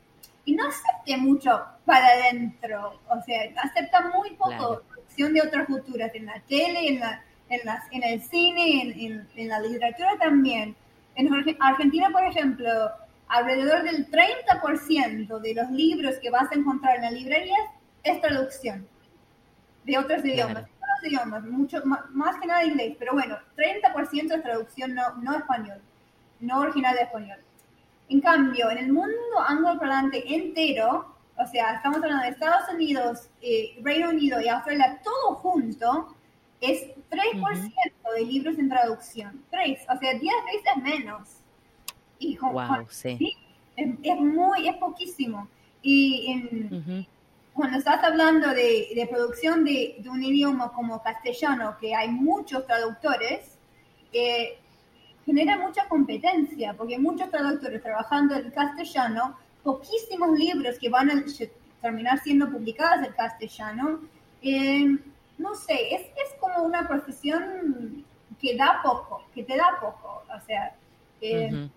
y 0.48 0.54
no 0.54 0.66
acepte 0.66 1.18
mucho 1.18 1.62
para 1.84 2.06
adentro, 2.06 2.98
o 3.10 3.22
sea, 3.24 3.52
acepta 3.62 4.10
muy 4.16 4.30
poco 4.30 4.82
producción 4.88 5.34
de 5.34 5.42
otras 5.42 5.66
culturas, 5.66 6.10
en 6.14 6.24
la 6.24 6.40
tele, 6.48 6.88
en, 6.88 7.00
la, 7.00 7.22
en, 7.50 7.60
las, 7.66 7.84
en 7.90 8.02
el 8.02 8.22
cine, 8.22 8.80
en, 8.80 9.28
en, 9.36 9.48
la 9.48 9.60
literatura 9.60 10.16
también. 10.18 10.74
En 11.16 11.28
Argentina, 11.60 12.08
por 12.10 12.24
ejemplo, 12.24 12.70
alrededor 13.28 13.82
del 13.82 14.10
30% 14.10 15.38
de 15.38 15.54
los 15.54 15.70
libros 15.70 16.14
que 16.18 16.30
vas 16.30 16.50
a 16.50 16.54
encontrar 16.54 16.96
en 16.96 17.02
la 17.02 17.10
librería 17.10 17.58
es 18.02 18.18
traducción 18.22 18.88
de 19.84 19.98
otros 19.98 20.24
idiomas. 20.24 20.64
Otros 20.64 21.12
idiomas, 21.12 21.44
mucho, 21.44 21.82
más, 21.84 22.36
que 22.40 22.46
nada 22.46 22.64
inglés, 22.64 22.96
pero 22.98 23.12
bueno, 23.12 23.36
30% 23.54 24.34
es 24.34 24.42
traducción 24.42 24.94
no, 24.94 25.14
no 25.16 25.36
español, 25.36 25.82
no 26.40 26.60
original 26.60 26.96
de 26.96 27.02
español. 27.02 27.38
En 28.08 28.20
cambio, 28.20 28.70
en 28.70 28.78
el 28.78 28.92
mundo 28.92 29.14
angloparlante 29.46 30.34
entero, 30.34 31.14
o 31.36 31.46
sea, 31.46 31.74
estamos 31.74 32.02
hablando 32.02 32.24
de 32.24 32.30
Estados 32.30 32.68
Unidos, 32.72 33.28
eh, 33.42 33.78
Reino 33.82 34.08
Unido 34.08 34.40
y 34.40 34.48
Australia, 34.48 35.00
todo 35.04 35.36
junto, 35.36 36.16
es 36.60 36.86
3% 37.10 37.72
de 38.14 38.24
libros 38.24 38.58
en 38.58 38.68
traducción. 38.68 39.44
3, 39.50 39.80
o 39.94 39.98
sea, 39.98 40.14
10 40.14 40.20
veces 40.20 40.82
menos. 40.82 41.28
Y 42.18 42.36
wow, 42.38 42.86
sí. 42.88 43.36
Es, 43.76 44.18
muy, 44.18 44.68
es 44.68 44.76
poquísimo. 44.76 45.48
Y 45.82 46.76
cuando 47.52 47.78
estás 47.78 48.02
hablando 48.02 48.48
de, 48.48 48.88
de 48.94 49.06
producción 49.08 49.64
de, 49.64 49.96
de, 50.00 50.10
un 50.10 50.22
idioma 50.22 50.72
como 50.72 51.00
castellano, 51.02 51.76
que 51.80 51.94
hay 51.94 52.08
muchos 52.08 52.66
traductores, 52.66 53.58
eh, 54.12 54.58
genera 55.28 55.58
mucha 55.58 55.86
competencia, 55.88 56.72
porque 56.72 56.98
muchos 56.98 57.30
traductores 57.30 57.82
trabajando 57.82 58.34
en 58.34 58.50
castellano, 58.50 59.36
poquísimos 59.62 60.38
libros 60.38 60.78
que 60.78 60.88
van 60.88 61.10
a 61.10 61.22
terminar 61.82 62.18
siendo 62.20 62.50
publicados 62.50 63.06
en 63.06 63.12
castellano, 63.12 64.00
eh, 64.40 64.96
no 65.36 65.54
sé, 65.54 65.94
es, 65.94 66.00
es 66.00 66.34
como 66.40 66.62
una 66.62 66.88
profesión 66.88 68.06
que 68.40 68.56
da 68.56 68.80
poco, 68.82 69.22
que 69.34 69.44
te 69.44 69.54
da 69.54 69.78
poco, 69.78 70.22
o 70.34 70.40
sea, 70.46 70.74
eh, 71.20 71.68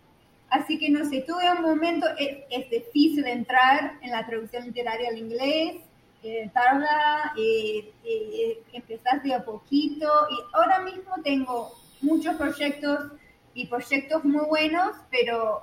así 0.50 0.80
que 0.80 0.90
no 0.90 1.04
sé, 1.04 1.26
tuve 1.28 1.52
un 1.52 1.62
momento, 1.62 2.08
es, 2.18 2.38
es, 2.50 2.70
difícil 2.70 3.28
entrar 3.28 3.98
en 4.02 4.12
la 4.12 4.26
traducción 4.26 4.64
literaria 4.64 5.10
al 5.10 5.18
inglés, 5.18 5.82
eh, 6.24 6.50
tarda, 6.54 7.34
eh, 7.38 7.92
eh, 8.06 8.64
empezás 8.72 9.22
de 9.24 9.34
a 9.34 9.44
poquito 9.44 10.08
y 10.30 10.56
ahora 10.56 10.80
mismo 10.80 11.16
tengo 11.22 11.72
muchos 12.00 12.36
proyectos 12.38 13.12
y 13.54 13.68
proyectos 13.68 14.24
muy 14.24 14.46
buenos, 14.46 14.96
pero 15.10 15.62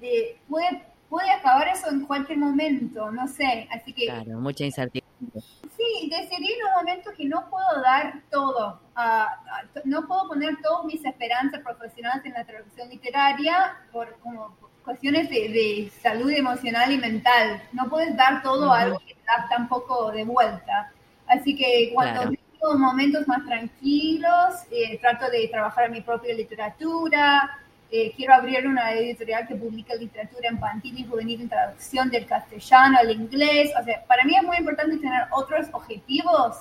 de, 0.00 0.38
puede, 0.48 0.84
puede 1.08 1.30
acabar 1.30 1.68
eso 1.68 1.88
en 1.90 2.06
cualquier 2.06 2.38
momento, 2.38 3.10
no 3.10 3.26
sé, 3.28 3.68
así 3.70 3.92
que... 3.92 4.06
Claro, 4.06 4.38
mucha 4.38 4.64
incertidumbre. 4.64 5.40
Sí, 5.76 6.10
decidí 6.10 6.52
en 6.52 6.66
un 6.66 6.74
momento 6.78 7.10
que 7.16 7.24
no 7.24 7.48
puedo 7.48 7.82
dar 7.82 8.20
todo, 8.30 8.80
ah, 8.96 9.40
no 9.84 10.06
puedo 10.06 10.28
poner 10.28 10.56
todas 10.62 10.84
mis 10.84 11.04
esperanzas 11.04 11.60
profesionales 11.60 12.24
en 12.24 12.32
la 12.32 12.44
traducción 12.44 12.88
literaria 12.88 13.76
por 13.92 14.18
como 14.18 14.56
cuestiones 14.84 15.28
de, 15.30 15.48
de 15.48 15.92
salud 16.02 16.30
emocional 16.30 16.90
y 16.90 16.98
mental. 16.98 17.62
No 17.72 17.88
puedes 17.88 18.16
dar 18.16 18.42
todo 18.42 18.72
a 18.72 18.80
algo 18.80 18.98
que 18.98 19.14
da 19.26 19.48
tan 19.48 19.68
poco 19.68 20.10
de 20.10 20.24
vuelta. 20.24 20.92
Así 21.26 21.54
que 21.54 21.92
cuando 21.94 22.22
Claro. 22.22 22.36
Momentos 22.78 23.26
más 23.28 23.44
tranquilos, 23.44 24.54
eh, 24.70 24.98
trato 25.00 25.30
de 25.30 25.48
trabajar 25.48 25.90
mi 25.90 26.00
propia 26.00 26.34
literatura. 26.34 27.58
eh, 27.90 28.12
quiero 28.16 28.32
abrir 28.34 28.66
una 28.66 28.92
editorial 28.94 29.46
que 29.46 29.54
publica 29.54 29.94
literatura 29.94 30.50
infantil 30.50 30.98
y 30.98 31.04
juvenil 31.04 31.42
en 31.42 31.48
traducción 31.50 32.08
del 32.10 32.26
castellano 32.26 32.98
al 32.98 33.10
inglés. 33.10 33.70
O 33.78 33.84
sea, 33.84 34.02
para 34.06 34.24
mí 34.24 34.34
es 34.36 34.42
muy 34.44 34.56
importante 34.56 34.96
tener 34.98 35.24
otros 35.30 35.66
objetivos 35.72 36.56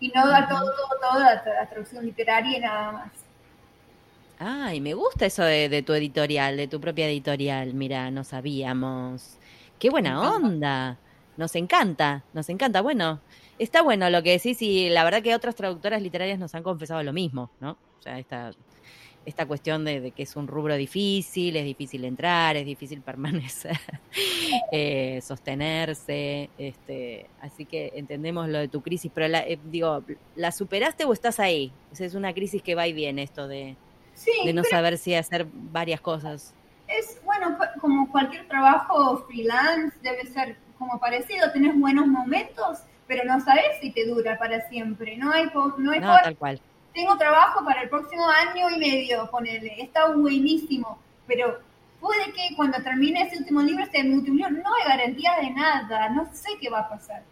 y 0.00 0.08
no 0.10 0.26
dar 0.28 0.48
todo, 0.48 0.60
todo, 0.60 0.98
todo 1.00 1.20
la, 1.20 1.42
tra- 1.44 1.54
la 1.54 1.68
traducción 1.68 2.04
literaria 2.04 2.58
y 2.58 2.60
nada 2.60 2.92
más. 2.92 3.12
Ay, 4.38 4.80
me 4.80 4.94
gusta 4.94 5.26
eso 5.26 5.42
de, 5.42 5.68
de 5.68 5.82
tu 5.82 5.92
editorial, 5.94 6.56
de 6.56 6.68
tu 6.68 6.80
propia 6.80 7.06
editorial. 7.08 7.74
Mira, 7.74 8.10
no 8.10 8.24
sabíamos. 8.24 9.38
Qué 9.78 9.90
buena 9.90 10.20
onda. 10.36 10.96
Nos 11.36 11.54
encanta, 11.56 12.24
nos 12.32 12.48
encanta. 12.48 12.80
Bueno, 12.80 13.20
está 13.58 13.82
bueno 13.82 14.10
lo 14.10 14.22
que 14.22 14.32
decís 14.32 14.60
y 14.62 14.88
la 14.88 15.04
verdad 15.04 15.22
que 15.22 15.34
otras 15.34 15.54
traductoras 15.54 16.02
literarias 16.02 16.38
nos 16.38 16.54
han 16.54 16.62
confesado 16.62 17.02
lo 17.02 17.12
mismo, 17.12 17.50
¿no? 17.60 17.72
O 17.98 18.02
sea, 18.02 18.18
esta, 18.18 18.52
esta 19.26 19.46
cuestión 19.46 19.84
de, 19.84 20.00
de 20.00 20.10
que 20.12 20.22
es 20.22 20.36
un 20.36 20.46
rubro 20.46 20.76
difícil, 20.76 21.56
es 21.56 21.64
difícil 21.64 22.04
entrar, 22.04 22.56
es 22.56 22.64
difícil 22.64 23.00
permanecer, 23.02 23.78
eh, 24.72 25.20
sostenerse. 25.22 26.50
Este, 26.58 27.26
así 27.40 27.64
que 27.64 27.92
entendemos 27.94 28.48
lo 28.48 28.58
de 28.58 28.68
tu 28.68 28.80
crisis, 28.80 29.10
pero 29.14 29.28
la, 29.28 29.40
eh, 29.40 29.58
digo, 29.64 30.02
¿la 30.36 30.52
superaste 30.52 31.04
o 31.04 31.12
estás 31.12 31.40
ahí? 31.40 31.72
O 31.92 31.94
sea, 31.94 32.06
es 32.06 32.14
una 32.14 32.32
crisis 32.32 32.62
que 32.62 32.74
va 32.74 32.86
y 32.86 32.92
viene 32.92 33.22
esto 33.22 33.48
de 33.48 33.76
Sí, 34.18 34.32
de 34.44 34.52
no 34.52 34.64
saber 34.64 34.98
si 34.98 35.14
hacer 35.14 35.46
varias 35.52 36.00
cosas. 36.00 36.52
es 36.88 37.20
bueno, 37.24 37.56
como 37.80 38.10
cualquier 38.10 38.48
trabajo 38.48 39.24
freelance 39.28 39.96
debe 40.02 40.26
ser 40.26 40.56
como 40.76 40.98
parecido, 40.98 41.52
tenés 41.52 41.78
buenos 41.78 42.08
momentos, 42.08 42.80
pero 43.08 43.24
no 43.24 43.40
sabes 43.40 43.64
si 43.80 43.90
te 43.90 44.06
dura 44.06 44.38
para 44.38 44.68
siempre. 44.68 45.16
No 45.16 45.32
hay, 45.32 45.46
no 45.78 45.90
hay 45.90 45.98
No, 46.00 46.06
forma. 46.06 46.22
tal 46.22 46.36
cual. 46.36 46.60
Tengo 46.94 47.16
trabajo 47.16 47.64
para 47.64 47.82
el 47.82 47.88
próximo 47.88 48.24
año 48.28 48.70
y 48.70 48.78
medio, 48.78 49.28
ponele. 49.30 49.80
Está 49.82 50.12
buenísimo, 50.12 50.98
pero 51.26 51.58
puede 52.00 52.32
que 52.32 52.54
cuando 52.56 52.78
termine 52.82 53.22
ese 53.22 53.38
último 53.38 53.62
libro, 53.62 53.82
este 53.84 54.00
último 54.02 54.36
libro, 54.36 54.50
no 54.62 54.70
hay 54.74 54.88
garantía 54.98 55.30
de 55.40 55.50
nada. 55.50 56.08
No 56.10 56.28
sé 56.32 56.50
qué 56.60 56.68
va 56.70 56.80
a 56.80 56.88
pasar. 56.88 57.22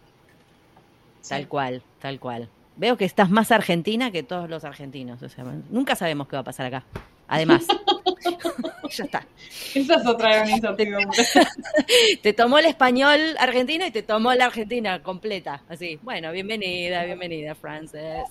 Tal 1.27 1.47
cual, 1.47 1.81
tal 1.99 2.19
cual. 2.19 2.49
Veo 2.77 2.95
que 2.95 3.05
estás 3.05 3.29
más 3.29 3.51
argentina 3.51 4.11
que 4.11 4.23
todos 4.23 4.49
los 4.49 4.63
argentinos. 4.63 5.21
O 5.23 5.29
sea, 5.29 5.43
nunca 5.69 5.95
sabemos 5.95 6.27
qué 6.27 6.35
va 6.37 6.41
a 6.41 6.45
pasar 6.45 6.67
acá. 6.67 6.83
Además, 7.27 7.65
ya 8.89 9.03
está. 9.05 9.27
Esa 9.75 9.95
es 9.95 10.05
otra 10.07 10.49
incertidumbre. 10.49 11.07
Te 12.21 12.33
tomó 12.33 12.57
el 12.59 12.65
español 12.65 13.19
argentino 13.39 13.85
y 13.85 13.91
te 13.91 14.03
tomó 14.03 14.33
la 14.33 14.45
argentina 14.45 15.01
completa. 15.03 15.63
Así, 15.69 15.99
bueno, 16.03 16.31
bienvenida, 16.31 17.03
bienvenida, 17.05 17.55
Frances. 17.55 18.23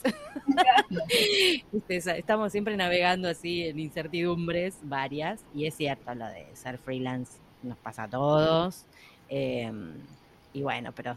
Esa- 1.88 2.16
Estamos 2.16 2.52
siempre 2.52 2.76
navegando 2.76 3.28
así 3.28 3.64
en 3.64 3.78
incertidumbres 3.78 4.76
varias. 4.82 5.40
Y 5.54 5.66
es 5.66 5.74
cierto 5.74 6.14
lo 6.14 6.26
de 6.26 6.46
ser 6.54 6.78
freelance. 6.78 7.38
Nos 7.62 7.78
pasa 7.78 8.04
a 8.04 8.09
todos. 8.09 8.84
Eh, 9.28 9.70
y 10.52 10.62
bueno, 10.62 10.92
pero 10.94 11.16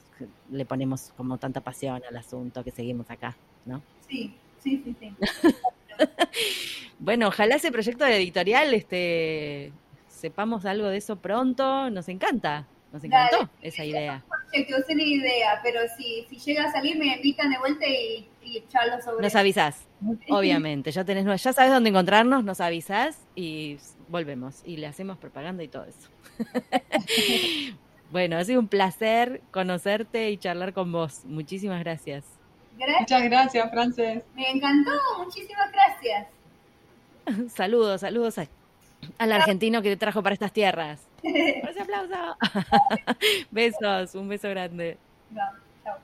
le 0.52 0.66
ponemos 0.66 1.12
como 1.16 1.38
tanta 1.38 1.62
pasión 1.62 2.02
al 2.10 2.18
asunto 2.18 2.64
que 2.64 2.72
seguimos 2.72 3.10
acá, 3.10 3.36
¿no? 3.66 3.82
Sí, 4.08 4.34
sí, 4.64 4.82
sí, 4.84 4.96
sí. 5.00 5.14
Bueno, 7.00 7.30
ojalá 7.30 7.56
ese 7.56 7.72
proyecto 7.72 8.04
de 8.04 8.18
editorial, 8.18 8.74
este, 8.74 9.72
sepamos 10.10 10.66
algo 10.66 10.88
de 10.88 10.98
eso 10.98 11.16
pronto. 11.16 11.90
Nos 11.90 12.10
encanta, 12.10 12.68
nos 12.92 13.04
encantó 13.04 13.38
Dale. 13.38 13.50
esa 13.62 13.86
idea. 13.86 14.24
Proyecto, 14.52 14.76
es 14.78 14.86
una 14.90 15.04
idea, 15.04 15.62
pero 15.64 15.80
si, 15.98 16.26
si 16.30 16.38
llega 16.40 16.66
a 16.66 16.72
salir, 16.72 16.98
me 16.98 17.16
invitan 17.16 17.50
de 17.52 17.58
vuelta 17.58 17.88
y, 17.88 18.28
y 18.44 18.66
charlo 18.68 19.02
sobre 19.02 19.24
Nos 19.24 19.36
avisás, 19.36 19.88
obviamente. 20.30 20.92
Ya 20.92 21.06
tenés, 21.06 21.42
ya 21.42 21.54
sabes 21.54 21.72
dónde 21.72 21.90
encontrarnos, 21.90 22.44
nos 22.44 22.60
avisás 22.60 23.26
y 23.34 23.78
volvemos 24.10 24.62
y 24.66 24.76
le 24.76 24.88
hacemos 24.88 25.18
propaganda 25.18 25.64
y 25.64 25.70
todo 25.70 25.86
eso. 25.86 26.10
bueno, 28.12 28.38
ha 28.38 28.44
sido 28.44 28.60
un 28.60 28.68
placer 28.68 29.42
conocerte 29.52 30.32
y 30.32 30.38
charlar 30.38 30.74
con 30.74 30.92
vos. 30.92 31.24
Muchísimas 31.24 31.80
gracias. 31.80 32.39
Gracias, 32.80 33.02
Muchas 33.02 33.24
gracias, 33.24 33.70
Frances. 33.72 34.24
me 34.36 34.50
encantó, 34.50 34.92
muchísimas 35.24 35.70
gracias. 35.72 36.28
Saludos, 37.54 38.02
saludos 38.02 38.38
a- 38.40 38.48
al 39.18 39.32
argentino 39.32 39.82
que 39.82 39.90
te 39.90 39.98
trajo 39.98 40.24
para 40.24 40.34
estas 40.34 40.52
tierras. 40.54 41.02
¡Ese 41.24 41.82
aplauso! 41.82 42.38
Besos, 43.52 44.16
un 44.16 44.30
beso 44.30 44.50
grande. 44.50 44.98
Chao. 45.34 45.98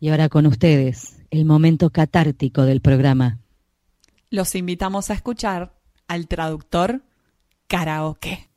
Y 0.00 0.10
ahora 0.10 0.28
con 0.28 0.46
ustedes, 0.46 1.22
el 1.30 1.44
momento 1.46 1.90
catártico 1.90 2.62
del 2.62 2.80
programa. 2.80 3.38
Los 4.30 4.54
invitamos 4.54 5.10
a 5.10 5.14
escuchar 5.14 5.72
al 6.08 6.26
traductor 6.28 7.02
karaoke. 7.68 8.48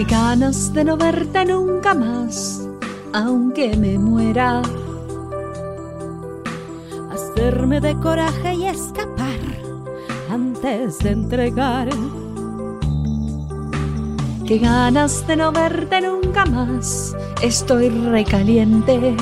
Qué 0.00 0.06
ganas 0.06 0.72
de 0.72 0.82
no 0.82 0.96
verte 0.96 1.44
nunca 1.44 1.92
más, 1.92 2.66
aunque 3.12 3.76
me 3.76 3.98
muera. 3.98 4.62
Hacerme 7.12 7.82
de 7.82 7.94
coraje 7.96 8.54
y 8.54 8.64
escapar 8.64 9.38
antes 10.30 11.00
de 11.00 11.10
entregar. 11.10 11.90
Qué 14.46 14.56
ganas 14.56 15.26
de 15.26 15.36
no 15.36 15.52
verte 15.52 16.00
nunca 16.00 16.46
más, 16.46 17.14
estoy 17.42 17.90
recaliente. 17.90 19.14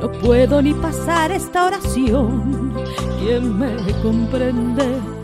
No 0.00 0.10
puedo 0.10 0.60
ni 0.60 0.74
pasar 0.74 1.30
esta 1.30 1.66
oración, 1.66 2.74
¿quién 3.20 3.56
me 3.56 3.76
comprende? 4.02 5.23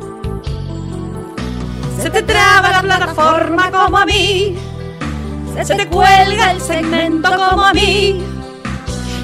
Se 2.02 2.08
te 2.08 2.22
traba 2.22 2.70
la 2.70 2.80
plataforma 2.80 3.70
como 3.70 3.98
a 3.98 4.06
mí. 4.06 4.56
Se 5.62 5.74
te 5.74 5.86
cuelga 5.86 6.52
el 6.52 6.60
segmento 6.60 7.28
como 7.30 7.62
a 7.62 7.74
mí. 7.74 8.24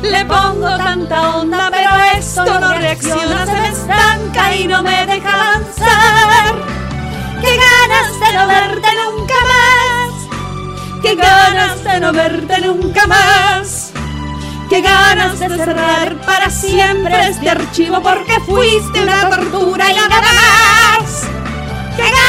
Le 0.03 0.25
pongo 0.27 0.77
tanta 0.77 1.37
onda, 1.37 1.71
pero 1.71 1.91
esto 2.19 2.61
no 2.61 2.75
reacciona, 2.75 3.47
se 3.47 3.53
me 3.53 3.69
estanca 3.69 4.55
y 4.55 4.67
no 4.67 4.83
me 4.83 5.07
deja 5.07 5.33
avanzar. 5.33 6.55
Qué 7.41 7.57
ganas 7.57 8.21
de 8.21 8.37
no 8.37 8.47
verte 8.47 8.89
nunca 9.05 9.35
más. 9.53 11.03
Qué 11.03 11.15
ganas 11.15 11.83
de 11.83 12.01
no 12.01 12.13
verte 12.13 12.61
nunca 12.61 13.07
más. 13.07 13.93
Qué 14.69 14.83
ganas 14.83 15.39
de 15.39 15.49
cerrar 15.49 16.17
para 16.27 16.51
siempre 16.51 17.29
este 17.29 17.49
archivo 17.49 18.03
porque 18.03 18.39
fuiste 18.41 19.03
una 19.03 19.31
tortura 19.31 19.91
y 19.91 19.95
nada 19.95 20.21
más. 20.21 21.23
¡Qué 21.97 22.03
ganas 22.03 22.26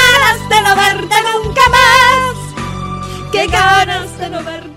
de 0.50 0.62
no 0.62 0.76
verte 0.76 1.16
nunca 1.24 1.62
más! 1.70 3.32
¡Qué 3.32 3.48
ganas 3.48 4.18
de 4.18 4.30
no 4.30 4.44
verte! 4.44 4.77